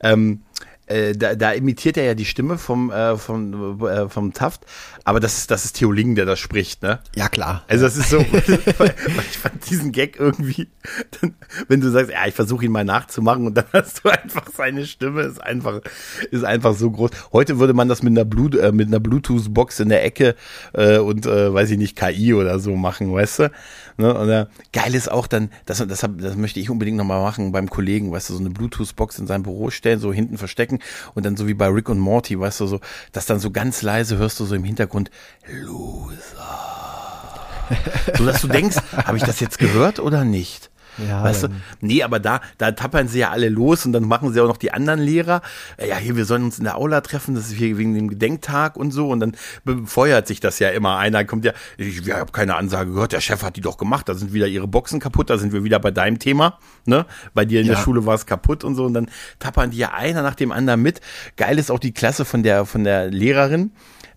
Ähm, 0.01 0.41
äh, 0.87 1.13
da, 1.13 1.35
da 1.35 1.51
imitiert 1.51 1.97
er 1.97 2.03
ja 2.05 2.13
die 2.15 2.25
Stimme 2.25 2.57
vom, 2.57 2.91
äh, 2.91 3.15
vom, 3.17 3.85
äh, 3.87 4.09
vom 4.09 4.33
Taft, 4.33 4.65
aber 5.05 5.19
das 5.19 5.37
ist, 5.37 5.51
das 5.51 5.65
ist 5.65 5.73
Theo 5.73 5.91
Ling, 5.91 6.15
der 6.15 6.25
das 6.25 6.39
spricht, 6.39 6.81
ne? 6.81 6.99
ja, 7.15 7.27
klar. 7.27 7.63
Also 7.67 7.83
das 7.83 7.97
ist 7.97 8.09
so, 8.09 8.19
weil 8.77 8.93
ich 9.29 9.37
fand 9.37 9.69
diesen 9.69 9.91
Gag 9.91 10.17
irgendwie, 10.17 10.69
dann, 11.19 11.35
wenn 11.67 11.81
du 11.81 11.89
sagst, 11.89 12.11
ja, 12.11 12.25
ich 12.25 12.33
versuche 12.33 12.65
ihn 12.65 12.71
mal 12.71 12.85
nachzumachen 12.85 13.45
und 13.45 13.55
dann 13.55 13.65
hast 13.73 14.03
du 14.03 14.09
einfach 14.09 14.45
seine 14.55 14.85
Stimme, 14.85 15.23
ist 15.23 15.43
einfach, 15.43 15.81
ist 16.31 16.45
einfach 16.45 16.73
so 16.73 16.89
groß. 16.89 17.11
Heute 17.33 17.59
würde 17.59 17.73
man 17.73 17.89
das 17.89 18.01
mit 18.01 18.11
einer, 18.11 18.23
Blut, 18.23 18.55
äh, 18.55 18.71
mit 18.71 18.87
einer 18.87 19.01
Bluetooth-Box 19.01 19.81
in 19.81 19.89
der 19.89 20.05
Ecke 20.05 20.35
äh, 20.73 20.99
und 20.99 21.25
äh, 21.25 21.53
weiß 21.53 21.71
ich 21.71 21.77
nicht, 21.77 21.97
KI 21.97 22.33
oder 22.33 22.59
so 22.59 22.75
machen, 22.75 23.13
weißt 23.13 23.39
du? 23.39 23.51
Ne? 23.97 24.13
Und, 24.13 24.29
äh, 24.29 24.45
geil 24.71 24.95
ist 24.95 25.11
auch 25.11 25.27
dann, 25.27 25.49
das, 25.65 25.85
das, 25.85 26.03
hab, 26.03 26.17
das 26.17 26.37
möchte 26.37 26.59
ich 26.59 26.69
unbedingt 26.69 26.97
nochmal 26.97 27.21
machen 27.21 27.51
beim 27.51 27.69
Kollegen, 27.69 28.11
weißt 28.11 28.29
du, 28.29 28.33
so 28.35 28.39
eine 28.39 28.51
Bluetooth-Box 28.51 29.19
in 29.19 29.27
sein 29.27 29.43
Büro 29.43 29.69
stellen, 29.69 29.99
so 29.99 30.13
hinten 30.13 30.37
verstecken 30.37 30.79
und 31.13 31.25
dann 31.25 31.35
so 31.35 31.47
wie 31.47 31.53
bei 31.53 31.67
Rick 31.67 31.89
und 31.89 31.99
Morty, 31.99 32.39
weißt 32.39 32.61
du, 32.61 32.67
so, 32.67 32.79
dass 33.11 33.25
dann 33.25 33.39
so 33.39 33.51
ganz 33.51 33.81
leise 33.81 34.17
hörst 34.17 34.39
du 34.39 34.45
so 34.45 34.55
im 34.55 34.63
Hintergrund, 34.63 34.92
so 38.17 38.25
dass 38.25 38.41
du 38.41 38.47
denkst, 38.47 38.77
habe 39.05 39.17
ich 39.17 39.23
das 39.23 39.39
jetzt 39.39 39.57
gehört 39.59 39.99
oder 39.99 40.25
nicht? 40.25 40.69
Ja, 41.09 41.23
weißt 41.23 41.43
du? 41.43 41.47
Nee, 41.81 42.03
aber 42.03 42.19
da, 42.19 42.39
da 42.59 42.71
tappern 42.71 43.07
sie 43.07 43.17
ja 43.17 43.31
alle 43.31 43.49
los 43.49 43.83
und 43.83 43.93
dann 43.93 44.03
machen 44.07 44.31
sie 44.31 44.39
auch 44.39 44.47
noch 44.47 44.57
die 44.57 44.71
anderen 44.71 44.99
Lehrer. 44.99 45.41
Äh, 45.77 45.89
Ja, 45.89 45.97
hier, 45.97 46.15
wir 46.15 46.25
sollen 46.25 46.43
uns 46.43 46.59
in 46.59 46.65
der 46.65 46.77
Aula 46.77 47.01
treffen, 47.01 47.33
das 47.33 47.47
ist 47.47 47.53
hier 47.53 47.79
wegen 47.79 47.95
dem 47.95 48.09
Gedenktag 48.09 48.77
und 48.77 48.91
so. 48.91 49.09
Und 49.09 49.19
dann 49.19 49.35
befeuert 49.63 50.27
sich 50.27 50.39
das 50.39 50.59
ja 50.59 50.69
immer. 50.69 50.97
Einer 50.97 51.25
kommt 51.25 51.45
ja, 51.45 51.53
ich, 51.77 51.97
ich 52.05 52.11
habe 52.13 52.31
keine 52.31 52.53
Ansage 52.57 52.91
gehört, 52.91 53.11
der 53.11 53.21
Chef 53.21 53.41
hat 53.41 53.55
die 53.55 53.61
doch 53.61 53.77
gemacht, 53.77 54.07
da 54.07 54.13
sind 54.13 54.33
wieder 54.33 54.45
ihre 54.45 54.67
Boxen 54.67 54.99
kaputt, 54.99 55.31
da 55.31 55.39
sind 55.39 55.51
wir 55.51 55.63
wieder 55.63 55.79
bei 55.79 55.89
deinem 55.89 56.19
Thema. 56.19 56.59
Ne? 56.85 57.07
Bei 57.33 57.43
dir 57.43 57.61
in 57.61 57.65
der 57.67 57.77
Ja. 57.77 57.81
Schule 57.81 58.05
war 58.05 58.13
es 58.13 58.27
kaputt 58.27 58.63
und 58.63 58.75
so. 58.75 58.85
Und 58.85 58.93
dann 58.93 59.09
tappern 59.39 59.71
die 59.71 59.77
ja 59.77 59.93
einer 59.93 60.21
nach 60.21 60.35
dem 60.35 60.51
anderen 60.51 60.83
mit. 60.83 61.01
Geil 61.37 61.57
ist 61.57 61.71
auch 61.71 61.79
die 61.79 61.93
Klasse 61.95 62.23
von 62.23 62.43
der, 62.43 62.67
von 62.67 62.83
der 62.83 63.09
Lehrerin 63.09 63.71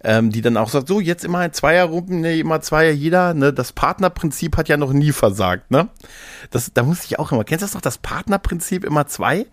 ähm, 0.05 0.31
die 0.31 0.43
dann 0.43 0.57
auch 0.57 0.69
sagt, 0.69 0.89
so 0.89 1.01
jetzt 1.01 1.25
immer 1.25 1.39
ein 1.39 1.53
Zweierrunden, 1.53 2.21
ne, 2.21 2.39
immer 2.39 2.61
Zweier 2.61 2.93
jeder, 2.93 3.35
ne, 3.35 3.53
das 3.53 3.73
Partnerprinzip 3.73 4.57
hat 4.57 4.69
ja 4.69 4.77
noch 4.77 4.93
nie 4.93 5.13
versagt, 5.13 5.71
ne? 5.71 5.89
Das, 6.51 6.73
da 6.73 6.83
musste 6.83 7.07
ich 7.07 7.19
auch 7.19 7.33
immer, 7.33 7.45
kennst 7.45 7.63
du 7.63 7.67
das 7.67 7.75
noch, 7.75 7.81
das 7.81 7.99
Partnerprinzip 7.99 8.85
immer 8.85 9.07
zwei? 9.07 9.47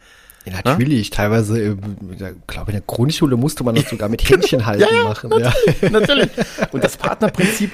Ja, 0.45 0.59
natürlich, 0.63 1.09
teilweise, 1.09 1.57
äh, 1.61 1.75
ich 2.11 2.17
glaube, 2.47 2.71
in 2.71 2.73
der 2.73 2.81
Grundschule 2.81 3.37
musste 3.37 3.63
man 3.63 3.75
das 3.75 3.89
sogar 3.89 4.09
mit 4.09 4.29
Händchen 4.29 4.65
halten 4.65 5.03
machen. 5.03 5.31
Ja. 5.39 5.53
Natürlich. 5.89 6.29
Und 6.71 6.83
das 6.83 6.97
Partnerprinzip, 6.97 7.71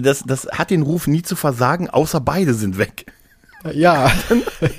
das, 0.00 0.22
das 0.26 0.46
hat 0.50 0.70
den 0.70 0.82
Ruf 0.82 1.06
nie 1.06 1.22
zu 1.22 1.36
versagen, 1.36 1.90
außer 1.90 2.20
beide 2.20 2.54
sind 2.54 2.78
weg. 2.78 3.06
Ja. 3.72 4.10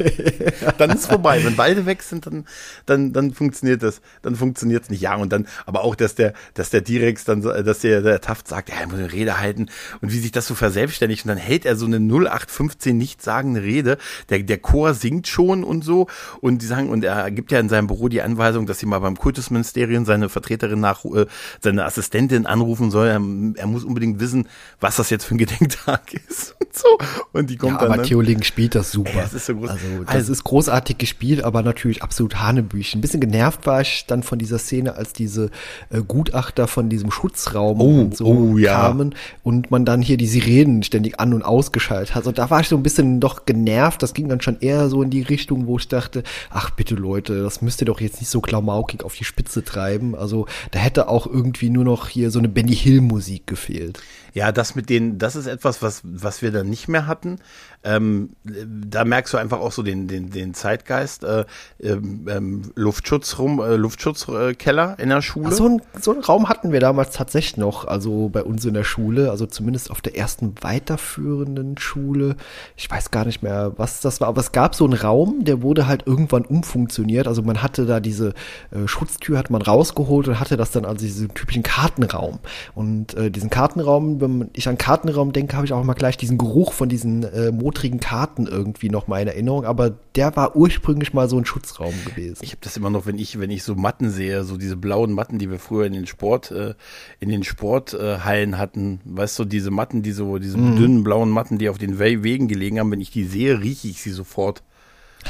Dann 0.77 0.91
ist 0.91 1.07
vorbei. 1.07 1.43
Wenn 1.43 1.55
beide 1.55 1.85
weg 1.85 2.01
sind, 2.01 2.25
dann, 2.25 2.45
dann, 2.85 3.11
dann 3.13 3.33
funktioniert 3.33 3.83
das. 3.83 4.01
Dann 4.21 4.35
funktioniert 4.35 4.83
es 4.83 4.89
nicht. 4.89 5.01
Ja, 5.01 5.15
und 5.15 5.31
dann, 5.33 5.47
aber 5.65 5.83
auch, 5.83 5.95
dass 5.95 6.15
der, 6.15 6.33
dass 6.53 6.69
der 6.69 6.81
Direx 6.81 7.25
dann, 7.25 7.41
so- 7.41 7.51
dass 7.51 7.79
der, 7.79 8.01
der 8.01 8.21
Taft 8.21 8.47
sagt, 8.47 8.69
ja, 8.69 8.75
er 8.79 8.87
muss 8.87 8.95
eine 8.97 9.11
Rede 9.11 9.39
halten 9.39 9.67
und 10.01 10.11
wie 10.13 10.19
sich 10.19 10.31
das 10.31 10.47
so 10.47 10.55
verselbstständigt 10.55 11.25
und 11.25 11.29
dann 11.29 11.37
hält 11.37 11.65
er 11.65 11.75
so 11.75 11.85
eine 11.85 11.97
0815 11.97 12.97
nichtssagende 12.97 13.61
Rede. 13.61 13.97
Der, 14.29 14.39
der 14.39 14.57
Chor 14.57 14.93
singt 14.93 15.27
schon 15.27 15.63
und 15.63 15.83
so 15.83 16.07
und 16.41 16.61
die 16.61 16.65
sagen, 16.65 16.89
und 16.89 17.03
er 17.03 17.31
gibt 17.31 17.51
ja 17.51 17.59
in 17.59 17.69
seinem 17.69 17.87
Büro 17.87 18.07
die 18.07 18.21
Anweisung, 18.21 18.65
dass 18.65 18.79
sie 18.79 18.85
mal 18.85 18.99
beim 18.99 19.17
Kultusministerium 19.17 20.05
seine 20.05 20.29
Vertreterin 20.29 20.79
nach, 20.79 21.03
äh, 21.05 21.25
seine 21.61 21.85
Assistentin 21.85 22.45
anrufen 22.45 22.91
soll. 22.91 23.07
Er, 23.07 23.21
er 23.61 23.67
muss 23.67 23.83
unbedingt 23.83 24.19
wissen, 24.19 24.47
was 24.79 24.95
das 24.95 25.09
jetzt 25.09 25.25
für 25.25 25.35
ein 25.35 25.39
Gedenktag 25.39 26.13
ist 26.29 26.55
und 26.59 26.73
so. 26.75 26.97
Und 27.33 27.49
die 27.49 27.57
kommt 27.57 27.73
Ja, 27.73 27.77
dann. 27.79 27.87
aber 27.93 27.97
ne? 28.01 28.07
Theo 28.07 28.23
spielt 28.41 28.68
das 28.75 28.91
super. 28.91 29.11
Ja, 29.15 29.21
das 29.23 29.33
ist 29.33 29.45
so 29.45 29.55
groß. 29.55 29.69
Also, 29.69 29.85
das 30.05 30.15
Also- 30.15 30.31
ist 30.31 30.43
großartig 30.43 30.97
gespielt, 30.97 31.43
aber 31.43 31.61
natürlich 31.63 32.03
absolut 32.03 32.39
Hanebüchen. 32.39 32.99
Ein 32.99 33.01
bisschen 33.01 33.19
genervt 33.21 33.65
war 33.67 33.81
ich 33.81 34.05
dann 34.07 34.23
von 34.23 34.39
dieser 34.39 34.59
Szene, 34.59 34.95
als 34.95 35.13
diese 35.13 35.49
äh, 35.89 36.01
Gutachter 36.01 36.67
von 36.67 36.89
diesem 36.89 37.11
Schutzraum 37.11 37.81
Oh, 37.81 38.01
und 38.01 38.15
so 38.17 38.25
oh, 38.25 38.57
ja. 38.57 38.79
kamen 38.81 39.15
und 39.43 39.71
man 39.71 39.85
dann 39.85 40.01
hier 40.01 40.17
die 40.17 40.27
Sirenen 40.27 40.83
ständig 40.83 41.19
an- 41.19 41.33
und 41.33 41.43
ausgeschaltet 41.43 42.15
hat. 42.15 42.17
Also 42.21 42.31
da 42.31 42.49
war 42.49 42.59
ich 42.61 42.67
so 42.67 42.75
ein 42.75 42.83
bisschen 42.83 43.19
doch 43.19 43.45
genervt. 43.45 44.01
Das 44.03 44.13
ging 44.13 44.29
dann 44.29 44.41
schon 44.41 44.59
eher 44.59 44.89
so 44.89 45.01
in 45.03 45.09
die 45.09 45.21
Richtung, 45.21 45.67
wo 45.67 45.77
ich 45.77 45.87
dachte, 45.87 46.23
ach 46.49 46.69
bitte 46.71 46.95
Leute, 46.95 47.41
das 47.43 47.61
müsst 47.61 47.81
ihr 47.81 47.85
doch 47.85 48.01
jetzt 48.01 48.19
nicht 48.19 48.29
so 48.29 48.41
klamaukig 48.41 49.03
auf 49.03 49.15
die 49.15 49.23
Spitze 49.25 49.63
treiben. 49.63 50.15
Also 50.15 50.45
da 50.71 50.79
hätte 50.79 51.07
auch 51.07 51.27
irgendwie 51.27 51.69
nur 51.69 51.85
noch 51.85 52.07
hier 52.07 52.31
so 52.31 52.39
eine 52.39 52.49
Benny 52.49 52.75
Hill 52.75 53.01
Musik 53.01 53.47
gefehlt. 53.47 53.99
Ja, 54.33 54.51
das 54.51 54.75
mit 54.75 54.89
den, 54.89 55.17
das 55.17 55.35
ist 55.35 55.47
etwas, 55.47 55.81
was, 55.81 56.01
was 56.03 56.41
wir 56.41 56.51
dann 56.51 56.69
nicht 56.69 56.87
mehr 56.87 57.07
hatten. 57.07 57.39
Ähm, 57.83 58.31
da 58.43 59.05
merkst 59.05 59.33
du 59.33 59.37
einfach 59.37 59.59
auch 59.59 59.71
so 59.71 59.83
den, 59.83 60.07
den, 60.07 60.31
den 60.31 60.53
Zeitgeist. 60.53 61.23
Äh, 61.23 61.45
ähm, 61.81 62.27
ähm, 62.29 62.61
Luftschutzrum, 62.75 63.61
äh, 63.61 63.75
Luftschutzkeller 63.75 64.99
in 64.99 65.09
der 65.09 65.21
Schule. 65.21 65.49
Ach, 65.49 65.53
so, 65.53 65.65
ein, 65.65 65.81
so 65.99 66.11
einen 66.11 66.21
Raum 66.21 66.49
hatten 66.49 66.73
wir 66.73 66.81
damals 66.81 67.11
tatsächlich 67.11 67.57
noch, 67.57 67.85
also 67.85 68.29
bei 68.29 68.43
uns 68.43 68.65
in 68.65 68.73
der 68.73 68.83
Schule, 68.83 69.31
also 69.31 69.45
zumindest 69.45 69.91
auf 69.91 70.01
der 70.01 70.17
ersten 70.17 70.55
weiterführenden 70.61 71.77
Schule. 71.77 72.35
Ich 72.75 72.91
weiß 72.91 73.11
gar 73.11 73.25
nicht 73.25 73.43
mehr, 73.43 73.73
was 73.77 74.01
das 74.01 74.19
war, 74.19 74.27
aber 74.27 74.41
es 74.41 74.51
gab 74.51 74.75
so 74.75 74.83
einen 74.83 74.93
Raum, 74.93 75.45
der 75.45 75.61
wurde 75.61 75.87
halt 75.87 76.05
irgendwann 76.05 76.43
umfunktioniert. 76.43 77.27
Also 77.27 77.43
man 77.43 77.63
hatte 77.63 77.85
da 77.85 78.01
diese 78.01 78.33
äh, 78.71 78.87
Schutztür, 78.87 79.37
hat 79.37 79.49
man 79.49 79.61
rausgeholt 79.61 80.27
und 80.27 80.39
hatte 80.39 80.57
das 80.57 80.71
dann 80.71 80.83
also 80.83 81.05
diesen 81.05 81.33
typischen 81.33 81.63
Kartenraum. 81.63 82.39
Und 82.75 83.13
äh, 83.13 83.31
diesen 83.31 83.49
Kartenraum, 83.49 84.19
wenn 84.19 84.49
ich 84.53 84.67
an 84.67 84.77
Kartenraum 84.77 85.31
denke, 85.31 85.55
habe 85.55 85.65
ich 85.65 85.71
auch 85.71 85.81
immer 85.81 85.95
gleich 85.95 86.17
diesen 86.17 86.37
Geruch 86.37 86.73
von 86.73 86.89
diesen 86.89 87.23
äh, 87.23 87.51
motrigen 87.69 87.99
Karten 87.99 88.47
irgendwie 88.47 88.89
noch 88.89 89.07
mal 89.07 89.21
in 89.21 89.27
Erinnerung, 89.27 89.63
aber 89.63 89.91
der 90.15 90.35
war 90.35 90.55
ursprünglich 90.55 91.13
mal 91.13 91.29
so 91.29 91.37
ein 91.37 91.45
Schutzraum 91.45 91.93
gewesen. 92.03 92.39
Ich 92.41 92.49
habe 92.49 92.61
das 92.61 92.75
immer 92.77 92.89
noch, 92.89 93.05
wenn 93.05 93.19
ich, 93.19 93.39
wenn 93.39 93.51
ich 93.51 93.61
so 93.61 93.75
Matten 93.75 94.09
sehe, 94.09 94.43
so 94.43 94.57
diese 94.57 94.75
blauen 94.75 95.13
Matten, 95.13 95.37
die 95.37 95.51
wir 95.51 95.59
früher 95.59 95.85
in 95.85 95.93
den 95.93 96.07
Sport, 96.07 96.49
äh, 96.49 96.73
in 97.19 97.29
den 97.29 97.43
Sporthallen 97.43 98.53
äh, 98.53 98.57
hatten, 98.57 99.01
weißt 99.05 99.37
du, 99.37 99.45
diese 99.45 99.69
Matten, 99.69 100.01
die 100.01 100.13
so, 100.13 100.39
diese 100.39 100.57
mhm. 100.57 100.77
dünnen 100.77 101.03
blauen 101.03 101.29
Matten, 101.29 101.59
die 101.59 101.69
auf 101.69 101.77
den 101.77 101.99
We 101.99 102.23
Wegen 102.23 102.47
gelegen 102.47 102.79
haben, 102.79 102.89
wenn 102.89 103.01
ich 103.01 103.11
die 103.11 103.25
sehe, 103.25 103.59
rieche 103.59 103.87
ich 103.87 104.01
sie 104.01 104.11
sofort. 104.11 104.63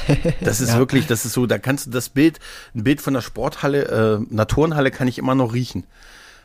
Das 0.40 0.62
ist 0.62 0.70
ja. 0.70 0.78
wirklich, 0.78 1.08
das 1.08 1.26
ist 1.26 1.34
so, 1.34 1.46
da 1.46 1.58
kannst 1.58 1.88
du 1.88 1.92
das 1.92 2.08
Bild, 2.08 2.40
ein 2.74 2.86
Bild 2.86 3.02
von 3.02 3.14
der 3.14 3.22
Sporthalle, 3.22 4.22
äh, 4.30 4.32
einer 4.32 4.48
Turnhalle 4.48 4.92
kann 4.92 5.10
ich 5.10 5.18
immer 5.18 5.36
noch 5.36 5.54
riechen. 5.54 5.84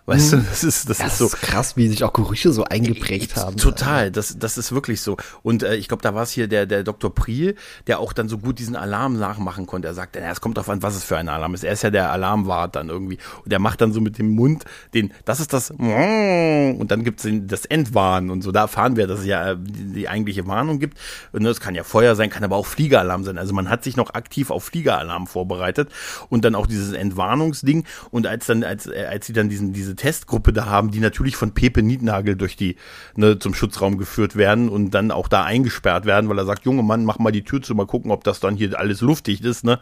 Weißt 0.07 0.35
du, 0.35 0.37
mhm. 0.37 0.47
das 0.51 0.65
ist, 0.65 0.91
das, 0.91 0.99
das 0.99 1.13
ist 1.13 1.19
so. 1.19 1.27
Ist 1.27 1.41
krass, 1.41 1.77
wie 1.79 1.89
sich 1.89 2.05
auch 2.05 2.13
Gerüche 2.13 2.53
so 2.53 2.65
eingeprägt 2.65 3.37
haben. 3.37 3.57
Total, 3.57 4.11
das, 4.11 4.37
das 4.39 4.59
ist 4.59 4.73
wirklich 4.73 5.01
so. 5.01 5.17
Und 5.43 5.63
äh, 5.63 5.77
ich 5.77 5.89
glaube, 5.89 6.03
da 6.03 6.15
war 6.15 6.25
es 6.25 6.31
hier 6.31 6.47
der, 6.47 6.67
der 6.67 6.85
Dr. 6.85 7.15
Priel, 7.15 7.55
der 7.87 8.01
auch 8.01 8.13
dann 8.13 8.29
so 8.29 8.37
gut 8.37 8.59
diesen 8.59 8.77
Alarm 8.77 9.19
nachmachen 9.19 9.65
konnte. 9.67 9.89
Er 9.89 9.95
sagte, 9.95 10.21
ja, 10.21 10.31
es 10.31 10.43
kommt 10.43 10.59
darauf 10.59 10.69
an, 10.69 10.83
was 10.83 10.95
es 10.95 11.05
für 11.05 11.17
ein 11.17 11.31
Alarm 11.31 11.55
ist. 11.55 11.65
Er 11.65 11.73
ist 11.73 11.83
ja 11.83 11.91
der 11.91 12.13
Alarmwart 12.13 12.77
dann 12.77 12.91
irgendwie. 12.91 13.19
Und 13.45 13.51
der 13.51 13.59
macht 13.61 13.81
dann 13.81 13.95
so 13.95 14.03
mit 14.03 14.19
dem 14.19 14.31
Mund 14.31 14.65
den, 14.93 15.11
das 15.25 15.41
ist 15.41 15.55
das, 15.55 15.71
und 15.71 16.87
dann 16.89 17.03
gibt's 17.03 17.23
den, 17.23 17.49
das 17.49 17.65
Endwarnen 17.65 18.31
und 18.31 18.43
so. 18.43 18.53
Da 18.53 18.63
erfahren 18.63 18.97
wir, 18.97 19.07
dass 19.07 19.21
es 19.21 19.27
ja 19.27 19.55
die, 19.55 19.93
die 19.93 20.09
eigentliche 20.09 20.47
Warnung 20.47 20.81
gibt. 20.81 20.99
Und 21.33 21.45
das 21.45 21.61
kann 21.61 21.75
ja 21.75 21.83
Feuer 21.83 22.15
sein, 22.15 22.29
kann 22.29 22.45
aber 22.45 22.57
auch 22.57 22.67
Fliegeralarm 22.67 23.25
sein. 23.25 23.39
Also 23.39 23.55
man 23.55 23.71
hat 23.71 23.85
sich 23.85 23.97
noch 23.97 24.13
aktiv 24.13 24.51
auf 24.51 24.65
Fliegeralarm 24.65 25.27
vorbereitet 25.27 25.89
und 26.29 26.45
dann 26.45 26.55
auch 26.55 26.67
dieses 26.67 26.93
Entwarnungsding. 26.93 27.85
Und 28.11 28.27
als 28.27 28.45
dann, 28.45 28.65
als, 28.65 28.87
als 28.87 29.27
sie 29.27 29.33
dann 29.33 29.49
diesen, 29.49 29.73
diese 29.73 29.94
Testgruppe 29.97 30.53
da 30.53 30.67
haben, 30.67 30.91
die 30.91 31.01
natürlich 31.01 31.37
von 31.37 31.53
Pepe 31.53 31.83
Niednagel 31.83 32.37
durch 32.37 32.57
die, 32.57 32.77
ne, 33.17 33.39
zum 33.39 33.55
Schutzraum 33.55 33.99
geführt 33.99 34.37
werden 34.37 34.69
und 34.69 34.91
dann 34.91 35.11
auch 35.11 35.29
da 35.29 35.45
eingesperrt 35.45 36.07
werden, 36.07 36.29
weil 36.29 36.39
er 36.39 36.47
sagt, 36.47 36.65
junge 36.65 36.83
Mann, 36.83 37.05
mach 37.05 37.19
mal 37.19 37.33
die 37.33 37.45
Tür 37.45 37.63
zu, 37.63 37.75
mal 37.75 37.87
gucken, 37.87 38.11
ob 38.11 38.25
das 38.25 38.41
dann 38.41 38.57
hier 38.57 38.79
alles 38.79 39.01
luftdicht 39.01 39.45
ist, 39.45 39.65
ne? 39.65 39.81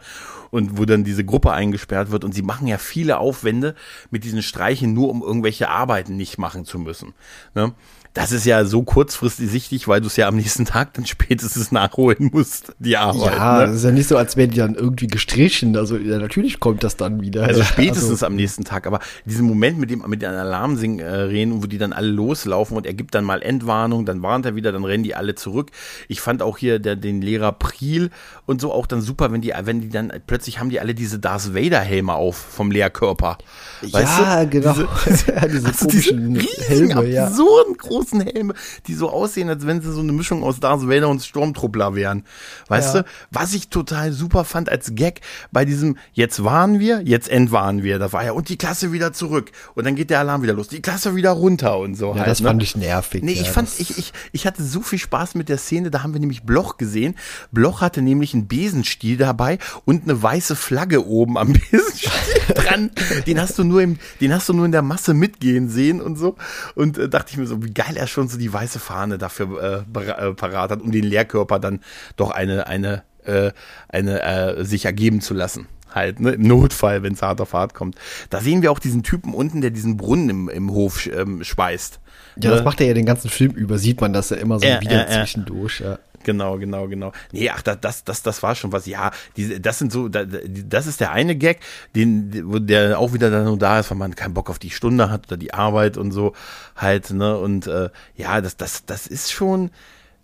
Und 0.51 0.77
wo 0.77 0.85
dann 0.85 1.03
diese 1.03 1.25
Gruppe 1.25 1.51
eingesperrt 1.51 2.11
wird 2.11 2.23
und 2.23 2.33
sie 2.33 2.43
machen 2.43 2.67
ja 2.67 2.77
viele 2.77 3.17
Aufwände 3.17 3.75
mit 4.11 4.23
diesen 4.23 4.41
Streichen 4.41 4.93
nur, 4.93 5.09
um 5.09 5.21
irgendwelche 5.21 5.69
Arbeiten 5.69 6.15
nicht 6.15 6.37
machen 6.37 6.65
zu 6.65 6.79
müssen, 6.79 7.13
ne? 7.55 7.73
Das 8.13 8.31
ist 8.31 8.45
ja 8.45 8.63
so 8.63 8.83
kurzfristig 8.83 9.49
sichtig, 9.49 9.87
weil 9.87 9.99
du 9.99 10.07
es 10.07 10.15
ja 10.17 10.27
am 10.27 10.35
nächsten 10.35 10.65
Tag 10.65 10.93
dann 10.93 11.05
spätestens 11.07 11.71
nachholen 11.71 12.29
musst, 12.31 12.73
die 12.77 12.95
Arbeit. 12.95 13.33
Ja, 13.33 13.57
ne? 13.59 13.65
das 13.65 13.77
ist 13.77 13.83
ja 13.85 13.91
nicht 13.91 14.07
so, 14.07 14.17
als 14.17 14.37
wären 14.37 14.51
die 14.51 14.57
dann 14.57 14.75
irgendwie 14.75 15.07
gestrichen. 15.07 15.75
Also 15.75 15.97
ja, 15.97 16.19
natürlich 16.19 16.59
kommt 16.59 16.83
das 16.83 16.95
dann 16.95 17.21
wieder. 17.21 17.43
Also 17.43 17.63
spätestens 17.63 18.11
also, 18.11 18.27
am 18.27 18.35
nächsten 18.35 18.65
Tag. 18.65 18.85
Aber 18.85 18.99
diesen 19.25 19.47
Moment 19.47 19.79
mit 19.79 19.89
dem 19.89 20.03
mit 20.07 20.21
den 20.21 20.29
Alarmsirenen, 20.29 20.99
äh, 21.01 21.63
wo 21.63 21.65
die 21.65 21.79
dann 21.79 21.91
alle 21.91 22.09
loslaufen 22.09 22.77
und 22.77 22.85
er 22.85 22.93
gibt 22.93 23.15
dann 23.15 23.25
mal 23.25 23.41
Entwarnung, 23.41 24.05
dann 24.05 24.21
warnt 24.21 24.45
er 24.45 24.55
wieder, 24.55 24.71
dann 24.71 24.85
rennen 24.85 25.03
die 25.03 25.15
alle 25.15 25.33
zurück. 25.33 25.71
Ich 26.07 26.21
fand 26.21 26.43
auch 26.43 26.59
hier 26.59 26.77
der, 26.77 26.95
den 26.95 27.19
Lehrer 27.21 27.51
Priel 27.51 28.11
und 28.45 28.61
so 28.61 28.71
auch 28.71 28.85
dann 28.85 29.01
super, 29.01 29.31
wenn 29.31 29.41
die, 29.41 29.53
wenn 29.63 29.81
die 29.81 29.89
dann 29.89 30.13
plötzlich 30.27 30.59
haben 30.59 30.69
die 30.69 30.79
alle 30.79 30.93
diese 30.93 31.17
Darth 31.17 31.55
Vader 31.55 31.79
Helme 31.79 32.13
auf 32.13 32.35
vom 32.35 32.69
Lehrkörper. 32.69 33.39
Weißt 33.81 34.19
ja, 34.19 34.43
du? 34.43 34.49
genau. 34.51 34.73
Diese, 34.73 34.87
diese 35.09 35.37
also 35.41 35.71
komischen 35.71 36.33
diese 36.35 36.61
Helme, 36.67 37.05
ja. 37.07 37.27
absurden 37.27 37.75
großen 37.77 38.02
Helme, 38.11 38.53
die 38.87 38.93
so 38.93 39.09
aussehen, 39.09 39.49
als 39.49 39.65
wenn 39.65 39.81
sie 39.81 39.91
so 39.91 40.01
eine 40.01 40.11
Mischung 40.11 40.43
aus 40.43 40.59
Darth 40.59 40.87
Vader 40.87 41.09
und 41.09 41.23
Stormtruppler 41.23 41.95
wären. 41.95 42.23
Weißt 42.67 42.95
ja. 42.95 43.01
du? 43.01 43.07
Was 43.31 43.53
ich 43.53 43.69
total 43.69 44.11
super 44.11 44.45
fand 44.45 44.69
als 44.69 44.95
Gag 44.95 45.21
bei 45.51 45.65
diesem, 45.65 45.97
jetzt 46.13 46.43
waren 46.43 46.79
wir, 46.79 47.01
jetzt 47.03 47.29
entwarnen 47.29 47.83
wir. 47.83 47.99
Da 47.99 48.11
war 48.13 48.23
ja, 48.23 48.31
und 48.33 48.49
die 48.49 48.57
Klasse 48.57 48.91
wieder 48.91 49.13
zurück. 49.13 49.51
Und 49.75 49.85
dann 49.85 49.95
geht 49.95 50.09
der 50.09 50.19
Alarm 50.19 50.43
wieder 50.43 50.53
los. 50.53 50.67
Die 50.67 50.81
Klasse 50.81 51.15
wieder 51.15 51.31
runter 51.31 51.77
und 51.77 51.95
so. 51.95 52.11
Ja, 52.11 52.19
halt, 52.19 52.27
das 52.27 52.41
ne? 52.41 52.47
fand 52.47 52.63
ich 52.63 52.75
nervig. 52.75 53.23
Nee, 53.23 53.33
ich 53.33 53.49
fand, 53.49 53.69
ich, 53.77 53.97
ich, 53.97 54.13
ich 54.31 54.45
hatte 54.45 54.63
so 54.63 54.81
viel 54.81 54.99
Spaß 54.99 55.35
mit 55.35 55.49
der 55.49 55.57
Szene, 55.57 55.91
da 55.91 56.03
haben 56.03 56.13
wir 56.13 56.19
nämlich 56.19 56.43
Bloch 56.43 56.77
gesehen. 56.77 57.15
Bloch 57.51 57.81
hatte 57.81 58.01
nämlich 58.01 58.33
einen 58.33 58.47
Besenstiel 58.47 59.17
dabei 59.17 59.59
und 59.85 60.03
eine 60.03 60.21
weiße 60.21 60.55
Flagge 60.55 61.05
oben 61.05 61.37
am 61.37 61.53
Besenstiel 61.71 62.11
dran. 62.55 62.91
Den 63.27 63.39
hast 63.39 63.57
du 63.57 63.63
nur 63.63 63.81
im, 63.81 63.97
den 64.21 64.33
hast 64.33 64.49
du 64.49 64.53
nur 64.53 64.65
in 64.65 64.71
der 64.71 64.81
Masse 64.81 65.13
mitgehen 65.13 65.69
sehen 65.69 66.01
und 66.01 66.17
so. 66.17 66.35
Und 66.75 66.97
äh, 66.97 67.09
dachte 67.09 67.31
ich 67.31 67.37
mir 67.37 67.47
so, 67.47 67.63
wie 67.63 67.71
geil 67.71 67.92
er 67.97 68.07
schon 68.07 68.27
so 68.27 68.37
die 68.37 68.51
weiße 68.51 68.79
Fahne 68.79 69.17
dafür 69.17 69.85
äh, 69.95 69.99
äh, 69.99 70.33
parat 70.33 70.71
hat, 70.71 70.81
um 70.81 70.91
den 70.91 71.03
Lehrkörper 71.03 71.59
dann 71.59 71.81
doch 72.15 72.31
eine, 72.31 72.67
eine, 72.67 73.03
äh, 73.23 73.51
eine 73.89 74.21
äh, 74.21 74.65
sich 74.65 74.85
ergeben 74.85 75.21
zu 75.21 75.33
lassen 75.33 75.67
halt, 75.93 76.19
ne, 76.19 76.31
im 76.31 76.43
Notfall, 76.43 77.03
wenn 77.03 77.13
es 77.13 77.21
hart 77.21 77.41
auf 77.41 77.53
hart 77.53 77.73
kommt. 77.73 77.95
Da 78.29 78.41
sehen 78.41 78.61
wir 78.61 78.71
auch 78.71 78.79
diesen 78.79 79.03
Typen 79.03 79.33
unten, 79.33 79.61
der 79.61 79.69
diesen 79.69 79.97
Brunnen 79.97 80.29
im, 80.29 80.49
im 80.49 80.71
Hof 80.71 81.07
ähm, 81.07 81.43
speist. 81.43 81.99
Ja, 82.35 82.49
ne? 82.49 82.55
das 82.55 82.65
macht 82.65 82.81
er 82.81 82.87
ja 82.87 82.93
den 82.93 83.05
ganzen 83.05 83.29
Film 83.29 83.51
über, 83.51 83.77
sieht 83.77 84.01
man 84.01 84.13
das 84.13 84.29
ja 84.29 84.37
immer 84.37 84.59
so 84.59 84.65
äh, 84.65 84.81
wieder 84.81 85.07
äh, 85.07 85.11
zwischendurch, 85.11 85.81
ja. 85.81 85.99
Genau, 86.23 86.57
genau, 86.57 86.87
genau. 86.87 87.11
Nee, 87.31 87.49
ach, 87.49 87.61
das, 87.61 88.03
das, 88.03 88.23
das 88.23 88.43
war 88.43 88.55
schon 88.55 88.71
was. 88.71 88.85
Ja, 88.85 89.11
die, 89.35 89.61
das 89.61 89.79
sind 89.79 89.91
so, 89.91 90.07
das 90.07 90.87
ist 90.87 90.99
der 90.99 91.11
eine 91.11 91.35
Gag, 91.35 91.59
den, 91.95 92.65
der 92.65 92.97
auch 92.97 93.13
wieder 93.13 93.29
dann 93.29 93.45
nur 93.45 93.57
da 93.57 93.79
ist, 93.79 93.91
weil 93.91 93.97
man 93.97 94.15
keinen 94.15 94.33
Bock 94.33 94.49
auf 94.49 94.59
die 94.59 94.69
Stunde 94.69 95.09
hat 95.09 95.27
oder 95.27 95.37
die 95.37 95.53
Arbeit 95.53 95.97
und 95.97 96.11
so 96.11 96.33
halt, 96.75 97.11
ne? 97.11 97.37
Und 97.37 97.67
äh, 97.67 97.89
ja, 98.15 98.41
das, 98.41 98.57
das, 98.57 98.85
das 98.85 99.07
ist 99.07 99.31
schon, 99.31 99.69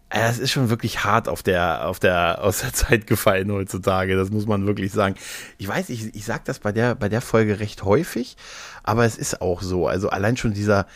äh, 0.10 0.30
es 0.30 0.40
ist 0.40 0.52
schon 0.52 0.70
wirklich 0.70 1.04
hart 1.04 1.28
auf 1.28 1.44
der, 1.44 1.88
auf 1.88 2.00
der, 2.00 2.44
aus 2.44 2.62
der 2.62 2.74
Zeit 2.74 3.08
gefallen 3.08 3.52
heutzutage. 3.52 4.16
Das 4.16 4.32
muss 4.32 4.48
man 4.48 4.66
wirklich 4.66 4.92
sagen. 4.92 5.16
Ich 5.58 5.68
weiß, 5.68 5.90
ich, 5.90 6.16
ich 6.16 6.26
sag 6.26 6.46
das 6.46 6.60
bei 6.60 6.72
der, 6.72 6.96
bei 6.96 7.10
der 7.10 7.22
Folge 7.22 7.60
recht 7.60 7.84
häufig, 7.84 8.38
aber 8.84 9.06
es 9.06 9.18
ist 9.18 9.42
auch 9.42 9.62
so. 9.62 9.88
Also 9.88 10.10
allein 10.10 10.38
schon 10.38 10.54
dieser, 10.54 10.88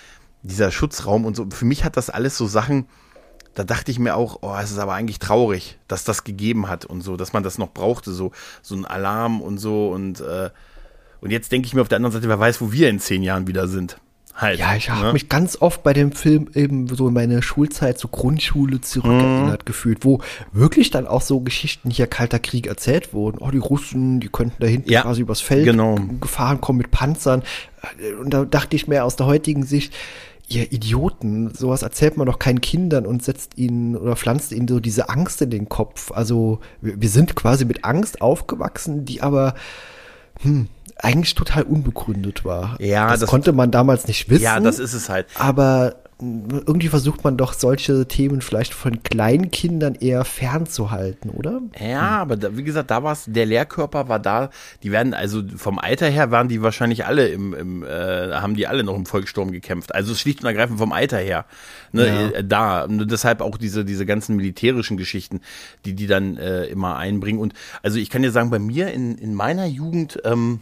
dieser 0.43 0.71
Schutzraum 0.71 1.25
und 1.25 1.35
so. 1.35 1.47
Für 1.49 1.65
mich 1.65 1.83
hat 1.83 1.97
das 1.97 2.09
alles 2.09 2.37
so 2.37 2.45
Sachen, 2.45 2.85
da 3.55 3.63
dachte 3.63 3.91
ich 3.91 3.99
mir 3.99 4.15
auch, 4.15 4.39
oh, 4.41 4.55
es 4.61 4.71
ist 4.71 4.77
aber 4.77 4.93
eigentlich 4.93 5.19
traurig, 5.19 5.77
dass 5.87 6.03
das 6.03 6.23
gegeben 6.23 6.67
hat 6.67 6.85
und 6.85 7.01
so, 7.01 7.17
dass 7.17 7.33
man 7.33 7.43
das 7.43 7.57
noch 7.57 7.71
brauchte, 7.71 8.11
so, 8.11 8.31
so 8.61 8.75
ein 8.75 8.85
Alarm 8.85 9.41
und 9.41 9.57
so 9.57 9.89
und, 9.89 10.21
äh, 10.21 10.49
und 11.21 11.31
jetzt 11.31 11.51
denke 11.51 11.67
ich 11.67 11.73
mir 11.73 11.81
auf 11.81 11.87
der 11.87 11.97
anderen 11.97 12.13
Seite, 12.13 12.27
wer 12.27 12.39
weiß, 12.39 12.61
wo 12.61 12.71
wir 12.71 12.89
in 12.89 12.99
zehn 12.99 13.23
Jahren 13.23 13.47
wieder 13.47 13.67
sind. 13.67 13.97
Halt, 14.35 14.57
ja, 14.57 14.75
ich 14.75 14.89
habe 14.89 15.05
ne? 15.05 15.13
mich 15.13 15.29
ganz 15.29 15.61
oft 15.61 15.83
bei 15.83 15.93
dem 15.93 16.11
Film 16.11 16.49
eben 16.55 16.87
so 16.87 17.07
in 17.07 17.13
meine 17.13 17.43
Schulzeit, 17.43 17.99
so 17.99 18.07
Grundschule 18.07 18.81
zurückerinnert 18.81 19.61
mhm. 19.61 19.65
gefühlt, 19.65 20.03
wo 20.03 20.21
wirklich 20.51 20.89
dann 20.89 21.05
auch 21.05 21.21
so 21.21 21.41
Geschichten 21.41 21.91
hier 21.91 22.07
Kalter 22.07 22.39
Krieg 22.39 22.65
erzählt 22.65 23.13
wurden. 23.13 23.37
Oh, 23.37 23.51
die 23.51 23.59
Russen, 23.59 24.19
die 24.19 24.29
könnten 24.29 24.55
da 24.59 24.65
hinten 24.65 24.89
ja, 24.89 25.03
quasi 25.03 25.21
übers 25.21 25.39
Feld 25.39 25.65
genau. 25.65 25.99
gefahren 26.19 26.61
kommen 26.61 26.79
mit 26.79 26.89
Panzern. 26.89 27.43
Und 28.19 28.31
da 28.31 28.43
dachte 28.43 28.75
ich 28.75 28.87
mir 28.87 29.05
aus 29.05 29.15
der 29.15 29.27
heutigen 29.27 29.67
Sicht, 29.67 29.93
ihr 30.47 30.71
Idioten, 30.71 31.53
sowas 31.53 31.83
erzählt 31.83 32.17
man 32.17 32.27
doch 32.27 32.39
keinen 32.39 32.61
Kindern 32.61 33.05
und 33.05 33.23
setzt 33.23 33.57
ihnen 33.57 33.95
oder 33.95 34.15
pflanzt 34.15 34.51
ihnen 34.51 34.67
so 34.67 34.79
diese 34.79 35.09
Angst 35.09 35.41
in 35.41 35.49
den 35.49 35.69
Kopf. 35.69 36.11
Also 36.11 36.59
wir, 36.81 37.01
wir 37.01 37.09
sind 37.09 37.35
quasi 37.35 37.65
mit 37.65 37.85
Angst 37.85 38.21
aufgewachsen, 38.21 39.05
die 39.05 39.21
aber 39.21 39.55
hm, 40.41 40.67
eigentlich 40.97 41.35
total 41.35 41.63
unbegründet 41.63 42.45
war. 42.45 42.79
Ja, 42.79 43.09
das, 43.09 43.21
das 43.21 43.29
konnte 43.29 43.53
man 43.53 43.71
damals 43.71 44.07
nicht 44.07 44.29
wissen. 44.29 44.43
Ja, 44.43 44.59
das 44.59 44.79
ist 44.79 44.93
es 44.93 45.09
halt. 45.09 45.27
Aber 45.35 45.95
irgendwie 46.65 46.87
versucht 46.87 47.23
man 47.23 47.37
doch 47.37 47.53
solche 47.53 48.07
Themen 48.07 48.41
vielleicht 48.41 48.73
von 48.73 49.03
Kleinkindern 49.03 49.95
eher 49.95 50.25
fernzuhalten, 50.25 51.29
oder? 51.29 51.61
Ja, 51.79 52.17
aber 52.19 52.37
da, 52.37 52.57
wie 52.57 52.63
gesagt, 52.63 52.91
da 52.91 53.03
war 53.03 53.13
es, 53.13 53.25
der 53.27 53.45
Lehrkörper 53.45 54.07
war 54.09 54.19
da, 54.19 54.49
die 54.83 54.91
werden, 54.91 55.13
also 55.13 55.41
vom 55.55 55.79
Alter 55.79 56.07
her 56.07 56.31
waren 56.31 56.47
die 56.47 56.61
wahrscheinlich 56.61 57.05
alle 57.05 57.27
im, 57.27 57.53
im 57.53 57.83
äh, 57.83 58.33
haben 58.33 58.55
die 58.55 58.67
alle 58.67 58.83
noch 58.83 58.95
im 58.95 59.05
Volkssturm 59.05 59.51
gekämpft. 59.51 59.93
Also 59.93 60.15
schlicht 60.15 60.41
und 60.41 60.47
ergreifend 60.47 60.79
vom 60.79 60.91
Alter 60.91 61.17
her. 61.17 61.45
Ne, 61.91 62.07
ja. 62.07 62.29
äh, 62.29 62.43
da. 62.43 62.83
Und 62.85 63.11
deshalb 63.11 63.41
auch 63.41 63.57
diese, 63.57 63.85
diese 63.85 64.05
ganzen 64.05 64.35
militärischen 64.35 64.97
Geschichten, 64.97 65.41
die 65.85 65.93
die 65.93 66.07
dann 66.07 66.37
äh, 66.37 66.65
immer 66.65 66.97
einbringen. 66.97 67.39
Und 67.39 67.53
also 67.81 67.99
ich 67.99 68.09
kann 68.09 68.21
dir 68.21 68.31
sagen, 68.31 68.49
bei 68.49 68.59
mir 68.59 68.91
in, 68.93 69.17
in 69.17 69.33
meiner 69.33 69.65
Jugend, 69.65 70.19
ähm, 70.25 70.61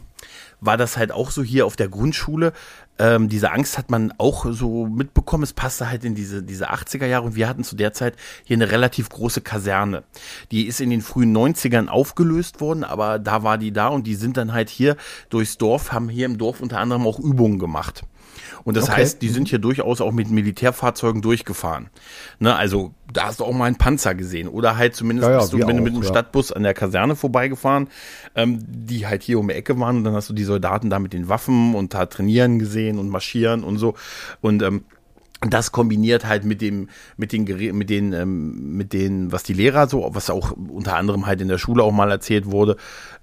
war 0.62 0.76
das 0.76 0.96
halt 0.96 1.12
auch 1.12 1.30
so 1.30 1.42
hier 1.42 1.66
auf 1.66 1.76
der 1.76 1.88
Grundschule. 1.88 2.52
Ähm, 2.98 3.28
diese 3.28 3.52
Angst 3.52 3.78
hat 3.78 3.90
man 3.90 4.12
auch 4.18 4.46
so 4.50 4.86
mitbekommen. 4.86 5.42
Es 5.42 5.52
passte 5.52 5.88
halt 5.88 6.04
in 6.04 6.14
diese, 6.14 6.42
diese 6.42 6.70
80er 6.70 7.06
Jahre 7.06 7.24
und 7.24 7.34
wir 7.34 7.48
hatten 7.48 7.64
zu 7.64 7.74
der 7.74 7.92
Zeit 7.92 8.16
hier 8.44 8.56
eine 8.56 8.70
relativ 8.70 9.08
große 9.08 9.40
Kaserne. 9.40 10.04
Die 10.50 10.66
ist 10.66 10.80
in 10.80 10.90
den 10.90 11.00
frühen 11.00 11.36
90ern 11.36 11.88
aufgelöst 11.88 12.60
worden, 12.60 12.84
aber 12.84 13.18
da 13.18 13.42
war 13.42 13.58
die 13.58 13.72
da 13.72 13.88
und 13.88 14.06
die 14.06 14.14
sind 14.14 14.36
dann 14.36 14.52
halt 14.52 14.68
hier 14.68 14.96
durchs 15.30 15.58
Dorf, 15.58 15.92
haben 15.92 16.08
hier 16.08 16.26
im 16.26 16.38
Dorf 16.38 16.60
unter 16.60 16.78
anderem 16.78 17.06
auch 17.06 17.18
Übungen 17.18 17.58
gemacht. 17.58 18.04
Und 18.64 18.76
das 18.76 18.84
okay. 18.84 19.00
heißt, 19.00 19.22
die 19.22 19.28
sind 19.28 19.48
hier 19.48 19.58
durchaus 19.58 20.00
auch 20.00 20.12
mit 20.12 20.30
Militärfahrzeugen 20.30 21.22
durchgefahren. 21.22 21.90
Ne, 22.38 22.54
also 22.54 22.94
da 23.12 23.26
hast 23.26 23.40
du 23.40 23.44
auch 23.44 23.52
mal 23.52 23.66
einen 23.66 23.76
Panzer 23.76 24.14
gesehen. 24.14 24.48
Oder 24.48 24.76
halt 24.76 24.94
zumindest 24.94 25.28
ja, 25.28 25.34
ja, 25.34 25.40
bist 25.40 25.52
du, 25.52 25.58
wenn 25.58 25.78
auch, 25.78 25.82
mit 25.82 25.92
einem 25.92 26.02
ja. 26.02 26.08
Stadtbus 26.08 26.52
an 26.52 26.62
der 26.62 26.74
Kaserne 26.74 27.16
vorbeigefahren, 27.16 27.88
ähm, 28.34 28.58
die 28.66 29.06
halt 29.06 29.22
hier 29.22 29.38
um 29.38 29.48
die 29.48 29.54
Ecke 29.54 29.78
waren 29.78 29.98
und 29.98 30.04
dann 30.04 30.14
hast 30.14 30.28
du 30.28 30.34
die 30.34 30.44
Soldaten 30.44 30.90
da 30.90 30.98
mit 30.98 31.12
den 31.12 31.28
Waffen 31.28 31.74
und 31.74 31.94
da 31.94 32.06
trainieren 32.06 32.58
gesehen 32.58 32.98
und 32.98 33.08
marschieren 33.08 33.64
und 33.64 33.78
so. 33.78 33.94
Und 34.40 34.62
ähm, 34.62 34.84
das 35.48 35.72
kombiniert 35.72 36.24
halt 36.24 36.44
mit 36.44 36.60
dem 36.60 36.88
mit 37.16 37.32
den 37.32 37.44
Gere- 37.46 37.72
mit 37.72 37.90
den 37.90 38.12
ähm, 38.12 38.76
mit 38.76 38.92
den 38.92 39.32
was 39.32 39.42
die 39.42 39.54
Lehrer 39.54 39.88
so 39.88 40.08
was 40.12 40.30
auch 40.30 40.52
unter 40.52 40.96
anderem 40.96 41.26
halt 41.26 41.40
in 41.40 41.48
der 41.48 41.58
Schule 41.58 41.82
auch 41.82 41.92
mal 41.92 42.10
erzählt 42.10 42.46
wurde 42.46 42.76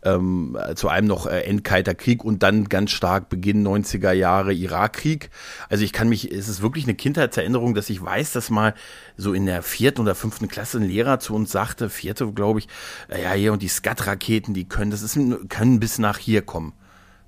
ähm, 0.03 0.57
zu 0.75 0.89
einem 0.89 1.07
noch 1.07 1.27
äh, 1.27 1.41
Endkalter 1.41 1.95
Krieg 1.95 2.23
und 2.23 2.43
dann 2.43 2.65
ganz 2.65 2.91
stark 2.91 3.29
Beginn 3.29 3.65
90er 3.65 4.11
Jahre 4.11 4.53
Irakkrieg. 4.53 5.29
Also 5.69 5.83
ich 5.83 5.93
kann 5.93 6.09
mich 6.09 6.31
es 6.31 6.49
ist 6.49 6.61
wirklich 6.61 6.85
eine 6.85 6.95
Kindheitserinnerung 6.95 7.73
dass 7.73 7.89
ich 7.89 8.01
weiß 8.01 8.33
dass 8.33 8.49
mal 8.49 8.73
so 9.15 9.33
in 9.33 9.45
der 9.45 9.63
vierten 9.63 10.01
oder 10.01 10.15
fünften 10.15 10.47
Klasse 10.49 10.79
ein 10.79 10.83
Lehrer 10.83 11.19
zu 11.19 11.33
uns 11.33 11.51
sagte 11.51 11.89
vierte 11.89 12.31
glaube 12.33 12.59
ich 12.59 12.67
ja 13.09 13.31
hier 13.31 13.53
und 13.53 13.61
die 13.61 13.69
Skat 13.69 14.05
Raketen 14.07 14.53
die 14.53 14.67
können 14.67 14.91
das 14.91 15.01
ist 15.01 15.17
können 15.47 15.79
bis 15.79 15.99
nach 15.99 16.17
hier 16.17 16.41
kommen 16.41 16.73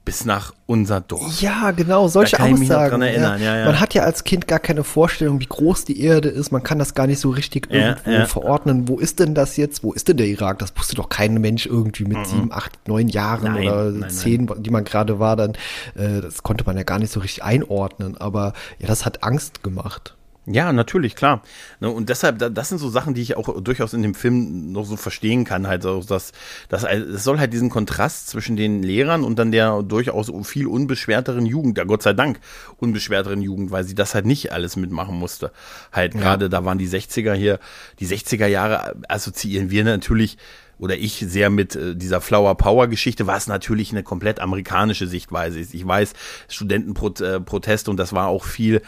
bis 0.03 0.25
nach 0.25 0.53
unser 0.65 0.99
Dorf 1.01 1.41
Ja, 1.41 1.71
genau, 1.71 2.07
solche 2.07 2.31
Da 2.31 2.37
kann 2.43 2.53
ich 2.53 2.59
mich 2.59 2.69
noch 2.69 2.77
Aussagen. 2.77 2.89
dran 2.91 3.01
erinnern, 3.03 3.41
ja, 3.41 3.57
ja. 3.57 3.65
Man 3.65 3.79
hat 3.79 3.93
ja 3.93 4.03
als 4.03 4.23
Kind 4.23 4.47
gar 4.47 4.57
keine 4.59 4.83
Vorstellung, 4.83 5.39
wie 5.39 5.45
groß 5.45 5.85
die 5.85 6.01
Erde 6.01 6.29
ist. 6.29 6.51
Man 6.51 6.63
kann 6.63 6.79
das 6.79 6.95
gar 6.95 7.05
nicht 7.07 7.19
so 7.19 7.29
richtig 7.29 7.67
Ja, 7.71 7.89
irgendwo 7.89 8.11
ja. 8.11 8.25
verordnen. 8.25 8.87
Wo 8.87 8.97
ist 8.99 9.19
denn 9.19 9.35
das 9.35 9.57
jetzt? 9.57 9.83
Wo 9.83 9.93
ist 9.93 10.07
denn 10.07 10.17
der 10.17 10.25
Irak? 10.27 10.57
Das 10.59 10.73
wusste 10.75 10.95
doch 10.95 11.09
kein 11.09 11.35
Mensch 11.35 11.65
irgendwie 11.67 12.05
mit 12.05 12.25
sieben, 12.25 12.51
acht, 12.51 12.87
neun 12.87 13.07
Jahren 13.09 13.49
Mhm. 13.51 13.55
Nein, 13.57 13.67
oder 13.67 13.83
nein, 13.91 13.99
nein. 13.99 14.09
zehn, 14.09 14.49
die 14.57 14.69
man 14.71 14.83
gerade 14.85 15.19
war. 15.19 15.35
Dann, 15.35 15.51
äh, 15.95 16.21
das 16.21 16.41
konnte 16.43 16.63
man 16.65 16.77
ja 16.77 16.83
gar 16.83 16.97
nicht 16.99 17.11
so 17.11 17.19
richtig 17.19 17.43
einordnen. 17.43 18.17
Aber 18.17 18.53
ja, 18.79 18.87
das 18.87 19.05
hat 19.05 19.23
Angst 19.23 19.61
gemacht. 19.63 20.15
Ja, 20.47 20.73
natürlich, 20.73 21.15
klar. 21.15 21.43
Ne, 21.81 21.89
Und 21.91 22.09
deshalb, 22.09 22.39
da- 22.39 22.49
das 22.49 22.69
sind 22.69 22.79
so 22.79 22.89
Sachen, 22.89 23.13
die 23.13 23.21
ich 23.21 23.37
auch 23.37 23.61
durchaus 23.61 23.93
in 23.93 24.01
dem 24.01 24.15
Film 24.15 24.71
noch 24.71 24.85
so 24.85 24.95
verstehen 24.97 25.43
kann. 25.45 25.67
Halt, 25.67 25.83
so, 25.83 26.01
dass, 26.01 26.31
dass 26.67 26.83
es 26.83 27.23
soll 27.23 27.37
halt 27.37 27.53
diesen 27.53 27.69
Kontrast 27.69 28.27
zwischen 28.29 28.55
den 28.57 28.81
Lehrern 28.81 29.23
und 29.23 29.37
dann 29.37 29.51
der 29.51 29.83
durchaus 29.83 30.31
viel 30.47 30.65
unbeschwerteren 30.65 31.45
Jugend, 31.45 31.77
ja 31.77 31.83
Gott 31.83 32.01
sei 32.01 32.13
Dank 32.13 32.39
unbeschwerteren 32.77 33.41
Jugend, 33.43 33.69
weil 33.69 33.83
sie 33.83 33.93
das 33.93 34.15
halt 34.15 34.25
nicht 34.25 34.51
alles 34.51 34.75
mitmachen 34.77 35.15
musste. 35.15 35.51
Halt 35.91 36.13
gerade, 36.13 36.49
da 36.49 36.65
waren 36.65 36.79
die 36.79 36.89
60er 36.89 37.33
hier, 37.35 37.59
die 37.99 38.07
60er 38.07 38.47
Jahre 38.47 38.95
assoziieren 39.09 39.69
wir 39.69 39.83
natürlich 39.83 40.39
oder 40.79 40.97
ich 40.97 41.23
sehr 41.27 41.51
mit 41.51 41.75
äh, 41.75 41.95
dieser 41.95 42.19
Flower 42.19 42.55
Power 42.55 42.87
Geschichte, 42.87 43.27
was 43.27 43.45
natürlich 43.45 43.91
eine 43.91 44.01
komplett 44.01 44.39
amerikanische 44.39 45.05
Sichtweise 45.05 45.59
ist. 45.59 45.75
Ich 45.75 45.85
weiß, 45.87 46.13
Studentenproteste 46.47 47.91
und 47.91 47.97
das 47.97 48.13
war 48.13 48.27
auch 48.27 48.43
viel 48.45 48.81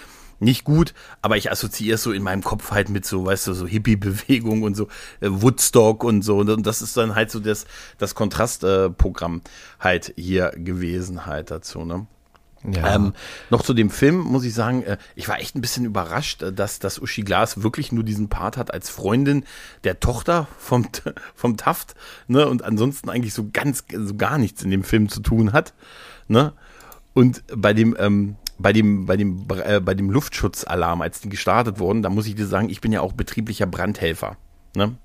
nicht 0.43 0.63
gut, 0.63 0.93
aber 1.21 1.37
ich 1.37 1.51
assoziiere 1.51 1.95
es 1.95 2.03
so 2.03 2.11
in 2.11 2.23
meinem 2.23 2.43
Kopf 2.43 2.71
halt 2.71 2.89
mit 2.89 3.05
so, 3.05 3.25
weißt 3.25 3.47
du, 3.47 3.53
so 3.53 3.65
Hippie-Bewegung 3.65 4.63
und 4.63 4.75
so 4.75 4.87
äh, 5.21 5.29
Woodstock 5.29 6.03
und 6.03 6.21
so. 6.21 6.37
Und 6.37 6.65
das 6.65 6.81
ist 6.81 6.97
dann 6.97 7.15
halt 7.15 7.31
so 7.31 7.39
das, 7.39 7.65
das 7.97 8.15
Kontrastprogramm 8.15 9.37
äh, 9.37 9.49
halt 9.79 10.13
hier 10.15 10.51
gewesen 10.55 11.25
halt 11.25 11.51
dazu, 11.51 11.85
ne? 11.85 12.07
Ja. 12.71 12.95
Ähm, 12.95 13.13
noch 13.49 13.61
zu 13.61 13.73
dem 13.73 13.89
Film 13.89 14.19
muss 14.19 14.45
ich 14.45 14.53
sagen, 14.53 14.83
äh, 14.83 14.97
ich 15.15 15.27
war 15.27 15.39
echt 15.39 15.55
ein 15.55 15.61
bisschen 15.61 15.83
überrascht, 15.83 16.43
äh, 16.43 16.53
dass, 16.53 16.79
dass 16.79 16.97
Uschi 16.97 17.23
Glas 17.23 17.61
wirklich 17.61 17.91
nur 17.91 18.03
diesen 18.03 18.29
Part 18.29 18.55
hat 18.55 18.73
als 18.73 18.89
Freundin 18.89 19.43
der 19.83 19.99
Tochter 19.99 20.47
vom, 20.57 20.87
vom 21.35 21.57
Taft, 21.57 21.95
ne, 22.27 22.47
und 22.47 22.63
ansonsten 22.63 23.09
eigentlich 23.09 23.33
so 23.33 23.49
ganz, 23.51 23.83
so 23.93 24.15
gar 24.15 24.37
nichts 24.37 24.63
in 24.63 24.71
dem 24.71 24.83
Film 24.83 25.09
zu 25.09 25.19
tun 25.19 25.51
hat, 25.51 25.73
ne. 26.27 26.53
Und 27.13 27.43
bei 27.55 27.73
dem, 27.73 27.95
ähm, 27.99 28.37
bei 28.64 28.74
dem, 28.74 29.05
bei 29.05 29.18
dem, 29.18 29.45
äh, 29.64 29.80
bei 29.80 29.93
dem 29.93 30.09
Luftschutzalarm, 30.09 31.01
als 31.01 31.22
die 31.22 31.30
gestartet 31.30 31.78
wurden, 31.78 32.01
da 32.01 32.09
muss 32.09 32.26
ich 32.26 32.34
dir 32.34 32.47
sagen, 32.47 32.70
ich 32.70 32.82
bin 32.82 32.91
ja 32.91 33.01
auch 33.01 33.14
betrieblicher 33.14 33.68
Brandhelfer, 33.68 34.38
ne. 34.76 34.95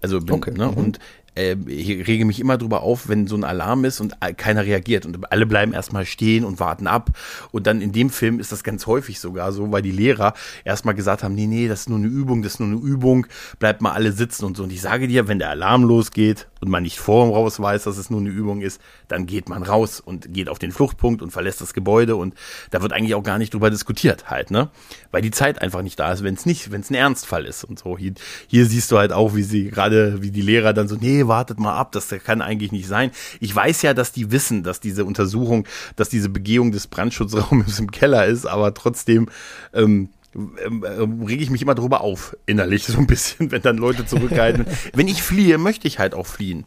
Also 0.00 0.20
bin, 0.20 0.36
Okay, 0.36 0.52
ne, 0.52 0.68
mhm. 0.68 0.74
und 0.74 0.98
äh, 1.34 1.56
ich 1.66 2.06
rege 2.06 2.24
mich 2.24 2.40
immer 2.40 2.58
drüber 2.58 2.82
auf, 2.82 3.08
wenn 3.08 3.26
so 3.26 3.36
ein 3.36 3.44
Alarm 3.44 3.84
ist 3.84 4.00
und 4.00 4.14
keiner 4.36 4.64
reagiert 4.64 5.06
und 5.06 5.32
alle 5.32 5.46
bleiben 5.46 5.72
erstmal 5.72 6.06
stehen 6.06 6.44
und 6.44 6.60
warten 6.60 6.86
ab. 6.86 7.10
Und 7.50 7.66
dann 7.66 7.80
in 7.80 7.92
dem 7.92 8.10
Film 8.10 8.38
ist 8.38 8.52
das 8.52 8.62
ganz 8.62 8.86
häufig 8.86 9.18
sogar 9.20 9.52
so, 9.52 9.72
weil 9.72 9.82
die 9.82 9.92
Lehrer 9.92 10.34
erstmal 10.64 10.94
gesagt 10.94 11.22
haben, 11.22 11.34
nee, 11.34 11.46
nee, 11.46 11.68
das 11.68 11.80
ist 11.80 11.88
nur 11.88 11.98
eine 11.98 12.08
Übung, 12.08 12.42
das 12.42 12.54
ist 12.54 12.60
nur 12.60 12.68
eine 12.68 12.78
Übung, 12.78 13.26
bleibt 13.58 13.80
mal 13.82 13.92
alle 13.92 14.12
sitzen 14.12 14.44
und 14.44 14.56
so. 14.56 14.62
Und 14.62 14.72
ich 14.72 14.80
sage 14.80 15.08
dir, 15.08 15.28
wenn 15.28 15.38
der 15.38 15.50
Alarm 15.50 15.84
losgeht 15.84 16.48
und 16.60 16.68
man 16.68 16.82
nicht 16.82 16.98
vorm 16.98 17.30
raus 17.30 17.58
weiß, 17.60 17.84
dass 17.84 17.96
es 17.96 18.10
nur 18.10 18.20
eine 18.20 18.28
Übung 18.28 18.60
ist, 18.60 18.80
dann 19.08 19.26
geht 19.26 19.48
man 19.48 19.62
raus 19.62 20.00
und 20.00 20.32
geht 20.32 20.48
auf 20.48 20.58
den 20.58 20.72
Fluchtpunkt 20.72 21.22
und 21.22 21.30
verlässt 21.30 21.60
das 21.60 21.74
Gebäude 21.74 22.16
und 22.16 22.34
da 22.70 22.82
wird 22.82 22.92
eigentlich 22.92 23.14
auch 23.14 23.22
gar 23.22 23.38
nicht 23.38 23.54
drüber 23.54 23.70
diskutiert 23.70 24.30
halt, 24.30 24.50
ne? 24.50 24.70
Weil 25.10 25.22
die 25.22 25.30
Zeit 25.30 25.60
einfach 25.60 25.82
nicht 25.82 25.98
da 25.98 26.12
ist, 26.12 26.22
wenn 26.22 26.34
es 26.34 26.46
nicht, 26.46 26.70
wenn 26.70 26.82
es 26.82 26.90
ein 26.90 26.94
Ernstfall 26.94 27.46
ist 27.46 27.64
und 27.64 27.78
so. 27.78 27.96
Hier, 27.96 28.12
hier 28.46 28.66
siehst 28.66 28.92
du 28.92 28.98
halt 28.98 29.12
auch, 29.12 29.34
wie 29.34 29.42
sie 29.42 29.70
gerade, 29.70 30.22
wie 30.22 30.30
die 30.30 30.42
Lehrer 30.42 30.72
dann 30.72 30.88
so, 30.88 30.96
nee, 30.96 31.26
wartet 31.26 31.58
mal 31.58 31.74
ab, 31.74 31.92
das 31.92 32.08
kann 32.24 32.42
eigentlich 32.42 32.72
nicht 32.72 32.86
sein. 32.86 33.10
Ich 33.40 33.54
weiß 33.54 33.82
ja, 33.82 33.94
dass 33.94 34.12
die 34.12 34.30
wissen, 34.30 34.62
dass 34.62 34.80
diese 34.80 35.04
Untersuchung, 35.04 35.66
dass 35.96 36.08
diese 36.08 36.28
Begehung 36.28 36.72
des 36.72 36.86
Brandschutzraumes 36.86 37.78
im 37.78 37.90
Keller 37.90 38.26
ist, 38.26 38.46
aber 38.46 38.74
trotzdem, 38.74 39.28
ähm, 39.72 40.10
rege 40.34 41.42
ich 41.42 41.50
mich 41.50 41.62
immer 41.62 41.74
drüber 41.74 42.00
auf, 42.02 42.36
innerlich 42.46 42.84
so 42.86 42.98
ein 42.98 43.06
bisschen, 43.06 43.50
wenn 43.50 43.62
dann 43.62 43.76
Leute 43.76 44.06
zurückhalten. 44.06 44.66
wenn 44.94 45.08
ich 45.08 45.22
fliehe, 45.22 45.58
möchte 45.58 45.88
ich 45.88 45.98
halt 45.98 46.14
auch 46.14 46.26
fliehen. 46.26 46.64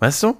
Weißt 0.00 0.22
du? 0.22 0.36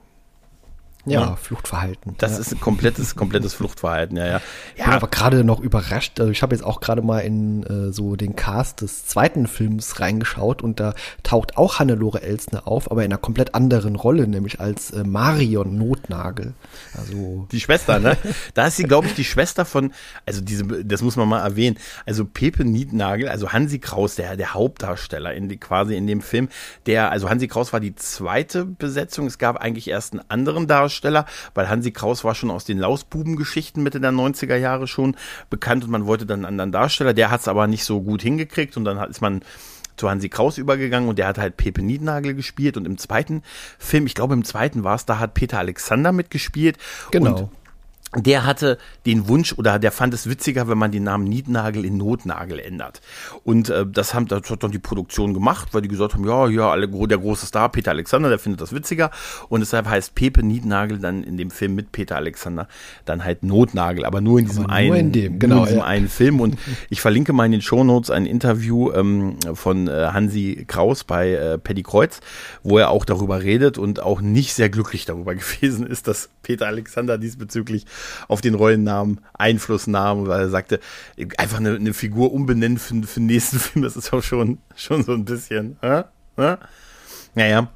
Ja, 1.07 1.21
ja. 1.21 1.37
Fluchtverhalten. 1.37 2.15
Das 2.19 2.33
ja. 2.33 2.39
ist 2.39 2.53
ein 2.53 2.61
komplettes, 2.61 3.17
komplettes 3.17 3.55
Fluchtverhalten, 3.55 4.17
ja, 4.17 4.27
ja. 4.27 4.41
Ich 4.75 4.85
bin 4.85 4.93
aber 4.93 5.09
gerade 5.09 5.45
noch 5.45 5.61
überrascht. 5.61 6.19
Also 6.21 6.31
ich 6.31 6.43
habe 6.43 6.55
jetzt 6.55 6.65
auch 6.65 6.81
gerade 6.81 7.03
mal 7.03 7.21
in 7.21 7.63
äh, 7.65 7.93
so 7.93 8.17
den 8.17 8.37
Cast 8.37 8.81
des 8.81 9.07
zweiten 9.07 9.47
Films 9.47 10.01
reingeschaut 10.01 10.63
und 10.63 10.81
da 10.81 10.95
taucht 11.23 11.57
auch 11.57 11.79
Hannelore 11.79 12.23
Elsner 12.23 12.67
auf, 12.67 12.91
aber 12.91 13.05
in 13.05 13.13
einer 13.13 13.21
komplett 13.21 13.55
anderen 13.55 13.97
Rolle, 13.97 14.27
nämlich 14.27 14.61
als 14.61 14.91
äh, 14.91 15.05
Marion 15.05 15.77
Notnagel. 15.77 16.55
Also 16.97 17.47
Die 17.53 17.61
Schwester, 17.61 17.99
ne? 17.99 18.17
Da 18.55 18.67
ist 18.67 18.77
sie, 18.77 18.85
glaube 18.85 19.07
ich, 19.09 19.15
die 19.15 19.25
Schwester 19.25 19.65
von, 19.65 19.93
also 20.27 20.41
diese, 20.41 20.65
das 20.85 21.03
muss 21.03 21.17
man 21.17 21.29
mal 21.29 21.41
erwähnen. 21.41 21.79
Also 22.07 22.25
Pepe 22.25 22.65
Nietnagel, 22.65 23.29
also 23.29 23.53
Hansi 23.53 23.79
Kraus, 23.79 24.15
der, 24.17 24.37
der 24.37 24.55
Hauptdarsteller 24.55 25.35
in 25.35 25.49
die, 25.49 25.57
quasi 25.57 25.97
in 25.97 26.07
dem 26.07 26.21
Film, 26.21 26.49
der, 26.87 27.11
also 27.11 27.29
Hansi 27.29 27.49
Kraus 27.49 27.73
war 27.73 27.81
die 27.81 27.95
zweite 27.95 28.65
Besetzung. 28.65 29.27
Es 29.27 29.39
gab 29.39 29.57
eigentlich 29.57 29.89
erst 29.89 30.13
einen 30.13 30.23
anderen 30.29 30.67
Darsteller, 30.67 30.94
weil 31.03 31.69
Hansi 31.69 31.91
Kraus 31.91 32.25
war 32.25 32.35
schon 32.35 32.51
aus 32.51 32.65
den 32.65 32.79
Lausbuben-Geschichten 32.79 33.83
Mitte 33.83 34.01
der 34.01 34.13
90er 34.13 34.57
Jahre 34.57 34.87
schon 34.87 35.17
bekannt 35.51 35.85
und 35.85 35.91
man 35.91 36.07
wollte 36.07 36.27
dann 36.27 36.41
einen 36.41 36.47
anderen 36.47 36.73
Darsteller. 36.73 37.15
Der 37.15 37.31
hat 37.31 37.41
es 37.41 37.49
aber 37.49 37.67
nicht 37.67 37.85
so 37.85 38.03
gut 38.03 38.23
hingekriegt 38.23 38.77
und 38.77 38.85
dann 38.85 38.99
ist 39.11 39.21
man 39.21 39.43
zu 39.97 40.11
Hansi 40.11 40.29
Kraus 40.29 40.59
übergegangen 40.59 41.09
und 41.09 41.19
der 41.19 41.29
hat 41.29 41.39
halt 41.39 41.57
Pepe 41.57 41.83
Nietnagel 41.83 42.35
gespielt 42.35 42.77
und 42.77 42.87
im 42.87 42.99
zweiten 42.99 43.43
Film, 43.79 44.07
ich 44.07 44.15
glaube 44.15 44.35
im 44.35 44.45
zweiten 44.45 44.85
war 44.85 44.97
es, 44.97 45.07
da 45.07 45.19
hat 45.19 45.35
Peter 45.35 45.59
Alexander 45.59 46.13
mitgespielt. 46.13 46.79
Genau. 47.11 47.39
Und 47.39 47.49
der 48.17 48.47
hatte 48.47 48.79
den 49.07 49.29
Wunsch 49.29 49.53
oder 49.53 49.79
der 49.79 49.93
fand 49.93 50.15
es 50.15 50.29
witziger, 50.29 50.69
wenn 50.69 50.79
man 50.79 50.93
den 50.93 51.05
Namen 51.05 51.25
Nietnagel 51.25 51.85
in 51.85 51.97
Notnagel 51.97 52.59
ändert. 52.59 53.01
Und 53.45 53.71
äh, 53.71 53.87
das, 53.87 54.15
haben, 54.15 54.27
das 54.29 54.51
hat 54.51 54.63
dann 54.63 54.71
die 54.71 54.79
Produktion 54.79 55.35
gemacht, 55.35 55.69
weil 55.73 55.83
die 55.83 55.89
gesagt 55.89 56.15
haben, 56.15 56.27
ja, 56.27 56.49
ja, 56.49 56.71
alle, 56.71 56.89
der 56.89 57.19
große 57.19 57.47
Star, 57.47 57.69
Peter 57.71 57.91
Alexander, 57.91 58.29
der 58.29 58.39
findet 58.39 58.61
das 58.61 58.73
witziger. 58.73 59.11
Und 59.49 59.61
deshalb 59.61 59.87
heißt 59.87 60.15
Pepe 60.15 60.43
Nietnagel 60.43 60.99
dann 60.99 61.25
in 61.25 61.37
dem 61.37 61.51
Film 61.51 61.75
mit 61.75 61.93
Peter 61.93 62.17
Alexander 62.17 62.69
dann 63.05 63.25
halt 63.25 63.43
Notnagel, 63.43 64.05
aber 64.05 64.21
nur 64.21 64.39
in 64.39 64.47
diesem 64.47 64.65
Aber 64.65 64.73
einen, 64.73 64.89
nur 64.89 64.97
in 64.97 65.13
dem, 65.13 65.39
genau, 65.39 65.59
in 65.59 65.65
diesem 65.65 65.79
ja. 65.79 65.85
einen 65.85 66.09
Film. 66.09 66.41
Und 66.41 66.57
ich 66.91 67.01
verlinke 67.01 67.33
mal 67.33 67.47
in 67.47 67.53
den 67.53 67.63
Shownotes 67.63 68.11
ein 68.11 68.27
Interview 68.27 68.93
ähm, 68.93 69.37
von 69.55 69.89
äh, 69.89 70.09
Hansi 70.13 70.65
Kraus 70.67 71.05
bei 71.05 71.33
äh, 71.33 71.59
Paddy 71.59 71.83
Kreuz, 71.83 72.21
wo 72.63 72.79
er 72.79 72.91
auch 72.91 73.05
darüber 73.05 73.43
redet 73.43 73.79
und 73.79 74.01
auch 74.01 74.21
nicht 74.21 74.55
sehr 74.55 74.69
glücklich 74.69 75.05
darüber 75.05 75.35
gewesen 75.35 75.87
ist, 75.87 76.09
dass 76.09 76.29
Peter 76.43 76.67
Alexander 76.67 77.19
diesbezüglich 77.19 77.87
auf 78.29 78.41
den 78.41 78.55
Rollennamen 78.55 79.21
Einfluss 79.35 79.87
nahm, 79.87 80.27
weil 80.27 80.41
er 80.41 80.51
sagte, 80.51 80.81
einfach 81.39 81.59
eine, 81.59 81.75
eine 81.75 81.95
Figur 81.95 82.33
umbenennen 82.33 82.79
für, 82.79 83.03
für 83.03 83.21
den 83.21 83.27
nächsten 83.27 83.59
Film, 83.61 83.85
das 83.85 83.97
ist 83.97 84.13
auch 84.13 84.23
schon, 84.23 84.59
schon 84.75 85.03
so 85.03 85.13
ein 85.13 85.25
bisschen. 85.25 85.77
Äh? 85.83 86.05
Äh? 86.37 86.57
Naja. 87.35 87.69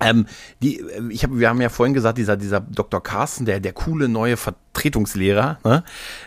Ähm, 0.00 0.26
die, 0.62 0.80
äh, 0.80 1.10
ich 1.10 1.24
hab, 1.24 1.30
wir 1.32 1.48
haben 1.48 1.60
ja 1.60 1.70
vorhin 1.70 1.94
gesagt, 1.94 2.18
dieser, 2.18 2.36
dieser 2.36 2.60
Dr. 2.60 3.02
Carsten, 3.02 3.46
der, 3.46 3.60
der 3.60 3.72
coole 3.72 4.08
neue 4.08 4.36
Vertretungslehrer, 4.76 5.58
ne? 5.64 5.82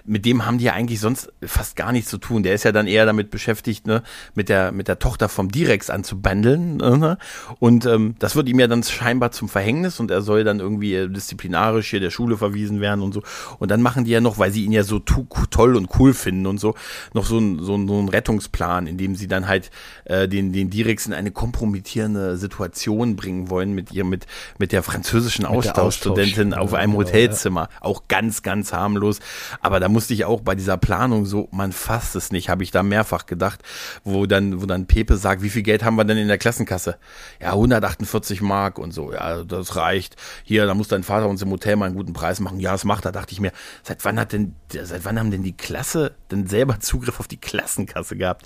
mit 0.05 0.25
dem 0.25 0.45
haben 0.45 0.57
die 0.57 0.65
ja 0.65 0.73
eigentlich 0.73 0.99
sonst 0.99 1.31
fast 1.45 1.75
gar 1.75 1.91
nichts 1.91 2.09
zu 2.09 2.17
tun. 2.17 2.43
Der 2.43 2.55
ist 2.55 2.63
ja 2.63 2.71
dann 2.71 2.87
eher 2.87 3.05
damit 3.05 3.29
beschäftigt, 3.29 3.85
ne? 3.85 4.01
mit, 4.33 4.49
der, 4.49 4.71
mit 4.71 4.87
der 4.87 4.97
Tochter 4.97 5.29
vom 5.29 5.51
Direx 5.51 5.89
anzubandeln. 5.89 6.77
Ne? 6.77 7.17
Und 7.59 7.85
ähm, 7.85 8.15
das 8.17 8.35
wird 8.35 8.49
ihm 8.49 8.59
ja 8.59 8.67
dann 8.67 8.81
scheinbar 8.83 9.31
zum 9.31 9.49
Verhängnis 9.49 9.99
und 9.99 10.09
er 10.09 10.21
soll 10.21 10.43
dann 10.43 10.59
irgendwie 10.59 10.95
äh, 10.95 11.07
disziplinarisch 11.07 11.91
hier 11.91 11.99
der 11.99 12.09
Schule 12.09 12.37
verwiesen 12.37 12.81
werden 12.81 13.01
und 13.01 13.13
so. 13.13 13.21
Und 13.59 13.69
dann 13.69 13.81
machen 13.81 14.05
die 14.05 14.11
ja 14.11 14.21
noch, 14.21 14.39
weil 14.39 14.51
sie 14.51 14.65
ihn 14.65 14.71
ja 14.71 14.83
so 14.83 14.99
toll 14.99 15.75
und 15.75 15.89
cool 15.99 16.13
finden 16.13 16.47
und 16.47 16.59
so, 16.59 16.73
noch 17.13 17.25
so 17.25 17.37
ein, 17.37 17.59
so 17.59 17.75
ein, 17.75 17.87
so 17.87 18.01
ein 18.01 18.09
Rettungsplan, 18.09 18.87
in 18.87 18.97
dem 18.97 19.15
sie 19.15 19.27
dann 19.27 19.47
halt 19.47 19.69
äh, 20.05 20.27
den, 20.27 20.53
den 20.53 20.69
Direx 20.69 21.05
in 21.05 21.13
eine 21.13 21.31
kompromittierende 21.31 22.37
Situation 22.37 23.15
bringen 23.15 23.49
wollen 23.49 23.73
mit 23.73 23.91
ihr, 23.91 24.05
mit, 24.05 24.25
mit 24.57 24.71
der 24.71 24.81
französischen 24.81 25.45
Austauschstudentin 25.45 26.53
Austausch- 26.53 26.59
auf 26.59 26.73
einem 26.73 26.93
genau, 26.93 27.03
Hotelzimmer. 27.03 27.69
Auch 27.81 28.03
ganz 28.07 28.38
ganz, 28.43 28.73
harmlos. 28.73 29.19
Aber 29.61 29.79
da 29.79 29.89
musste 29.89 30.13
ich 30.13 30.25
auch 30.25 30.41
bei 30.41 30.55
dieser 30.55 30.77
Planung 30.77 31.25
so, 31.25 31.47
man 31.51 31.71
fasst 31.71 32.15
es 32.15 32.31
nicht, 32.31 32.49
habe 32.49 32.63
ich 32.63 32.71
da 32.71 32.83
mehrfach 32.83 33.25
gedacht, 33.25 33.61
wo 34.03 34.25
dann, 34.25 34.61
wo 34.61 34.65
dann 34.65 34.87
Pepe 34.87 35.17
sagt, 35.17 35.41
wie 35.41 35.49
viel 35.49 35.63
Geld 35.63 35.83
haben 35.83 35.95
wir 35.95 36.05
denn 36.05 36.17
in 36.17 36.27
der 36.27 36.37
Klassenkasse? 36.37 36.97
Ja, 37.41 37.51
148 37.51 38.41
Mark 38.41 38.79
und 38.79 38.91
so. 38.91 39.13
Ja, 39.13 39.43
das 39.43 39.75
reicht. 39.75 40.15
Hier, 40.43 40.65
da 40.65 40.73
muss 40.73 40.87
dein 40.87 41.03
Vater 41.03 41.27
uns 41.27 41.41
im 41.41 41.51
Hotel 41.51 41.75
mal 41.75 41.85
einen 41.85 41.95
guten 41.95 42.13
Preis 42.13 42.39
machen. 42.39 42.59
Ja, 42.59 42.71
das 42.71 42.85
macht 42.85 43.05
er. 43.05 43.11
Dachte 43.11 43.33
ich 43.33 43.39
mir, 43.39 43.51
seit 43.83 44.03
wann 44.05 44.19
hat 44.19 44.33
denn, 44.33 44.55
seit 44.71 45.05
wann 45.05 45.19
haben 45.19 45.31
denn 45.31 45.43
die 45.43 45.57
Klasse 45.57 46.15
denn 46.31 46.47
selber 46.47 46.79
Zugriff 46.79 47.19
auf 47.19 47.27
die 47.27 47.37
Klassenkasse 47.37 48.15
gehabt? 48.15 48.45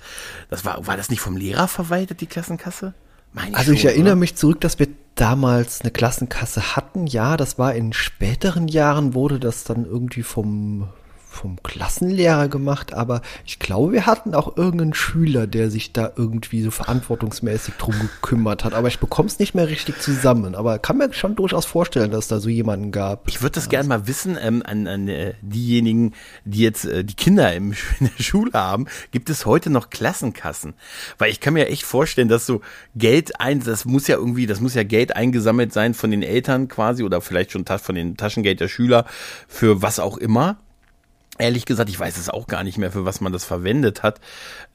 Das 0.50 0.64
war, 0.64 0.86
war 0.86 0.96
das 0.96 1.10
nicht 1.10 1.20
vom 1.20 1.36
Lehrer 1.36 1.68
verwaltet, 1.68 2.20
die 2.20 2.26
Klassenkasse? 2.26 2.94
Meine 3.34 3.56
also 3.56 3.72
ich 3.72 3.82
schon, 3.82 3.90
erinnere 3.90 4.12
oder? 4.12 4.20
mich 4.20 4.36
zurück, 4.36 4.60
dass 4.60 4.78
wir 4.78 4.88
damals 5.16 5.80
eine 5.82 5.90
Klassenkasse 5.90 6.76
hatten. 6.76 7.06
Ja, 7.06 7.36
das 7.36 7.58
war 7.58 7.74
in 7.74 7.92
späteren 7.92 8.68
Jahren, 8.68 9.12
wurde 9.12 9.38
das 9.40 9.64
dann 9.64 9.84
irgendwie 9.84 10.22
vom 10.22 10.88
vom 11.34 11.62
Klassenlehrer 11.62 12.48
gemacht, 12.48 12.92
aber 12.94 13.20
ich 13.44 13.58
glaube, 13.58 13.92
wir 13.92 14.06
hatten 14.06 14.34
auch 14.34 14.56
irgendeinen 14.56 14.94
Schüler, 14.94 15.46
der 15.46 15.70
sich 15.70 15.92
da 15.92 16.12
irgendwie 16.16 16.62
so 16.62 16.70
verantwortungsmäßig 16.70 17.74
drum 17.74 17.94
gekümmert 17.98 18.64
hat. 18.64 18.74
Aber 18.74 18.88
ich 18.88 18.98
bekomme 18.98 19.28
es 19.28 19.38
nicht 19.38 19.54
mehr 19.54 19.68
richtig 19.68 20.00
zusammen. 20.00 20.54
Aber 20.54 20.78
kann 20.78 20.98
mir 20.98 21.12
schon 21.12 21.36
durchaus 21.36 21.66
vorstellen, 21.66 22.10
dass 22.10 22.28
da 22.28 22.40
so 22.40 22.48
jemanden 22.48 22.92
gab. 22.92 23.28
Ich 23.28 23.42
würde 23.42 23.54
das 23.54 23.68
gerne 23.68 23.88
mal 23.88 24.06
wissen 24.06 24.38
ähm, 24.40 24.62
an, 24.64 24.86
an 24.86 25.08
äh, 25.08 25.34
diejenigen, 25.42 26.14
die 26.44 26.60
jetzt 26.60 26.84
äh, 26.84 27.04
die 27.04 27.14
Kinder 27.14 27.52
im, 27.54 27.72
in 28.00 28.10
der 28.16 28.22
Schule 28.22 28.52
haben. 28.54 28.86
Gibt 29.10 29.30
es 29.30 29.46
heute 29.46 29.70
noch 29.70 29.90
Klassenkassen? 29.90 30.74
Weil 31.18 31.30
ich 31.30 31.40
kann 31.40 31.54
mir 31.54 31.68
echt 31.68 31.82
vorstellen, 31.82 32.28
dass 32.28 32.46
so 32.46 32.60
Geld 32.94 33.40
ein, 33.40 33.60
das 33.60 33.84
muss 33.84 34.06
ja 34.06 34.16
irgendwie, 34.16 34.46
das 34.46 34.60
muss 34.60 34.74
ja 34.74 34.84
Geld 34.84 35.16
eingesammelt 35.16 35.72
sein 35.72 35.94
von 35.94 36.10
den 36.10 36.22
Eltern 36.22 36.68
quasi 36.68 37.02
oder 37.02 37.20
vielleicht 37.20 37.52
schon 37.52 37.64
von 37.64 37.94
den 37.94 38.16
Taschengeld 38.16 38.60
der 38.60 38.68
Schüler 38.68 39.04
für 39.48 39.82
was 39.82 39.98
auch 39.98 40.16
immer. 40.16 40.58
Ehrlich 41.36 41.66
gesagt, 41.66 41.90
ich 41.90 41.98
weiß 41.98 42.16
es 42.16 42.30
auch 42.30 42.46
gar 42.46 42.62
nicht 42.62 42.78
mehr, 42.78 42.92
für 42.92 43.04
was 43.04 43.20
man 43.20 43.32
das 43.32 43.44
verwendet 43.44 44.04
hat. 44.04 44.20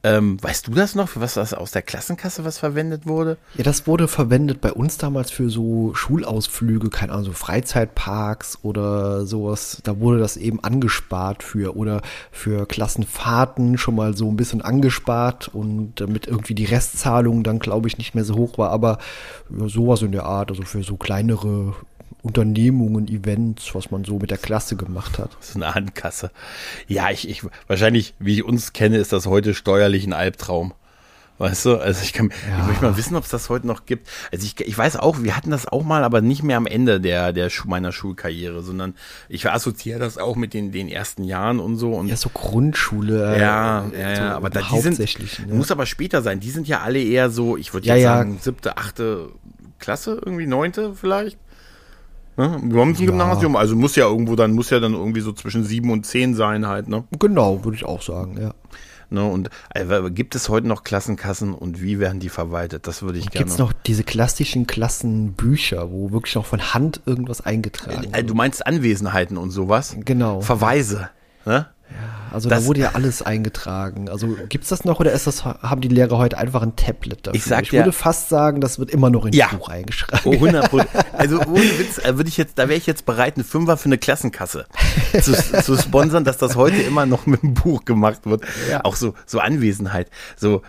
Ähm, 0.02 0.42
weißt 0.42 0.66
du 0.66 0.72
das 0.72 0.94
noch, 0.94 1.08
für 1.08 1.22
was 1.22 1.34
das 1.34 1.54
aus 1.54 1.70
der 1.70 1.80
Klassenkasse 1.80 2.44
was 2.44 2.58
verwendet 2.58 3.06
wurde? 3.06 3.38
Ja, 3.54 3.64
das 3.64 3.86
wurde 3.86 4.08
verwendet 4.08 4.60
bei 4.60 4.70
uns 4.70 4.98
damals 4.98 5.30
für 5.30 5.48
so 5.48 5.94
Schulausflüge, 5.94 6.90
keine 6.90 7.12
Ahnung, 7.12 7.24
so 7.24 7.32
Freizeitparks 7.32 8.58
oder 8.62 9.24
sowas. 9.24 9.80
Da 9.84 10.00
wurde 10.00 10.18
das 10.18 10.36
eben 10.36 10.62
angespart 10.62 11.42
für 11.42 11.76
oder 11.76 12.02
für 12.30 12.66
Klassenfahrten 12.66 13.78
schon 13.78 13.94
mal 13.94 14.14
so 14.14 14.28
ein 14.28 14.36
bisschen 14.36 14.60
angespart 14.60 15.48
und 15.48 15.98
damit 15.98 16.26
irgendwie 16.26 16.54
die 16.54 16.66
Restzahlung 16.66 17.42
dann, 17.42 17.58
glaube 17.58 17.88
ich, 17.88 17.96
nicht 17.96 18.14
mehr 18.14 18.24
so 18.24 18.34
hoch 18.34 18.58
war. 18.58 18.70
Aber 18.70 18.98
sowas 19.48 20.02
in 20.02 20.12
der 20.12 20.24
Art, 20.24 20.50
also 20.50 20.62
für 20.62 20.82
so 20.82 20.98
kleinere 20.98 21.74
Unternehmungen, 22.22 23.08
Events, 23.08 23.74
was 23.74 23.90
man 23.90 24.04
so 24.04 24.18
mit 24.18 24.30
der 24.30 24.38
Klasse 24.38 24.76
gemacht 24.76 25.18
hat. 25.18 25.30
So 25.40 25.58
eine 25.58 25.74
Handkasse. 25.74 26.30
Ja, 26.86 27.10
ich, 27.10 27.28
ich, 27.28 27.42
wahrscheinlich, 27.66 28.14
wie 28.18 28.34
ich 28.34 28.44
uns 28.44 28.72
kenne, 28.72 28.98
ist 28.98 29.12
das 29.12 29.26
heute 29.26 29.54
steuerlich 29.54 30.06
ein 30.06 30.12
Albtraum. 30.12 30.74
Weißt 31.40 31.64
du, 31.64 31.76
also 31.78 32.02
ich 32.02 32.12
kann, 32.12 32.30
ja. 32.46 32.60
ich 32.60 32.66
möchte 32.66 32.84
mal 32.84 32.98
wissen, 32.98 33.16
ob 33.16 33.24
es 33.24 33.30
das 33.30 33.48
heute 33.48 33.66
noch 33.66 33.86
gibt. 33.86 34.06
Also 34.30 34.44
ich, 34.44 34.60
ich 34.60 34.76
weiß 34.76 34.96
auch, 34.96 35.22
wir 35.22 35.34
hatten 35.34 35.50
das 35.50 35.66
auch 35.66 35.82
mal, 35.82 36.04
aber 36.04 36.20
nicht 36.20 36.42
mehr 36.42 36.58
am 36.58 36.66
Ende 36.66 37.00
der, 37.00 37.32
der 37.32 37.50
meiner 37.64 37.92
Schulkarriere, 37.92 38.62
sondern 38.62 38.94
ich 39.26 39.48
assoziiere 39.48 39.98
das 39.98 40.18
auch 40.18 40.36
mit 40.36 40.52
den, 40.52 40.70
den 40.70 40.90
ersten 40.90 41.24
Jahren 41.24 41.58
und 41.58 41.76
so. 41.76 41.94
Und 41.94 42.08
ja, 42.08 42.16
so 42.16 42.28
Grundschule. 42.28 43.38
Ja, 43.40 43.90
ja, 43.98 44.16
so 44.16 44.22
aber 44.22 44.50
da, 44.50 44.60
die 44.70 44.80
sind, 44.80 44.98
ne? 44.98 45.54
muss 45.54 45.70
aber 45.70 45.86
später 45.86 46.20
sein. 46.20 46.40
Die 46.40 46.50
sind 46.50 46.68
ja 46.68 46.80
alle 46.80 47.02
eher 47.02 47.30
so, 47.30 47.56
ich 47.56 47.72
würde 47.72 47.86
ja, 47.86 47.94
jetzt 47.94 48.04
sagen, 48.04 48.38
siebte, 48.38 48.76
achte 48.76 49.30
Klasse, 49.78 50.20
irgendwie 50.22 50.46
neunte 50.46 50.94
vielleicht. 50.94 51.38
Ne? 52.36 52.60
Wir 52.62 52.80
haben 52.80 52.90
ein 52.90 52.94
ja. 52.94 53.06
Gymnasium, 53.06 53.56
also 53.56 53.76
muss 53.76 53.96
ja 53.96 54.06
irgendwo 54.06 54.36
dann, 54.36 54.52
muss 54.52 54.70
ja 54.70 54.80
dann 54.80 54.94
irgendwie 54.94 55.20
so 55.20 55.32
zwischen 55.32 55.64
sieben 55.64 55.90
und 55.90 56.06
zehn 56.06 56.34
sein 56.34 56.66
halt, 56.66 56.88
ne? 56.88 57.04
Genau, 57.18 57.64
würde 57.64 57.76
ich 57.76 57.84
auch 57.84 58.02
sagen, 58.02 58.40
ja. 58.40 58.54
Ne, 59.12 59.24
und 59.24 59.50
äh, 59.74 60.10
gibt 60.10 60.36
es 60.36 60.48
heute 60.48 60.68
noch 60.68 60.84
Klassenkassen 60.84 61.52
und 61.52 61.82
wie 61.82 61.98
werden 61.98 62.20
die 62.20 62.28
verwaltet? 62.28 62.86
Das 62.86 63.02
würde 63.02 63.18
ich 63.18 63.28
gerne. 63.28 63.38
Gibt 63.44 63.50
es 63.50 63.58
noch 63.58 63.72
diese 63.72 64.04
klassischen 64.04 64.68
Klassenbücher, 64.68 65.90
wo 65.90 66.12
wirklich 66.12 66.36
noch 66.36 66.46
von 66.46 66.72
Hand 66.72 67.00
irgendwas 67.06 67.40
eingetragen 67.40 68.04
äh, 68.12 68.18
wird? 68.18 68.30
Du 68.30 68.34
meinst 68.34 68.64
Anwesenheiten 68.64 69.36
und 69.36 69.50
sowas? 69.50 69.96
Genau. 70.04 70.42
Verweise. 70.42 71.10
Ne? 71.44 71.66
Ja, 72.30 72.34
also 72.34 72.48
das, 72.48 72.62
da 72.62 72.66
wurde 72.66 72.80
ja 72.80 72.90
alles 72.94 73.22
eingetragen. 73.22 74.08
Also 74.08 74.36
gibt's 74.48 74.68
das 74.68 74.84
noch 74.84 75.00
oder 75.00 75.12
ist 75.12 75.26
das, 75.26 75.44
haben 75.44 75.80
die 75.80 75.88
Lehrer 75.88 76.18
heute 76.18 76.38
einfach 76.38 76.62
ein 76.62 76.76
Tablet 76.76 77.26
dafür? 77.26 77.36
Ich, 77.36 77.44
sag 77.44 77.64
ich 77.64 77.72
würde 77.72 77.92
fast 77.92 78.28
sagen, 78.28 78.60
das 78.60 78.78
wird 78.78 78.90
immer 78.90 79.10
noch 79.10 79.26
in 79.26 79.32
ja. 79.32 79.48
Buch 79.48 79.68
eingeschrieben. 79.68 80.20
Oh, 80.24 80.32
100 80.32 80.70
Also 81.12 81.40
ohne 81.40 81.78
Witz, 81.78 81.98
äh, 81.98 82.16
würde 82.16 82.28
ich 82.28 82.36
jetzt, 82.36 82.58
da 82.58 82.68
wäre 82.68 82.78
ich 82.78 82.86
jetzt 82.86 83.04
bereit, 83.06 83.34
eine 83.36 83.44
Fünfer 83.44 83.76
für 83.76 83.86
eine 83.86 83.98
Klassenkasse 83.98 84.66
zu, 85.20 85.32
zu 85.62 85.76
sponsern, 85.76 86.24
dass 86.24 86.38
das 86.38 86.56
heute 86.56 86.76
immer 86.82 87.06
noch 87.06 87.26
mit 87.26 87.42
dem 87.42 87.54
Buch 87.54 87.84
gemacht 87.84 88.22
wird. 88.24 88.42
Ja. 88.70 88.84
Auch 88.84 88.96
so, 88.96 89.14
so 89.26 89.40
Anwesenheit. 89.40 90.08
So, 90.36 90.62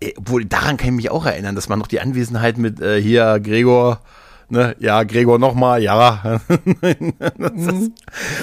äh, 0.00 0.12
obwohl, 0.16 0.44
daran 0.44 0.76
kann 0.76 0.88
ich 0.90 0.94
mich 0.94 1.10
auch 1.10 1.26
erinnern, 1.26 1.54
dass 1.54 1.68
man 1.68 1.78
noch 1.78 1.86
die 1.86 2.00
Anwesenheit 2.00 2.58
mit 2.58 2.80
äh, 2.80 3.00
hier 3.00 3.40
Gregor 3.40 4.00
ne, 4.48 4.76
ja, 4.78 5.02
Gregor 5.04 5.38
nochmal, 5.38 5.82
ja. 5.82 6.40
das 6.48 7.52
ist, 7.52 7.92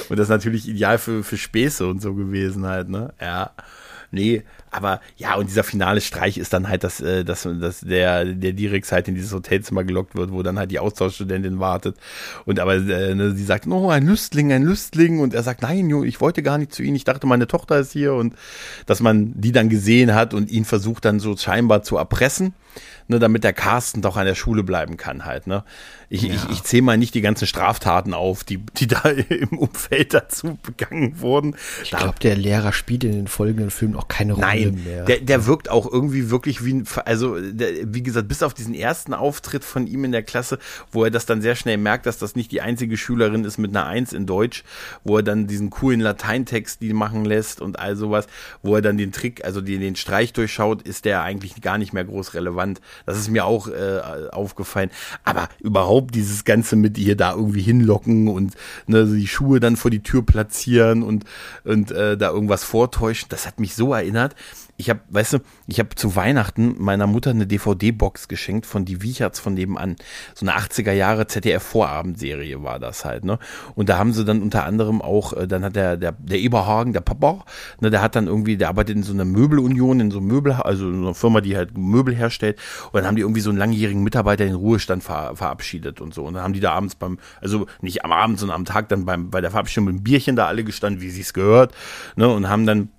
und 0.09 0.19
das 0.19 0.25
ist 0.25 0.29
natürlich 0.29 0.67
ideal 0.67 0.97
für, 0.97 1.23
für 1.23 1.37
Späße 1.37 1.87
und 1.87 2.01
so 2.01 2.13
gewesen 2.13 2.65
halt, 2.65 2.89
ne? 2.89 3.13
Ja. 3.21 3.51
Nee, 4.13 4.43
aber 4.69 5.01
ja, 5.17 5.33
und 5.35 5.49
dieser 5.49 5.63
finale 5.63 5.99
Streich 5.99 6.37
ist 6.37 6.53
dann 6.53 6.69
halt, 6.69 6.83
dass, 6.83 7.01
äh, 7.01 7.25
dass, 7.25 7.47
dass 7.59 7.79
der, 7.79 8.25
der 8.25 8.53
Dirix 8.53 8.91
halt 8.91 9.07
in 9.07 9.15
dieses 9.15 9.33
Hotelzimmer 9.33 9.83
gelockt 9.83 10.15
wird, 10.15 10.31
wo 10.31 10.43
dann 10.43 10.59
halt 10.59 10.69
die 10.69 10.77
Austauschstudentin 10.77 11.59
wartet. 11.59 11.97
Und 12.45 12.59
aber 12.59 12.75
äh, 12.75 13.15
ne, 13.15 13.31
sie 13.31 13.43
sagt, 13.43 13.65
oh, 13.65 13.89
ein 13.89 14.05
Lüstling, 14.05 14.51
ein 14.51 14.61
Lüstling. 14.61 15.19
Und 15.19 15.33
er 15.33 15.41
sagt, 15.41 15.63
nein, 15.63 15.89
Jo, 15.89 16.03
ich 16.03 16.21
wollte 16.21 16.43
gar 16.43 16.59
nicht 16.59 16.73
zu 16.73 16.83
Ihnen, 16.83 16.95
ich 16.95 17.05
dachte, 17.05 17.25
meine 17.25 17.47
Tochter 17.47 17.79
ist 17.79 17.91
hier. 17.91 18.13
Und 18.13 18.35
dass 18.85 18.99
man 18.99 19.33
die 19.35 19.51
dann 19.51 19.69
gesehen 19.69 20.13
hat 20.13 20.35
und 20.35 20.51
ihn 20.51 20.65
versucht 20.65 21.05
dann 21.05 21.19
so 21.19 21.35
scheinbar 21.35 21.81
zu 21.81 21.97
erpressen 21.97 22.53
ne, 23.07 23.19
damit 23.19 23.43
der 23.43 23.53
Carsten 23.53 24.01
doch 24.01 24.17
an 24.17 24.25
der 24.25 24.35
Schule 24.35 24.63
bleiben 24.63 24.97
kann 24.97 25.25
halt, 25.25 25.47
ne. 25.47 25.63
Ich, 26.09 26.21
ja. 26.21 26.35
ich, 26.35 26.49
ich 26.51 26.63
zähle 26.63 26.83
mal 26.83 26.97
nicht 26.97 27.15
die 27.15 27.21
ganzen 27.21 27.47
Straftaten 27.47 28.13
auf, 28.13 28.43
die, 28.43 28.59
die 28.77 28.85
da 28.87 29.01
im 29.09 29.57
Umfeld 29.57 30.13
dazu 30.13 30.59
begangen 30.61 31.19
wurden. 31.21 31.55
Ich 31.83 31.89
glaube, 31.89 32.19
der 32.21 32.35
Lehrer 32.35 32.71
spielt 32.71 33.03
in 33.03 33.13
den 33.13 33.27
folgenden 33.27 33.71
Filmen 33.71 33.95
auch 33.95 34.07
keine 34.07 34.33
Rolle 34.33 34.45
Nein, 34.45 34.83
mehr. 34.85 35.05
Der, 35.05 35.19
der 35.21 35.45
wirkt 35.47 35.69
auch 35.69 35.91
irgendwie 35.91 36.29
wirklich 36.29 36.63
wie, 36.63 36.83
also 37.05 37.39
der, 37.39 37.93
wie 37.93 38.03
gesagt, 38.03 38.27
bis 38.27 38.43
auf 38.43 38.53
diesen 38.53 38.75
ersten 38.75 39.13
Auftritt 39.13 39.63
von 39.63 39.87
ihm 39.87 40.05
in 40.05 40.11
der 40.11 40.21
Klasse, 40.23 40.59
wo 40.91 41.03
er 41.03 41.09
das 41.09 41.25
dann 41.25 41.41
sehr 41.41 41.55
schnell 41.55 41.77
merkt, 41.77 42.05
dass 42.05 42.19
das 42.19 42.35
nicht 42.35 42.51
die 42.51 42.61
einzige 42.61 42.97
Schülerin 42.97 43.43
ist 43.43 43.57
mit 43.57 43.75
einer 43.75 43.87
Eins 43.87 44.13
in 44.13 44.25
Deutsch, 44.25 44.63
wo 45.03 45.17
er 45.17 45.23
dann 45.23 45.47
diesen 45.47 45.71
coolen 45.71 45.99
Lateintext 45.99 46.81
die 46.81 46.93
machen 46.93 47.25
lässt 47.25 47.59
und 47.59 47.79
all 47.79 47.95
sowas, 47.95 48.27
wo 48.61 48.75
er 48.75 48.81
dann 48.83 48.97
den 48.97 49.11
Trick, 49.11 49.43
also 49.43 49.61
den, 49.61 49.81
den 49.81 49.95
Streich 49.95 50.33
durchschaut, 50.33 50.83
ist 50.83 51.05
der 51.05 51.23
eigentlich 51.23 51.59
gar 51.61 51.77
nicht 51.77 51.93
mehr 51.93 52.05
groß 52.05 52.35
relevant. 52.35 52.81
Das 53.05 53.17
ist 53.17 53.29
mir 53.29 53.45
auch 53.45 53.67
äh, 53.67 53.99
aufgefallen. 54.31 54.89
Aber 55.23 55.49
überhaupt 55.59 56.15
dieses 56.15 56.45
Ganze 56.45 56.75
mit 56.75 56.97
ihr 56.97 57.15
da 57.15 57.33
irgendwie 57.33 57.61
hinlocken 57.61 58.27
und 58.27 58.53
ne, 58.87 59.05
die 59.05 59.27
Schuhe 59.27 59.59
dann 59.59 59.75
vor 59.75 59.91
die 59.91 60.03
Tür 60.03 60.25
platzieren 60.25 61.03
und, 61.03 61.25
und 61.63 61.91
äh, 61.91 62.17
da 62.17 62.29
irgendwas 62.29 62.63
vortäuschen, 62.63 63.29
das 63.29 63.45
hat 63.45 63.59
mich 63.59 63.75
so 63.75 63.93
erinnert 63.93 64.35
ich 64.75 64.89
habe, 64.89 65.01
weißt 65.09 65.33
du, 65.33 65.39
ich 65.67 65.79
habe 65.79 65.89
zu 65.95 66.15
Weihnachten 66.15 66.75
meiner 66.79 67.05
Mutter 67.05 67.29
eine 67.29 67.45
DVD-Box 67.45 68.27
geschenkt 68.27 68.65
von 68.65 68.85
die 68.85 69.03
Wiecherts 69.03 69.39
von 69.39 69.53
nebenan. 69.53 69.95
So 70.33 70.47
eine 70.47 70.57
80er 70.57 70.91
Jahre 70.91 71.27
ZDF-Vorabendserie 71.27 72.63
war 72.63 72.79
das 72.79 73.05
halt, 73.05 73.23
ne? 73.23 73.37
Und 73.75 73.89
da 73.89 73.99
haben 73.99 74.13
sie 74.13 74.25
dann 74.25 74.41
unter 74.41 74.65
anderem 74.65 75.01
auch, 75.01 75.33
äh, 75.33 75.47
dann 75.47 75.63
hat 75.63 75.75
der, 75.75 75.95
der, 75.97 76.13
der 76.13 76.39
Eberhagen, 76.39 76.91
der 76.91 77.01
Papa, 77.01 77.45
ne, 77.81 77.91
der 77.91 78.01
hat 78.01 78.15
dann 78.15 78.25
irgendwie, 78.25 78.57
der 78.57 78.69
arbeitet 78.69 78.95
in 78.95 79.03
so 79.03 79.13
einer 79.13 79.25
Möbelunion, 79.25 79.99
in 79.99 80.09
so 80.09 80.17
einem 80.17 80.27
Möbel, 80.27 80.53
also 80.53 80.89
in 80.89 81.03
einer 81.03 81.13
Firma, 81.13 81.41
die 81.41 81.55
halt 81.55 81.77
Möbel 81.77 82.15
herstellt. 82.15 82.59
Und 82.91 82.95
dann 82.95 83.05
haben 83.05 83.15
die 83.15 83.21
irgendwie 83.21 83.41
so 83.41 83.51
einen 83.51 83.59
langjährigen 83.59 84.03
Mitarbeiter 84.03 84.43
in 84.43 84.55
Ruhestand 84.55 85.03
ver, 85.03 85.35
verabschiedet 85.35 86.01
und 86.01 86.15
so. 86.15 86.25
Und 86.25 86.33
dann 86.33 86.43
haben 86.43 86.53
die 86.53 86.59
da 86.59 86.71
abends 86.73 86.95
beim, 86.95 87.19
also 87.41 87.67
nicht 87.81 88.03
am 88.03 88.11
Abend, 88.11 88.39
sondern 88.39 88.55
am 88.55 88.65
Tag 88.65 88.89
dann 88.89 89.05
beim, 89.05 89.29
bei 89.29 89.39
der 89.39 89.51
Verabschiedung 89.51 89.85
mit 89.85 89.95
dem 89.97 90.03
Bierchen 90.03 90.35
da 90.35 90.47
alle 90.47 90.63
gestanden, 90.63 91.01
wie 91.01 91.11
sie 91.11 91.21
es 91.21 91.33
gehört, 91.33 91.75
ne? 92.15 92.27
Und 92.27 92.49
haben 92.49 92.65
dann 92.65 92.89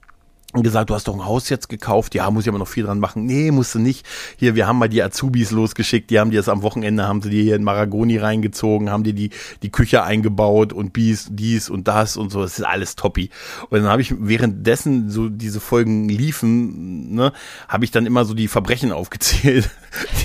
gesagt, 0.63 0.91
du 0.91 0.95
hast 0.95 1.09
doch 1.09 1.15
ein 1.15 1.25
Haus 1.25 1.49
jetzt 1.49 1.69
gekauft. 1.69 2.15
Ja, 2.15 2.31
muss 2.31 2.45
ich 2.45 2.49
aber 2.49 2.59
noch 2.59 2.69
viel 2.69 2.85
dran 2.85 3.01
machen. 3.01 3.27
Nee, 3.27 3.51
musst 3.51 3.75
du 3.75 3.79
nicht. 3.79 4.07
Hier, 4.37 4.55
wir 4.55 4.67
haben 4.67 4.79
mal 4.79 4.89
die 4.89 5.03
Azubis 5.03 5.51
losgeschickt. 5.51 6.11
Die 6.11 6.21
haben 6.21 6.31
dir 6.31 6.39
das 6.39 6.49
am 6.49 6.63
Wochenende, 6.63 7.09
haben 7.09 7.23
sie 7.23 7.31
dir 7.31 7.43
hier 7.43 7.57
in 7.57 7.65
Maragoni 7.65 8.19
reingezogen, 8.19 8.91
haben 8.91 9.05
dir 9.05 9.15
die, 9.15 9.31
die 9.63 9.71
Küche 9.71 10.05
eingebaut 10.05 10.73
und 10.73 10.97
dies, 10.97 11.29
dies 11.31 11.69
und 11.69 11.89
das 11.89 12.17
und 12.17 12.31
so. 12.31 12.43
Das 12.43 12.59
ist 12.59 12.65
alles 12.65 12.97
toppi. 12.97 13.31
Und 13.71 13.81
dann 13.81 13.89
habe 13.89 14.03
ich 14.03 14.15
währenddessen 14.19 15.11
so 15.11 15.29
diese 15.29 15.61
Folgen 15.61 16.09
liefen, 16.09 17.15
ne, 17.15 17.33
habe 17.69 17.85
ich 17.85 17.91
dann 17.91 18.07
immer 18.07 18.25
so 18.25 18.35
die 18.35 18.49
Verbrechen 18.49 18.93
aufgezählt, 19.05 19.71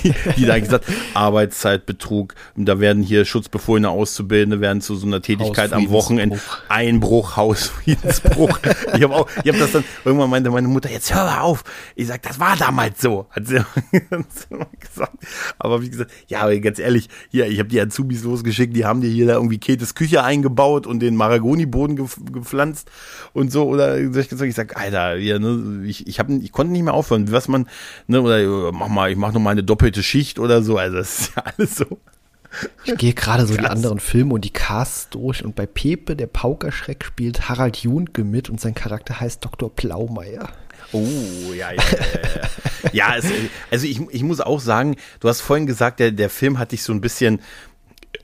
die, 0.03 0.13
die 0.37 0.45
da 0.45 0.59
gesagt, 0.59 0.85
Arbeitszeitbetrug. 1.13 2.35
Da 2.55 2.79
werden 2.79 3.03
hier 3.03 3.25
Schutzbefohlene 3.25 3.89
Auszubildende 3.89 4.61
werden 4.61 4.81
zu 4.81 4.95
so 4.95 5.07
einer 5.07 5.21
Tätigkeit 5.21 5.73
am 5.73 5.89
Wochenende 5.89 6.39
Einbruch, 6.67 7.37
Hausfriedensbruch. 7.37 8.59
ich 8.95 9.03
habe 9.03 9.15
auch, 9.15 9.29
ich 9.43 9.49
habe 9.49 9.59
das 9.59 9.71
dann 9.71 9.83
irgendwann 10.19 10.29
meinte 10.29 10.51
meine 10.51 10.67
Mutter, 10.67 10.91
jetzt 10.91 11.13
hör 11.13 11.43
auf. 11.43 11.63
Ich 11.95 12.07
sag, 12.07 12.21
das 12.23 12.39
war 12.39 12.55
damals 12.57 13.01
so, 13.01 13.27
hat 13.31 13.47
sie 13.47 13.55
gesagt. 14.79 15.17
Aber 15.57 15.81
wie 15.81 15.89
gesagt, 15.89 16.11
ja, 16.27 16.41
aber 16.41 16.57
ganz 16.59 16.79
ehrlich, 16.79 17.09
hier, 17.29 17.47
ich 17.47 17.59
habe 17.59 17.69
die 17.69 17.79
Azubis 17.79 18.23
losgeschickt, 18.23 18.75
die 18.75 18.85
haben 18.85 19.01
dir 19.01 19.09
hier 19.09 19.27
da 19.27 19.33
irgendwie 19.33 19.57
Ketes 19.57 19.95
Küche 19.95 20.23
eingebaut 20.23 20.87
und 20.87 20.99
den 20.99 21.15
Maragoni-Boden 21.15 21.95
ge 21.95 22.05
gepflanzt 22.31 22.89
und 23.33 23.51
so. 23.51 23.67
Oder 23.67 23.97
ich 23.99 24.55
sag, 24.55 24.77
Alter, 24.77 25.15
ja, 25.15 25.39
ne, 25.39 25.83
ich, 25.85 26.07
ich, 26.07 26.19
hab, 26.19 26.29
ich 26.29 26.51
konnte 26.51 26.73
nicht 26.73 26.83
mehr 26.83 26.93
aufhören. 26.93 27.31
Was 27.31 27.47
man, 27.47 27.67
ne, 28.07 28.21
oder 28.21 28.71
mach 28.71 28.87
mal, 28.87 29.11
ich 29.11 29.17
mach 29.17 29.33
noch 29.33 29.41
mal 29.41 29.51
eine 29.51 29.63
doppelte 29.63 30.03
Schicht 30.03 30.39
oder 30.39 30.61
so. 30.61 30.77
Also 30.77 30.97
das 30.97 31.19
ist 31.19 31.35
ja 31.35 31.43
alles 31.57 31.75
so. 31.75 31.99
Ich 32.83 32.95
gehe 32.97 33.13
gerade 33.13 33.45
so 33.45 33.53
Krass. 33.53 33.65
die 33.65 33.71
anderen 33.71 33.99
Filme 33.99 34.33
und 34.33 34.45
die 34.45 34.53
Casts 34.53 35.09
durch 35.09 35.43
und 35.43 35.55
bei 35.55 35.65
Pepe, 35.65 36.15
der 36.15 36.27
Paukerschreck, 36.27 37.05
spielt 37.05 37.47
Harald 37.47 37.77
Junke 37.77 38.23
mit 38.23 38.49
und 38.49 38.59
sein 38.59 38.73
Charakter 38.73 39.19
heißt 39.19 39.43
Dr. 39.45 39.73
Plaumeier. 39.73 40.49
Oh, 40.91 41.53
ja, 41.55 41.71
ja, 41.71 41.73
ja. 41.73 41.81
Ja, 42.91 42.91
ja 42.91 43.15
es, 43.17 43.25
also 43.69 43.85
ich, 43.85 44.01
ich 44.09 44.23
muss 44.23 44.41
auch 44.41 44.59
sagen, 44.59 44.95
du 45.19 45.29
hast 45.29 45.41
vorhin 45.41 45.67
gesagt, 45.67 45.99
der, 45.99 46.11
der 46.11 46.29
Film 46.29 46.57
hat 46.57 46.71
dich 46.71 46.81
so 46.81 46.93
ein 46.93 47.01
bisschen 47.01 47.41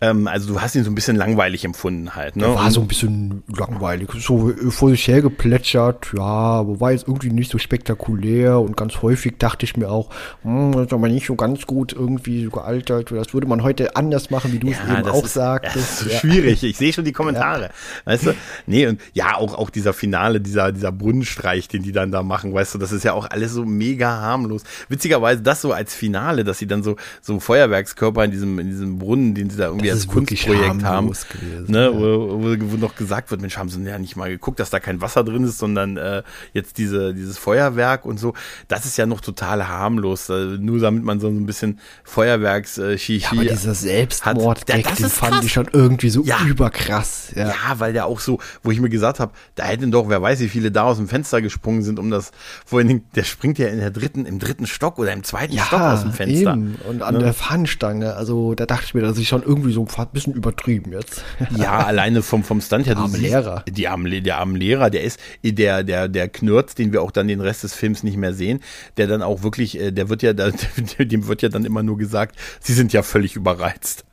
ähm, 0.01 0.27
also 0.27 0.53
du 0.53 0.61
hast 0.61 0.75
ihn 0.75 0.83
so 0.83 0.91
ein 0.91 0.95
bisschen 0.95 1.15
langweilig 1.15 1.63
empfunden 1.63 2.15
halt. 2.15 2.35
Ne? 2.35 2.47
War 2.47 2.69
so 2.71 2.81
ein 2.81 2.87
bisschen 2.87 3.43
langweilig, 3.47 4.09
so 4.19 4.51
vor 4.69 4.89
sich 4.89 5.07
her 5.07 5.21
geplätschert, 5.21 6.07
ja, 6.15 6.23
aber 6.23 6.79
war 6.79 6.91
jetzt 6.91 7.07
irgendwie 7.07 7.29
nicht 7.29 7.51
so 7.51 7.57
spektakulär 7.57 8.59
und 8.59 8.75
ganz 8.75 9.01
häufig 9.01 9.35
dachte 9.37 9.65
ich 9.65 9.77
mir 9.77 9.89
auch, 9.89 10.09
hm, 10.43 10.73
das 10.73 10.87
ist 10.87 10.93
aber 10.93 11.07
nicht 11.07 11.27
so 11.27 11.35
ganz 11.35 11.65
gut 11.65 11.93
irgendwie 11.93 12.43
so 12.43 12.51
gealtert, 12.51 13.11
das 13.11 13.33
würde 13.33 13.47
man 13.47 13.63
heute 13.63 13.95
anders 13.95 14.29
machen, 14.29 14.51
wie 14.51 14.59
du 14.59 14.67
ja, 14.67 14.73
es 14.73 14.99
eben 14.99 15.09
auch 15.09 15.23
ist, 15.23 15.33
sagtest. 15.33 15.75
Das 15.75 15.83
ist 15.83 15.99
so 15.99 16.09
ja. 16.09 16.19
schwierig, 16.19 16.63
ich 16.63 16.77
sehe 16.77 16.91
schon 16.91 17.05
die 17.05 17.13
Kommentare, 17.13 17.63
ja. 17.63 17.69
weißt 18.05 18.27
du? 18.27 18.33
Nee, 18.67 18.87
und 18.87 18.99
ja, 19.13 19.35
auch, 19.37 19.53
auch 19.53 19.69
dieser 19.69 19.93
Finale, 19.93 20.41
dieser, 20.41 20.71
dieser 20.71 20.91
Brunnenstreich, 20.91 21.67
den 21.67 21.83
die 21.83 21.91
dann 21.91 22.11
da 22.11 22.21
machen, 22.21 22.53
weißt 22.53 22.75
du, 22.75 22.77
das 22.77 22.91
ist 22.91 23.03
ja 23.03 23.13
auch 23.13 23.29
alles 23.29 23.53
so 23.53 23.65
mega 23.65 24.09
harmlos. 24.09 24.63
Witzigerweise 24.89 25.41
das 25.41 25.61
so 25.61 25.71
als 25.71 25.93
Finale, 25.93 26.43
dass 26.43 26.59
sie 26.59 26.67
dann 26.67 26.83
so, 26.83 26.97
so 27.21 27.39
Feuerwerkskörper 27.39 28.25
in 28.25 28.31
diesem, 28.31 28.59
in 28.59 28.67
diesem 28.67 28.99
Brunnen, 28.99 29.33
den 29.35 29.49
sie 29.49 29.57
da 29.57 29.67
irgendwie 29.67 29.84
das 29.88 30.01
als 30.01 30.07
Kunstprojekt 30.07 30.83
haben, 30.83 31.07
gewesen, 31.07 31.65
ne, 31.71 31.86
ja. 31.86 31.93
wo, 31.93 32.71
wo, 32.71 32.77
noch 32.77 32.95
gesagt 32.95 33.31
wird, 33.31 33.41
Mensch, 33.41 33.57
haben 33.57 33.69
sie 33.69 33.81
ja 33.83 33.97
nicht 33.97 34.15
mal 34.15 34.29
geguckt, 34.29 34.59
dass 34.59 34.69
da 34.69 34.79
kein 34.79 35.01
Wasser 35.01 35.23
drin 35.23 35.43
ist, 35.43 35.57
sondern 35.57 35.97
äh, 35.97 36.23
jetzt 36.53 36.77
diese, 36.77 37.13
dieses 37.13 37.38
Feuerwerk 37.38 38.05
und 38.05 38.19
so. 38.19 38.33
Das 38.67 38.86
ist 38.86 38.97
ja 38.97 39.05
noch 39.05 39.21
total 39.21 39.67
harmlos, 39.67 40.29
äh, 40.29 40.57
nur 40.59 40.79
damit 40.79 41.03
man 41.03 41.19
so 41.19 41.27
ein 41.27 41.45
bisschen 41.45 41.79
Feuerwerks 42.03 42.77
äh, 42.77 42.95
ja, 42.95 43.31
aber 43.31 43.43
dieser 43.43 43.73
Selbstmord, 43.73 44.61
hat, 44.61 44.69
den 44.69 44.83
fand 44.83 45.33
krass. 45.33 45.45
ich 45.45 45.53
schon 45.53 45.67
irgendwie 45.71 46.09
so 46.09 46.23
ja. 46.23 46.39
überkrass. 46.45 47.31
Ja. 47.36 47.49
ja, 47.49 47.79
weil 47.79 47.93
der 47.93 48.05
auch 48.05 48.19
so, 48.19 48.39
wo 48.63 48.71
ich 48.71 48.79
mir 48.79 48.89
gesagt 48.89 49.19
habe, 49.19 49.33
da 49.55 49.65
hätten 49.65 49.91
doch, 49.91 50.09
wer 50.09 50.21
weiß, 50.21 50.39
wie 50.39 50.49
viele 50.49 50.71
da 50.71 50.83
aus 50.83 50.97
dem 50.97 51.07
Fenster 51.07 51.41
gesprungen 51.41 51.83
sind, 51.83 51.99
um 51.99 52.09
das, 52.09 52.31
vor 52.65 52.79
allen 52.79 52.88
Dingen, 52.88 53.05
der 53.15 53.23
springt 53.23 53.57
ja 53.57 53.67
in 53.67 53.79
der 53.79 53.91
dritten, 53.91 54.25
im 54.25 54.39
dritten 54.39 54.67
Stock 54.67 54.99
oder 54.99 55.13
im 55.13 55.23
zweiten 55.23 55.53
ja, 55.53 55.63
Stock 55.63 55.81
aus 55.81 56.01
dem 56.01 56.13
Fenster. 56.13 56.53
Eben. 56.53 56.75
Und 56.88 57.01
an 57.01 57.15
ne? 57.15 57.19
der 57.21 57.33
Fahnenstange, 57.33 58.15
also 58.15 58.55
da 58.55 58.65
dachte 58.65 58.86
ich 58.86 58.93
mir, 58.93 59.01
dass 59.01 59.17
ich 59.17 59.27
schon 59.27 59.43
irgendwie 59.43 59.73
so 59.76 59.88
ein 59.97 60.07
bisschen 60.11 60.34
übertrieben 60.34 60.91
jetzt. 60.91 61.23
Ja, 61.55 61.86
alleine 61.86 62.21
vom, 62.21 62.43
vom 62.43 62.61
Stand 62.61 62.88
her. 62.88 62.95
Der 62.95 63.03
arme 63.03 63.17
Lehrer. 63.17 63.63
Die 63.69 63.88
arme, 63.88 64.21
der 64.21 64.38
arme 64.38 64.57
Lehrer, 64.57 64.89
der 64.89 65.03
ist, 65.03 65.19
der, 65.43 65.84
der, 65.84 66.07
der 66.07 66.28
Knirz, 66.28 66.76
den 66.76 66.91
wir 66.91 67.01
auch 67.01 67.11
dann 67.11 67.28
den 67.28 67.41
Rest 67.41 67.63
des 67.63 67.73
Films 67.73 68.03
nicht 68.03 68.17
mehr 68.17 68.34
sehen, 68.34 68.61
der 68.97 69.07
dann 69.07 69.21
auch 69.21 69.43
wirklich, 69.43 69.80
äh, 69.80 69.91
der 69.91 70.09
wird 70.09 70.23
ja, 70.23 70.34
dem 70.99 71.28
wird 71.28 71.41
ja 71.41 71.49
dann 71.49 71.65
immer 71.65 71.84
nur 71.84 71.97
gesagt, 71.97 72.36
sie 72.59 72.73
sind 72.73 72.93
ja 72.93 73.03
völlig 73.03 73.36
überreizt. 73.36 74.05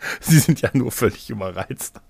Sie 0.20 0.38
sind 0.38 0.60
ja 0.60 0.70
nur 0.72 0.92
völlig 0.92 1.30
überreizt. 1.30 2.00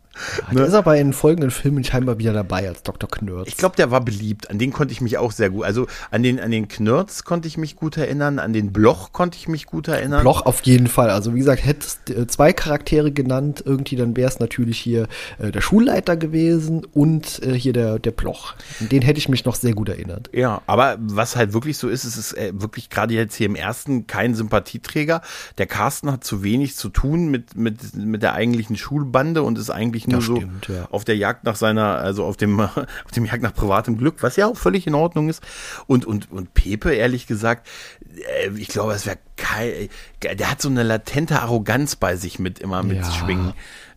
Ne? 0.50 0.56
Der 0.56 0.66
ist 0.66 0.74
aber 0.74 0.96
in 0.96 1.12
folgenden 1.12 1.50
Filmen 1.50 1.84
scheinbar 1.84 2.18
wieder 2.18 2.32
dabei 2.32 2.68
als 2.68 2.82
Dr. 2.82 3.08
Knirz. 3.08 3.48
Ich 3.48 3.56
glaube, 3.56 3.76
der 3.76 3.90
war 3.90 4.00
beliebt. 4.00 4.50
An 4.50 4.58
den 4.58 4.72
konnte 4.72 4.92
ich 4.92 5.00
mich 5.00 5.18
auch 5.18 5.32
sehr 5.32 5.50
gut. 5.50 5.64
Also 5.64 5.86
an 6.11 6.22
den, 6.22 6.40
an 6.40 6.50
den 6.50 6.68
Knirz 6.68 7.24
konnte 7.24 7.48
ich 7.48 7.56
mich 7.56 7.76
gut 7.76 7.96
erinnern, 7.96 8.38
an 8.38 8.52
den 8.52 8.72
Bloch 8.72 9.12
konnte 9.12 9.38
ich 9.38 9.48
mich 9.48 9.66
gut 9.66 9.88
erinnern. 9.88 10.22
Bloch 10.22 10.44
auf 10.46 10.62
jeden 10.62 10.88
Fall. 10.88 11.11
Also 11.11 11.34
wie 11.34 11.38
gesagt, 11.38 11.64
hättest 11.64 12.11
äh, 12.11 12.26
zwei 12.26 12.52
Charaktere 12.52 13.12
genannt, 13.12 13.62
irgendwie, 13.64 13.96
dann 13.96 14.16
wäre 14.16 14.28
es 14.28 14.40
natürlich 14.40 14.78
hier 14.78 15.08
äh, 15.38 15.50
der 15.50 15.61
Schulleiter 15.61 16.16
gewesen 16.16 16.86
und 16.92 17.42
äh, 17.42 17.54
hier 17.54 17.72
der, 17.72 17.98
der 17.98 18.11
Bloch. 18.11 18.54
An 18.80 18.88
den 18.88 19.02
hätte 19.02 19.18
ich 19.18 19.28
mich 19.28 19.44
noch 19.44 19.54
sehr 19.54 19.74
gut 19.74 19.88
erinnert. 19.88 20.30
Ja, 20.32 20.62
aber 20.66 20.96
was 21.00 21.36
halt 21.36 21.52
wirklich 21.52 21.78
so 21.78 21.88
ist, 21.88 22.04
ist 22.04 22.16
es 22.16 22.32
äh, 22.32 22.52
wirklich 22.54 22.90
gerade 22.90 23.14
jetzt 23.14 23.36
hier 23.36 23.46
im 23.46 23.54
ersten 23.54 24.06
kein 24.06 24.34
Sympathieträger. 24.34 25.22
Der 25.58 25.66
Carsten 25.66 26.11
hat 26.11 26.24
zu 26.24 26.42
wenig 26.42 26.76
zu 26.76 26.88
tun 26.88 27.28
mit, 27.28 27.56
mit, 27.56 27.94
mit 27.94 28.22
der 28.22 28.34
eigentlichen 28.34 28.76
Schulbande 28.76 29.42
und 29.42 29.58
ist 29.58 29.70
eigentlich 29.70 29.99
nur 30.09 30.22
so 30.22 30.36
stimmt, 30.36 30.68
ja. 30.68 30.86
auf 30.90 31.05
der 31.05 31.16
Jagd 31.16 31.44
nach 31.44 31.57
seiner, 31.57 31.96
also 31.96 32.24
auf 32.24 32.36
dem, 32.36 32.61
auf 32.61 33.11
dem 33.14 33.24
Jagd 33.24 33.42
nach 33.42 33.55
privatem 33.55 33.98
Glück, 33.98 34.22
was 34.22 34.36
ja 34.36 34.46
auch 34.46 34.57
völlig 34.57 34.86
in 34.86 34.94
Ordnung 34.94 35.28
ist. 35.28 35.42
Und, 35.86 36.05
und, 36.05 36.30
und 36.30 36.55
Pepe, 36.55 36.94
ehrlich 36.94 37.26
gesagt, 37.26 37.68
äh, 38.01 38.51
ich 38.57 38.68
glaube, 38.68 38.92
es 38.92 39.07
wäre 39.07 39.18
kein, 39.41 39.88
der 40.22 40.51
hat 40.51 40.61
so 40.61 40.68
eine 40.68 40.82
latente 40.82 41.41
Arroganz 41.41 41.97
bei 41.97 42.14
sich 42.16 42.38
mit 42.38 42.59
immer 42.59 42.82
mitzuschwingen. 42.82 43.47
Ja. 43.47 43.55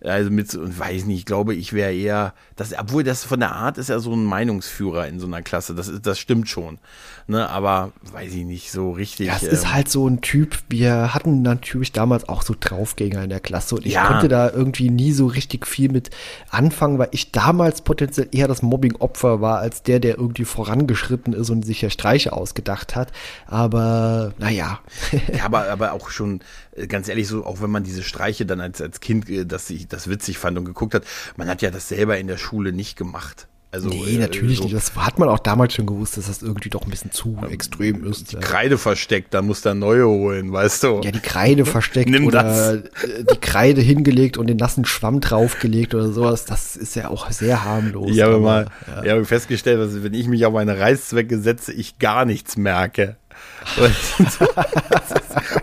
Also 0.09 0.31
mit, 0.31 0.53
und 0.55 0.77
weiß 0.77 1.05
nicht, 1.05 1.19
ich 1.19 1.25
glaube, 1.25 1.55
ich 1.55 1.71
wäre 1.71 1.93
eher, 1.93 2.33
das, 2.57 2.77
obwohl 2.77 3.05
das 3.05 3.23
von 3.23 3.39
der 3.39 3.53
Art 3.53 3.77
ist 3.77 3.89
er 3.89 4.01
so 4.01 4.13
ein 4.13 4.25
Meinungsführer 4.25 5.07
in 5.07 5.19
so 5.19 5.27
einer 5.27 5.41
Klasse. 5.41 5.75
Das 5.75 5.87
ist, 5.87 6.05
das 6.05 6.19
stimmt 6.19 6.49
schon. 6.49 6.77
Ne, 7.25 7.49
aber 7.49 7.93
weiß 8.11 8.33
ich 8.33 8.43
nicht 8.43 8.69
so 8.69 8.91
richtig. 8.91 9.27
Ja, 9.27 9.37
es 9.37 9.43
ähm, 9.43 9.51
ist 9.51 9.73
halt 9.73 9.87
so 9.87 10.05
ein 10.05 10.19
Typ, 10.19 10.57
wir 10.67 11.13
hatten 11.13 11.41
natürlich 11.41 11.93
damals 11.93 12.27
auch 12.27 12.41
so 12.41 12.53
Draufgänger 12.59 13.23
in 13.23 13.29
der 13.29 13.39
Klasse 13.39 13.75
und 13.75 13.85
ich 13.85 13.93
ja. 13.93 14.07
konnte 14.07 14.27
da 14.27 14.49
irgendwie 14.49 14.89
nie 14.89 15.13
so 15.13 15.27
richtig 15.27 15.65
viel 15.65 15.89
mit 15.89 16.09
anfangen, 16.49 16.99
weil 16.99 17.07
ich 17.11 17.31
damals 17.31 17.81
potenziell 17.81 18.27
eher 18.33 18.49
das 18.49 18.61
Mobbing-Opfer 18.61 19.39
war, 19.39 19.59
als 19.59 19.83
der, 19.83 20.01
der 20.01 20.17
irgendwie 20.17 20.43
vorangeschritten 20.43 21.31
ist 21.31 21.49
und 21.49 21.63
sich 21.65 21.81
ja 21.81 21.89
Streiche 21.89 22.33
ausgedacht 22.33 22.97
hat. 22.97 23.13
Aber 23.47 24.33
naja. 24.37 24.79
ja, 25.33 25.45
aber, 25.45 25.69
aber 25.69 25.93
auch 25.93 26.09
schon, 26.09 26.41
äh, 26.75 26.87
ganz 26.87 27.07
ehrlich, 27.07 27.27
so, 27.27 27.45
auch 27.45 27.61
wenn 27.61 27.71
man 27.71 27.83
diese 27.83 28.03
Streiche 28.03 28.45
dann 28.45 28.61
als, 28.61 28.81
als 28.81 28.99
Kind, 28.99 29.29
äh, 29.29 29.45
dass 29.45 29.69
ich 29.69 29.87
das 29.87 30.09
witzig 30.09 30.37
fand 30.37 30.57
und 30.57 30.65
geguckt 30.65 30.93
hat, 30.93 31.03
man 31.37 31.47
hat 31.47 31.61
ja 31.61 31.71
das 31.71 31.89
selber 31.89 32.17
in 32.17 32.27
der 32.27 32.37
Schule 32.37 32.71
nicht 32.71 32.97
gemacht. 32.97 33.47
Also, 33.73 33.89
nee, 33.89 34.17
äh, 34.17 34.17
natürlich 34.19 34.57
so, 34.57 34.65
nicht. 34.65 34.75
Das 34.75 34.95
hat 34.95 35.17
man 35.17 35.29
auch 35.29 35.39
damals 35.39 35.73
schon 35.73 35.87
gewusst, 35.87 36.15
dass 36.17 36.27
das 36.27 36.43
irgendwie 36.43 36.69
doch 36.69 36.83
ein 36.83 36.91
bisschen 36.91 37.11
zu 37.11 37.39
ähm, 37.41 37.49
extrem 37.49 38.05
ist. 38.05 38.31
Die 38.31 38.35
Kreide 38.35 38.77
versteckt, 38.77 39.33
da 39.33 39.41
muss 39.41 39.61
der 39.61 39.73
neue 39.73 40.07
holen, 40.07 40.53
weißt 40.53 40.83
du? 40.83 41.01
Ja, 41.03 41.09
die 41.09 41.19
Kreide 41.19 41.65
versteckt 41.65 42.07
Nimm 42.07 42.27
oder 42.27 42.43
das. 42.43 42.83
Die 43.31 43.39
Kreide 43.39 43.81
hingelegt 43.81 44.37
und 44.37 44.45
den 44.45 44.57
nassen 44.57 44.85
Schwamm 44.85 45.21
draufgelegt 45.21 45.95
oder 45.95 46.11
sowas. 46.11 46.45
Das 46.45 46.75
ist 46.75 46.95
ja 46.95 47.07
auch 47.07 47.31
sehr 47.31 47.63
harmlos. 47.63 48.11
Ich 48.11 48.21
habe 48.21 48.37
mal 48.37 48.67
ja. 48.87 49.03
ich 49.03 49.09
habe 49.09 49.25
festgestellt, 49.25 49.79
dass 49.79 50.03
wenn 50.03 50.13
ich 50.13 50.27
mich 50.27 50.45
auf 50.45 50.53
meine 50.53 50.77
Reißzwecke 50.77 51.39
setze, 51.39 51.73
ich 51.73 51.97
gar 51.97 52.25
nichts 52.25 52.57
merke. 52.57 53.17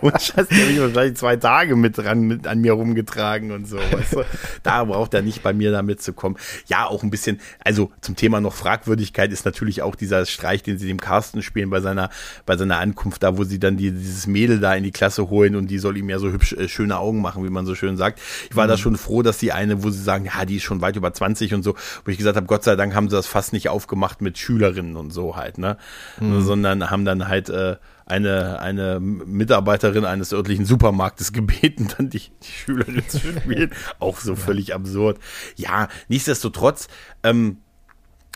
Und 0.01 0.21
Scheiß, 0.21 0.49
der 0.49 0.59
habe 0.59 0.73
ich 0.73 0.81
wahrscheinlich 0.81 1.17
zwei 1.17 1.37
Tage 1.37 1.77
mit 1.77 1.99
dran, 1.99 2.23
mit 2.23 2.47
an 2.47 2.61
mir 2.61 2.73
rumgetragen 2.73 3.51
und 3.53 3.67
so. 3.67 3.77
Weißt 3.77 4.15
du? 4.15 4.25
Da 4.63 4.85
braucht 4.85 5.15
er 5.15 5.23
nicht 5.23 5.43
bei 5.43 5.53
mir 5.53 5.71
da 5.73 5.83
mitzukommen. 5.83 6.39
Ja, 6.67 6.87
auch 6.87 7.03
ein 7.03 7.11
bisschen, 7.11 7.41
also 7.65 7.91
zum 8.01 8.17
Thema 8.17 8.41
noch 8.41 8.55
Fragwürdigkeit 8.55 9.33
ist 9.33 9.45
natürlich 9.45 9.83
auch 9.83 9.95
dieser 9.95 10.27
Streich, 10.27 10.63
den 10.63 10.79
sie 10.79 10.89
dem 10.89 11.01
Carsten 11.01 11.43
spielen 11.43 11.71
bei 11.71 11.81
seiner, 11.81 12.11
bei 12.47 12.57
seiner 12.57 12.79
Ankunft 12.79 13.23
da, 13.23 13.37
wo 13.39 13.45
sie 13.45 13.59
dann 13.59 13.77
die, 13.77 13.91
dieses 13.91 14.27
Mädel 14.27 14.61
da 14.61 14.75
in 14.75 14.85
die 14.85 14.93
Klasse 14.93 15.29
holen 15.31 15.57
und 15.57 15.69
die 15.69 15.79
soll 15.79 15.97
ihm 15.97 16.09
ja 16.09 16.19
so 16.19 16.31
hübsch, 16.31 16.53
äh, 16.53 16.69
schöne 16.69 16.99
Augen 16.99 17.21
machen, 17.21 17.45
wie 17.45 17.51
man 17.51 17.67
so 17.67 17.75
schön 17.75 17.97
sagt. 17.97 18.21
Ich 18.51 18.57
war 18.57 18.65
mhm. 18.65 18.71
da 18.71 18.77
schon 18.77 18.97
froh, 18.97 19.23
dass 19.23 19.39
die 19.39 19.53
eine, 19.53 19.83
wo 19.83 19.91
sie 19.91 20.03
sagen, 20.03 20.27
ja, 20.27 20.45
die 20.45 20.57
ist 20.57 20.63
schon 20.63 20.81
weit 20.81 20.97
über 20.97 21.13
20 21.13 21.55
und 21.55 21.63
so, 21.63 21.75
wo 22.05 22.11
ich 22.11 22.19
gesagt 22.19 22.37
habe, 22.37 22.47
Gott 22.47 22.65
sei 22.65 22.77
Dank 22.77 22.95
haben 22.95 23.09
sie 23.09 23.17
das 23.17 23.27
fast 23.27 23.53
nicht 23.53 23.69
aufgemacht 23.69 24.21
mit 24.21 24.39
Schülerinnen 24.39 24.97
und 24.97 25.13
so 25.13 25.37
halt, 25.37 25.59
ne? 25.59 25.77
Mhm. 26.21 26.43
Sondern 26.43 26.91
haben 26.91 27.05
dann 27.05 27.29
halt 27.29 27.49
äh, 27.49 27.77
eine, 28.07 28.61
eine 28.61 28.99
Mitarbeiterin 29.01 30.05
eines 30.05 30.33
örtlichen 30.33 30.65
Supermarktes 30.65 31.33
gebeten, 31.35 31.89
dann 31.97 32.11
die, 32.11 32.19
die 32.43 32.53
Schülerin 32.53 33.03
zu 33.09 33.19
spielen. 33.19 33.71
Auch 33.99 34.19
so 34.19 34.37
völlig 34.37 34.75
absurd. 34.75 35.19
Ja, 35.57 35.89
nichtsdestotrotz, 36.09 36.89
ähm, 37.23 37.59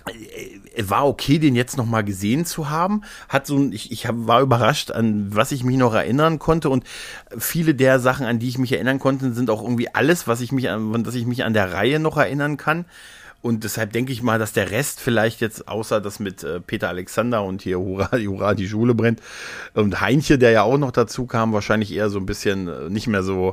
äh, 0.07 0.89
war 0.89 1.07
okay, 1.07 1.39
den 1.39 1.55
jetzt 1.55 1.77
noch 1.77 1.87
mal 1.87 2.03
gesehen 2.03 2.45
zu 2.45 2.69
haben. 2.69 3.03
Hat 3.29 3.47
so, 3.47 3.71
ich, 3.71 3.91
ich 3.91 4.07
war 4.11 4.43
überrascht, 4.43 4.91
an 4.91 5.35
was 5.35 5.53
ich 5.53 5.65
mich 5.65 5.77
noch 5.77 5.95
erinnern 5.95 6.39
konnte 6.39 6.69
und 6.69 6.85
viele 7.39 7.75
der 7.75 8.01
Sachen, 8.01 8.27
an 8.27 8.39
die 8.39 8.49
ich 8.49 8.59
mich 8.59 8.73
erinnern 8.73 8.99
konnte, 8.99 9.33
sind 9.33 9.51
auch 9.51 9.63
irgendwie 9.63 9.89
alles, 9.95 10.29
was 10.29 10.41
ich 10.41 10.53
mich 10.53 10.69
an, 10.69 11.05
dass 11.05 11.15
ich 11.15 11.27
mich 11.27 11.45
an 11.45 11.55
der 11.55 11.73
Reihe 11.73 11.99
noch 12.01 12.17
erinnern 12.17 12.57
kann. 12.57 12.85
Und 13.45 13.63
deshalb 13.63 13.93
denke 13.93 14.11
ich 14.11 14.23
mal, 14.23 14.39
dass 14.39 14.55
der 14.55 14.71
Rest 14.71 15.03
vielleicht 15.03 15.43
jetzt, 15.43 15.69
außer 15.69 16.01
das 16.01 16.19
mit 16.19 16.43
äh, 16.43 16.61
Peter 16.61 16.89
Alexander 16.89 17.45
und 17.45 17.61
hier 17.61 17.79
Hurra, 17.79 18.09
Hurra, 18.17 18.55
die 18.55 18.67
Schule 18.67 18.95
brennt, 18.95 19.21
und 19.75 20.01
Heinche, 20.01 20.39
der 20.39 20.51
ja 20.51 20.63
auch 20.63 20.79
noch 20.79 20.93
dazu 20.93 21.27
kam, 21.27 21.53
wahrscheinlich 21.53 21.93
eher 21.93 22.09
so 22.09 22.19
ein 22.19 22.25
bisschen 22.25 22.69
äh, 22.69 22.89
nicht 22.89 23.07
mehr 23.07 23.23
so 23.23 23.53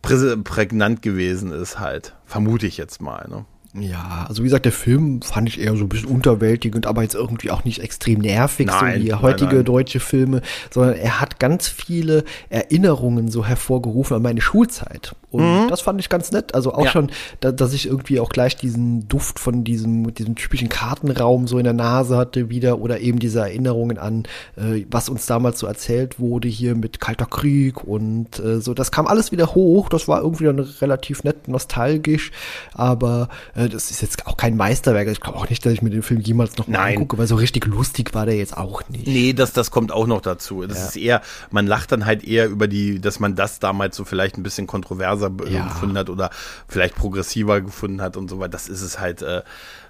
prägnant 0.00 1.02
gewesen 1.02 1.52
ist 1.52 1.78
halt. 1.78 2.14
Vermute 2.24 2.66
ich 2.66 2.78
jetzt 2.78 3.02
mal, 3.02 3.28
ne? 3.28 3.44
Ja, 3.74 4.24
also 4.28 4.42
wie 4.42 4.46
gesagt, 4.46 4.64
der 4.64 4.72
Film 4.72 5.20
fand 5.20 5.48
ich 5.48 5.60
eher 5.60 5.76
so 5.76 5.84
ein 5.84 5.88
bisschen 5.90 6.08
unterwältigend, 6.08 6.86
aber 6.86 7.02
jetzt 7.02 7.14
irgendwie 7.14 7.50
auch 7.50 7.64
nicht 7.64 7.80
extrem 7.82 8.20
nervig, 8.20 8.66
Nein, 8.66 8.98
so 9.00 9.04
wie 9.04 9.10
nein, 9.10 9.22
heutige 9.22 9.56
nein. 9.56 9.64
deutsche 9.66 10.00
Filme, 10.00 10.40
sondern 10.70 10.94
er 10.96 11.20
hat 11.20 11.38
ganz 11.38 11.68
viele 11.68 12.24
Erinnerungen 12.48 13.30
so 13.30 13.44
hervorgerufen 13.44 14.16
an 14.16 14.22
meine 14.22 14.40
Schulzeit. 14.40 15.14
Und 15.30 15.68
das 15.68 15.82
fand 15.82 16.00
ich 16.00 16.08
ganz 16.08 16.32
nett. 16.32 16.54
Also 16.54 16.72
auch 16.72 16.78
Mhm. 16.78 16.84
Ja. 16.84 16.90
schon, 16.90 17.10
da, 17.40 17.52
dass 17.52 17.74
ich 17.74 17.86
irgendwie 17.86 18.18
auch 18.18 18.30
gleich 18.30 18.56
diesen 18.56 19.06
Duft 19.08 19.38
von 19.38 19.62
diesem, 19.62 20.14
diesem 20.14 20.34
typischen 20.36 20.70
Kartenraum 20.70 21.46
so 21.46 21.58
in 21.58 21.64
der 21.64 21.74
Nase 21.74 22.16
hatte 22.16 22.48
wieder 22.48 22.78
oder 22.80 23.00
eben 23.00 23.18
diese 23.18 23.40
Erinnerungen 23.40 23.98
an, 23.98 24.22
äh, 24.56 24.86
was 24.90 25.10
uns 25.10 25.26
damals 25.26 25.58
so 25.58 25.66
erzählt 25.66 26.18
wurde 26.18 26.48
hier 26.48 26.74
mit 26.74 27.00
Kalter 27.00 27.26
Krieg 27.26 27.84
und 27.84 28.38
äh, 28.38 28.60
so. 28.62 28.72
Das 28.72 28.90
kam 28.90 29.06
alles 29.06 29.30
wieder 29.30 29.54
hoch. 29.54 29.90
Das 29.90 30.08
war 30.08 30.22
irgendwie 30.22 30.44
dann 30.44 30.58
relativ 30.58 31.22
nett 31.24 31.46
nostalgisch, 31.48 32.30
aber 32.72 33.28
das 33.66 33.90
ist 33.90 34.02
jetzt 34.02 34.26
auch 34.26 34.36
kein 34.36 34.56
Meisterwerk. 34.56 35.08
Ich 35.08 35.20
glaube 35.20 35.38
auch 35.38 35.48
nicht, 35.48 35.64
dass 35.66 35.72
ich 35.72 35.82
mir 35.82 35.90
den 35.90 36.02
Film 36.02 36.20
jemals 36.20 36.56
noch 36.58 36.68
mal 36.68 36.78
angucke, 36.92 37.18
weil 37.18 37.26
so 37.26 37.34
richtig 37.34 37.66
lustig 37.66 38.14
war 38.14 38.26
der 38.26 38.36
jetzt 38.36 38.56
auch 38.56 38.82
nicht. 38.88 39.06
Nee, 39.06 39.32
das, 39.32 39.52
das 39.52 39.70
kommt 39.72 39.90
auch 39.90 40.06
noch 40.06 40.20
dazu. 40.20 40.64
Das 40.66 40.90
ist 40.90 40.96
eher, 40.96 41.22
man 41.50 41.66
lacht 41.66 41.90
dann 41.90 42.06
halt 42.06 42.22
eher 42.22 42.46
über 42.48 42.68
die, 42.68 43.00
dass 43.00 43.18
man 43.18 43.34
das 43.34 43.58
damals 43.58 43.96
so 43.96 44.04
vielleicht 44.04 44.36
ein 44.38 44.42
bisschen 44.42 44.66
kontroverser 44.66 45.30
Ja. 45.50 45.66
gefunden 45.66 45.98
hat 45.98 46.10
oder 46.10 46.30
vielleicht 46.68 46.94
progressiver 46.94 47.60
gefunden 47.60 48.00
hat 48.02 48.16
und 48.16 48.28
so 48.30 48.38
weiter. 48.38 48.50
Das 48.50 48.68
ist 48.68 48.82
es 48.82 49.00
halt 49.00 49.22
äh, 49.22 49.42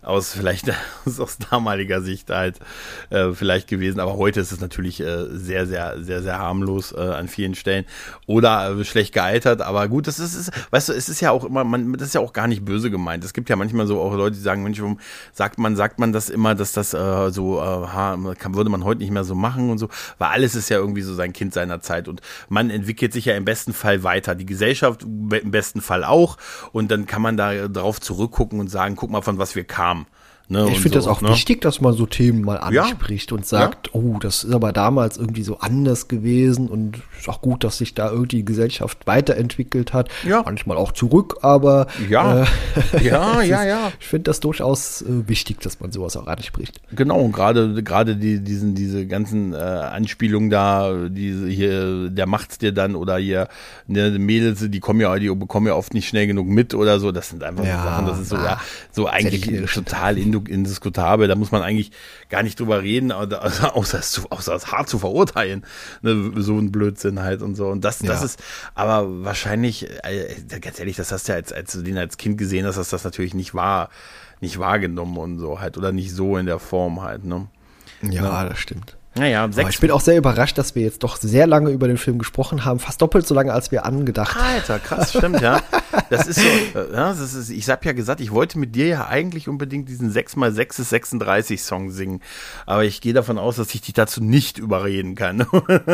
aus 0.02 0.32
vielleicht 0.32 0.70
aus, 1.04 1.38
damaliger 1.50 2.00
Sicht 2.00 2.30
halt 2.30 2.58
äh, 3.10 3.32
vielleicht 3.32 3.68
gewesen. 3.68 4.00
Aber 4.00 4.16
heute 4.16 4.40
ist 4.40 4.52
es 4.52 4.60
natürlich 4.60 5.00
äh, 5.00 5.26
sehr, 5.30 5.66
sehr, 5.66 6.02
sehr, 6.02 6.22
sehr 6.22 6.38
harmlos 6.38 6.92
äh, 6.92 7.00
an 7.00 7.28
vielen 7.28 7.54
Stellen 7.54 7.84
oder 8.26 8.78
äh, 8.78 8.84
schlecht 8.84 9.14
gealtert. 9.14 9.62
Aber 9.62 9.88
gut, 9.88 10.06
das 10.06 10.18
ist, 10.18 10.34
ist, 10.34 10.52
weißt 10.70 10.90
du, 10.90 10.92
es 10.92 11.08
ist 11.08 11.20
ja 11.20 11.30
auch 11.30 11.44
immer, 11.44 11.64
man, 11.64 11.92
das 11.94 12.08
ist 12.08 12.14
ja 12.14 12.20
auch 12.20 12.32
gar 12.32 12.46
nicht 12.46 12.64
böse 12.64 12.90
gemeint. 12.90 13.24
Es 13.24 13.32
gibt 13.32 13.48
ja 13.48 13.56
manchmal 13.56 13.86
so 13.86 14.00
auch 14.00 14.14
Leute, 14.14 14.36
die 14.36 14.42
sagen, 14.42 14.62
Mensch, 14.62 14.80
warum 14.80 14.98
sagt 15.32 15.58
man, 15.58 15.76
sagt 15.76 15.98
man 15.98 16.12
das 16.12 16.30
immer, 16.30 16.54
dass 16.54 16.72
das 16.72 16.94
äh, 16.94 17.30
so, 17.30 17.60
äh, 17.60 18.34
kann, 18.36 18.54
würde 18.54 18.70
man 18.70 18.84
heute 18.84 19.00
nicht 19.00 19.10
mehr 19.10 19.24
so 19.24 19.34
machen 19.34 19.70
und 19.70 19.78
so, 19.78 19.88
weil 20.18 20.28
alles 20.28 20.54
ist 20.54 20.68
ja 20.68 20.78
irgendwie 20.78 21.02
so 21.02 21.14
sein 21.14 21.32
Kind 21.32 21.54
seiner 21.54 21.80
Zeit 21.80 22.08
und 22.08 22.20
man 22.48 22.70
entwickelt 22.70 23.12
sich 23.12 23.24
ja 23.26 23.34
im 23.34 23.44
besten 23.44 23.72
Fall 23.72 24.02
weiter. 24.02 24.34
Die 24.34 24.46
Gesellschaft 24.46 25.02
im 25.02 25.50
besten 25.50 25.80
Fall 25.80 26.04
auch 26.04 26.36
und 26.72 26.90
dann 26.90 27.06
kann 27.06 27.22
man 27.22 27.36
da 27.36 27.68
drauf 27.68 28.00
zurückgucken 28.00 28.60
und 28.60 28.68
sagen, 28.68 28.96
guck 28.96 29.10
mal, 29.10 29.22
von 29.22 29.38
was 29.38 29.54
wir 29.54 29.64
kamen. 29.64 29.97
Ne, 30.50 30.66
Ich 30.70 30.80
finde 30.80 31.00
so, 31.00 31.06
das 31.10 31.16
auch 31.16 31.20
ne? 31.20 31.28
wichtig, 31.28 31.60
dass 31.60 31.80
man 31.82 31.92
so 31.92 32.06
Themen 32.06 32.42
mal 32.42 32.58
Ja. 32.72 32.84
anspricht 32.84 33.32
und 33.32 33.44
sagt, 33.44 33.94
oh, 33.94 34.16
das 34.18 34.44
ist 34.44 34.52
aber 34.54 34.72
damals 34.72 35.18
irgendwie 35.18 35.42
so 35.42 35.58
anders 35.58 36.08
gewesen 36.08 36.68
und 36.68 37.02
ist 37.18 37.28
auch 37.28 37.42
gut, 37.42 37.64
dass 37.64 37.76
sich 37.78 37.92
da 37.94 38.10
irgendwie 38.10 38.28
die 38.38 38.44
Gesellschaft 38.46 39.06
weiterentwickelt 39.06 39.92
hat. 39.92 40.08
Ja. 40.26 40.42
Manchmal 40.44 40.76
auch 40.78 40.92
zurück, 40.92 41.36
aber 41.42 41.86
Ja. 42.08 42.44
äh, 42.44 42.46
Ja, 43.04 43.42
ja, 43.42 43.60
ist- 43.62 43.68
ja. 43.68 43.92
Ich 44.00 44.06
finde 44.06 44.24
das 44.24 44.40
durchaus 44.40 45.02
äh, 45.02 45.28
wichtig, 45.28 45.60
dass 45.60 45.80
man 45.80 45.92
sowas 45.92 46.16
auch 46.16 46.26
anspricht. 46.26 46.80
Genau, 46.92 47.20
und 47.20 47.32
gerade 47.32 47.82
gerade 47.82 48.16
die 48.16 48.40
diesen 48.40 48.74
diese 48.74 49.06
ganzen 49.06 49.52
äh, 49.52 49.56
Anspielungen 49.56 50.48
da, 50.50 51.08
diese 51.10 51.46
hier 51.48 52.08
der 52.08 52.26
macht's 52.26 52.56
dir 52.58 52.72
dann 52.72 52.94
oder 52.94 53.18
hier 53.18 53.48
ne, 53.86 54.10
Mädels, 54.18 54.64
die 54.70 54.80
kommen 54.80 55.00
ja 55.00 55.14
die 55.18 55.28
bekommen 55.34 55.66
ja 55.66 55.74
oft 55.74 55.92
nicht 55.94 56.08
schnell 56.08 56.26
genug 56.26 56.46
mit 56.48 56.74
oder 56.74 57.00
so, 57.00 57.12
das 57.12 57.28
sind 57.28 57.42
einfach 57.44 57.64
Ja, 57.64 57.82
so 57.82 57.88
Sachen, 57.88 58.06
das 58.06 58.18
ist 58.20 58.28
so 58.30 58.36
ah, 58.36 58.44
ja 58.44 58.60
so 58.92 59.06
eigentlich 59.06 59.72
total 59.72 60.16
indu- 60.38 60.48
indiskutabel, 60.48 61.28
da 61.28 61.34
muss 61.34 61.52
man 61.52 61.62
eigentlich 61.62 61.92
gar 62.28 62.42
nicht 62.42 62.58
drüber 62.60 62.82
reden, 62.82 63.12
also, 63.12 63.36
außer 63.38 63.98
es 63.98 64.22
außer 64.30 64.54
es 64.54 64.72
hart 64.72 64.88
zu 64.88 64.98
verurteilen, 64.98 65.64
ne, 66.02 66.32
so 66.36 66.58
ein 66.58 66.70
Blödsinn 66.72 67.20
halt 67.22 67.42
und 67.42 67.54
so 67.54 67.68
und 67.68 67.84
das 67.84 67.98
das 67.98 68.20
Ja. 68.20 68.24
ist 68.24 68.42
aber 68.74 69.24
wahrscheinlich 69.24 69.88
äh, 70.04 70.36
ganz 70.60 70.78
ehrlich, 70.78 70.96
das 70.96 71.10
hast 71.12 71.28
du 71.28 71.32
ja 71.32 71.36
als 71.36 71.52
als 71.52 71.72
du 71.72 71.82
den 71.82 71.96
als 71.96 72.16
Kind 72.18 72.36
gesehen 72.38 72.66
hast, 72.66 72.76
dass 72.76 72.90
das 72.90 73.04
natürlich 73.04 73.34
nicht 73.34 73.54
wahr 73.54 73.88
nicht 74.40 74.58
wahrgenommen 74.58 75.16
und 75.16 75.38
so 75.38 75.60
halt 75.60 75.78
oder 75.78 75.92
nicht 75.92 76.12
so 76.12 76.36
in 76.36 76.46
der 76.46 76.58
Form 76.58 77.02
halt, 77.02 77.24
ne? 77.24 77.48
Ja, 78.02 78.44
das 78.48 78.58
stimmt. 78.58 78.97
Naja, 79.18 79.44
Aber 79.44 79.52
sechs. 79.52 79.70
ich 79.70 79.80
bin 79.80 79.90
auch 79.90 80.00
sehr 80.00 80.16
überrascht, 80.16 80.58
dass 80.58 80.74
wir 80.74 80.82
jetzt 80.82 81.02
doch 81.02 81.16
sehr 81.16 81.46
lange 81.46 81.70
über 81.70 81.88
den 81.88 81.96
Film 81.96 82.18
gesprochen 82.18 82.64
haben, 82.64 82.78
fast 82.78 83.02
doppelt 83.02 83.26
so 83.26 83.34
lange, 83.34 83.52
als 83.52 83.70
wir 83.70 83.84
angedacht 83.84 84.34
haben. 84.34 84.44
Alter, 84.44 84.78
krass, 84.78 85.10
stimmt, 85.16 85.40
ja. 85.40 85.60
Das 86.10 86.26
ist 86.26 86.40
so, 86.40 86.78
äh, 86.78 86.92
ja, 86.92 87.08
das 87.08 87.34
ist, 87.34 87.50
ich 87.50 87.68
hab 87.68 87.84
ja 87.84 87.92
gesagt, 87.92 88.20
ich 88.20 88.30
wollte 88.30 88.58
mit 88.58 88.74
dir 88.74 88.86
ja 88.86 89.06
eigentlich 89.08 89.48
unbedingt 89.48 89.88
diesen 89.88 90.12
6x6 90.12 90.80
ist 90.80 90.90
36 90.90 91.62
Song 91.62 91.90
singen. 91.90 92.20
Aber 92.66 92.84
ich 92.84 93.00
gehe 93.00 93.12
davon 93.12 93.38
aus, 93.38 93.56
dass 93.56 93.74
ich 93.74 93.80
dich 93.80 93.94
dazu 93.94 94.22
nicht 94.22 94.58
überreden 94.58 95.14
kann. 95.14 95.46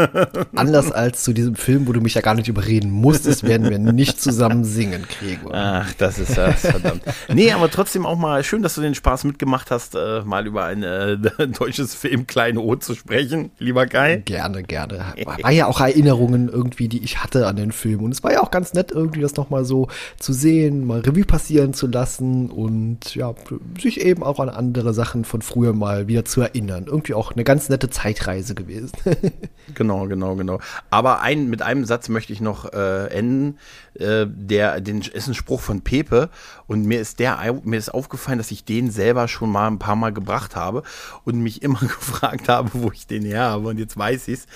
Anders 0.54 0.92
als 0.92 1.24
zu 1.24 1.32
diesem 1.32 1.56
Film, 1.56 1.86
wo 1.86 1.92
du 1.92 2.00
mich 2.00 2.14
ja 2.14 2.20
gar 2.20 2.34
nicht 2.34 2.48
überreden 2.48 2.90
musstest, 2.90 3.44
werden 3.44 3.70
wir 3.70 3.78
nicht 3.78 4.20
zusammen 4.20 4.64
singen, 4.64 5.06
Gregor. 5.18 5.52
Ach, 5.54 5.92
das 5.94 6.18
ist 6.18 6.36
das, 6.36 6.60
verdammt. 6.60 7.02
Nee, 7.32 7.52
aber 7.52 7.70
trotzdem 7.70 8.06
auch 8.06 8.16
mal 8.16 8.44
schön, 8.44 8.62
dass 8.62 8.74
du 8.74 8.80
den 8.80 8.94
Spaß 8.94 9.24
mitgemacht 9.24 9.70
hast, 9.70 9.94
äh, 9.94 10.22
mal 10.24 10.46
über 10.46 10.64
ein 10.64 10.82
äh, 10.82 11.16
deutsches 11.58 11.94
Film 11.94 12.26
Kleine 12.26 12.60
O 12.60 12.76
zu 12.76 12.94
sprechen, 12.94 13.13
lieber 13.58 13.86
Kai. 13.86 14.16
Gerne, 14.24 14.62
gerne. 14.62 15.14
War, 15.24 15.42
war 15.42 15.50
ja 15.50 15.66
auch 15.66 15.80
Erinnerungen 15.80 16.48
irgendwie, 16.48 16.88
die 16.88 17.02
ich 17.02 17.22
hatte 17.22 17.46
an 17.46 17.56
den 17.56 17.72
Film. 17.72 18.02
Und 18.02 18.12
es 18.12 18.22
war 18.22 18.32
ja 18.32 18.42
auch 18.42 18.50
ganz 18.50 18.74
nett, 18.74 18.90
irgendwie 18.92 19.20
das 19.20 19.36
nochmal 19.36 19.64
so 19.64 19.88
zu 20.18 20.32
sehen, 20.32 20.86
mal 20.86 21.00
Revue 21.00 21.24
passieren 21.24 21.74
zu 21.74 21.86
lassen 21.86 22.50
und 22.50 23.14
ja, 23.14 23.34
sich 23.80 24.00
eben 24.00 24.22
auch 24.22 24.40
an 24.40 24.48
andere 24.48 24.94
Sachen 24.94 25.24
von 25.24 25.42
früher 25.42 25.72
mal 25.72 26.08
wieder 26.08 26.24
zu 26.24 26.40
erinnern. 26.40 26.84
Irgendwie 26.86 27.14
auch 27.14 27.32
eine 27.32 27.44
ganz 27.44 27.68
nette 27.68 27.90
Zeitreise 27.90 28.54
gewesen. 28.54 28.92
Genau, 29.74 30.06
genau, 30.06 30.36
genau. 30.36 30.60
Aber 30.90 31.22
ein, 31.22 31.48
mit 31.48 31.62
einem 31.62 31.86
Satz 31.86 32.10
möchte 32.10 32.34
ich 32.34 32.42
noch 32.42 32.70
äh, 32.74 33.06
enden. 33.06 33.58
Äh, 33.99 34.26
der, 34.28 34.80
den 34.80 35.03
ist 35.03 35.28
ein 35.28 35.34
Spruch 35.34 35.61
von 35.61 35.82
Pepe 35.82 36.30
und 36.66 36.84
mir 36.84 37.01
ist 37.01 37.18
der, 37.20 37.38
mir 37.64 37.76
ist 37.76 37.95
aufgefallen, 37.95 38.38
dass 38.38 38.51
ich 38.51 38.64
den 38.64 38.90
selber 38.90 39.28
schon 39.28 39.51
mal 39.51 39.68
ein 39.68 39.78
paar 39.78 39.95
Mal 39.97 40.12
gebracht 40.12 40.57
habe 40.57 40.82
und 41.24 41.40
mich 41.40 41.62
immer 41.62 41.78
gefragt 41.80 42.49
habe, 42.49 42.70
wo 42.72 42.90
ich 42.90 43.07
den 43.07 43.24
her 43.24 43.42
habe. 43.42 43.68
Und 43.68 43.78
jetzt 43.78 43.97
weiß 43.97 44.28
ich's. 44.28 44.47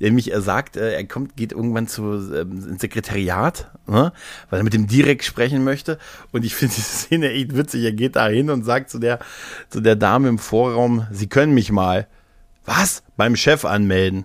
Nämlich 0.00 0.32
er 0.32 0.40
sagt, 0.40 0.76
äh, 0.76 0.94
er 0.94 1.04
kommt, 1.04 1.36
geht 1.36 1.52
irgendwann 1.52 1.86
zu 1.86 2.02
ähm, 2.34 2.68
ins 2.68 2.80
Sekretariat, 2.80 3.70
ne? 3.86 4.12
weil 4.50 4.60
er 4.60 4.64
mit 4.64 4.74
dem 4.74 4.86
direkt 4.86 5.24
sprechen 5.24 5.62
möchte. 5.64 5.98
Und 6.32 6.44
ich 6.44 6.54
finde 6.54 6.74
diese 6.76 6.88
Szene 6.88 7.30
echt 7.30 7.56
witzig. 7.56 7.84
Er 7.84 7.92
geht 7.92 8.16
da 8.16 8.28
hin 8.28 8.50
und 8.50 8.64
sagt 8.64 8.90
zu 8.90 8.98
der, 8.98 9.20
zu 9.68 9.80
der 9.80 9.96
Dame 9.96 10.28
im 10.28 10.38
Vorraum, 10.38 11.06
Sie 11.10 11.28
können 11.28 11.54
mich 11.54 11.70
mal. 11.70 12.08
Was? 12.64 13.02
Beim 13.16 13.36
Chef 13.36 13.64
anmelden. 13.64 14.24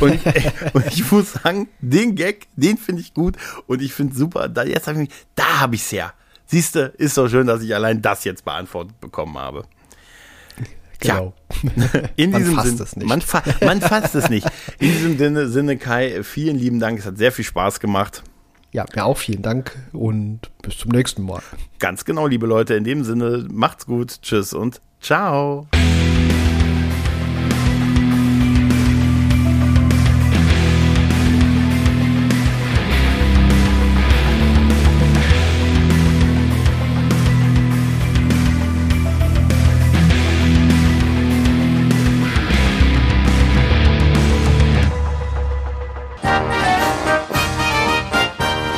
Und, 0.00 0.24
äh, 0.26 0.50
und 0.72 0.86
ich 0.86 1.10
muss 1.10 1.32
sagen, 1.32 1.68
den 1.80 2.14
Gag, 2.14 2.46
den 2.56 2.76
finde 2.78 3.00
ich 3.02 3.14
gut 3.14 3.36
und 3.66 3.82
ich 3.82 3.92
finde 3.92 4.14
super. 4.14 4.48
Da 4.48 4.64
jetzt 4.64 4.86
habe 4.86 5.02
ich 5.02 5.08
mich, 5.08 5.18
da 5.34 5.60
habe 5.60 5.74
ich's 5.74 5.90
her. 5.92 6.12
Siehste, 6.46 6.92
ist 6.98 7.14
so 7.14 7.28
schön, 7.28 7.46
dass 7.46 7.62
ich 7.62 7.74
allein 7.74 8.02
das 8.02 8.24
jetzt 8.24 8.44
beantwortet 8.44 9.00
bekommen 9.00 9.36
habe. 9.38 9.64
Genau. 11.00 11.34
In 12.16 12.30
Man 12.30 12.40
diesem 12.40 12.54
fasst 12.54 12.68
Sinn- 12.76 12.82
es 12.82 12.96
nicht. 12.96 13.08
Man, 13.08 13.20
fa 13.20 13.42
man 13.64 13.80
fasst 13.80 14.14
es 14.14 14.30
nicht. 14.30 14.46
In 14.78 14.90
diesem 14.92 15.18
Sinne, 15.18 15.48
Sinne, 15.48 15.76
Kai, 15.76 16.22
vielen 16.22 16.56
lieben 16.58 16.80
Dank. 16.80 16.98
Es 16.98 17.06
hat 17.06 17.18
sehr 17.18 17.32
viel 17.32 17.44
Spaß 17.44 17.80
gemacht. 17.80 18.22
Ja, 18.72 18.84
mir 18.94 19.04
auch 19.04 19.18
vielen 19.18 19.42
Dank 19.42 19.76
und 19.92 20.40
bis 20.62 20.78
zum 20.78 20.90
nächsten 20.90 21.22
Mal. 21.22 21.42
Ganz 21.78 22.04
genau, 22.04 22.26
liebe 22.26 22.46
Leute. 22.46 22.74
In 22.74 22.84
dem 22.84 23.04
Sinne, 23.04 23.46
macht's 23.50 23.86
gut. 23.86 24.20
Tschüss 24.22 24.52
und 24.52 24.80
ciao. 25.00 25.68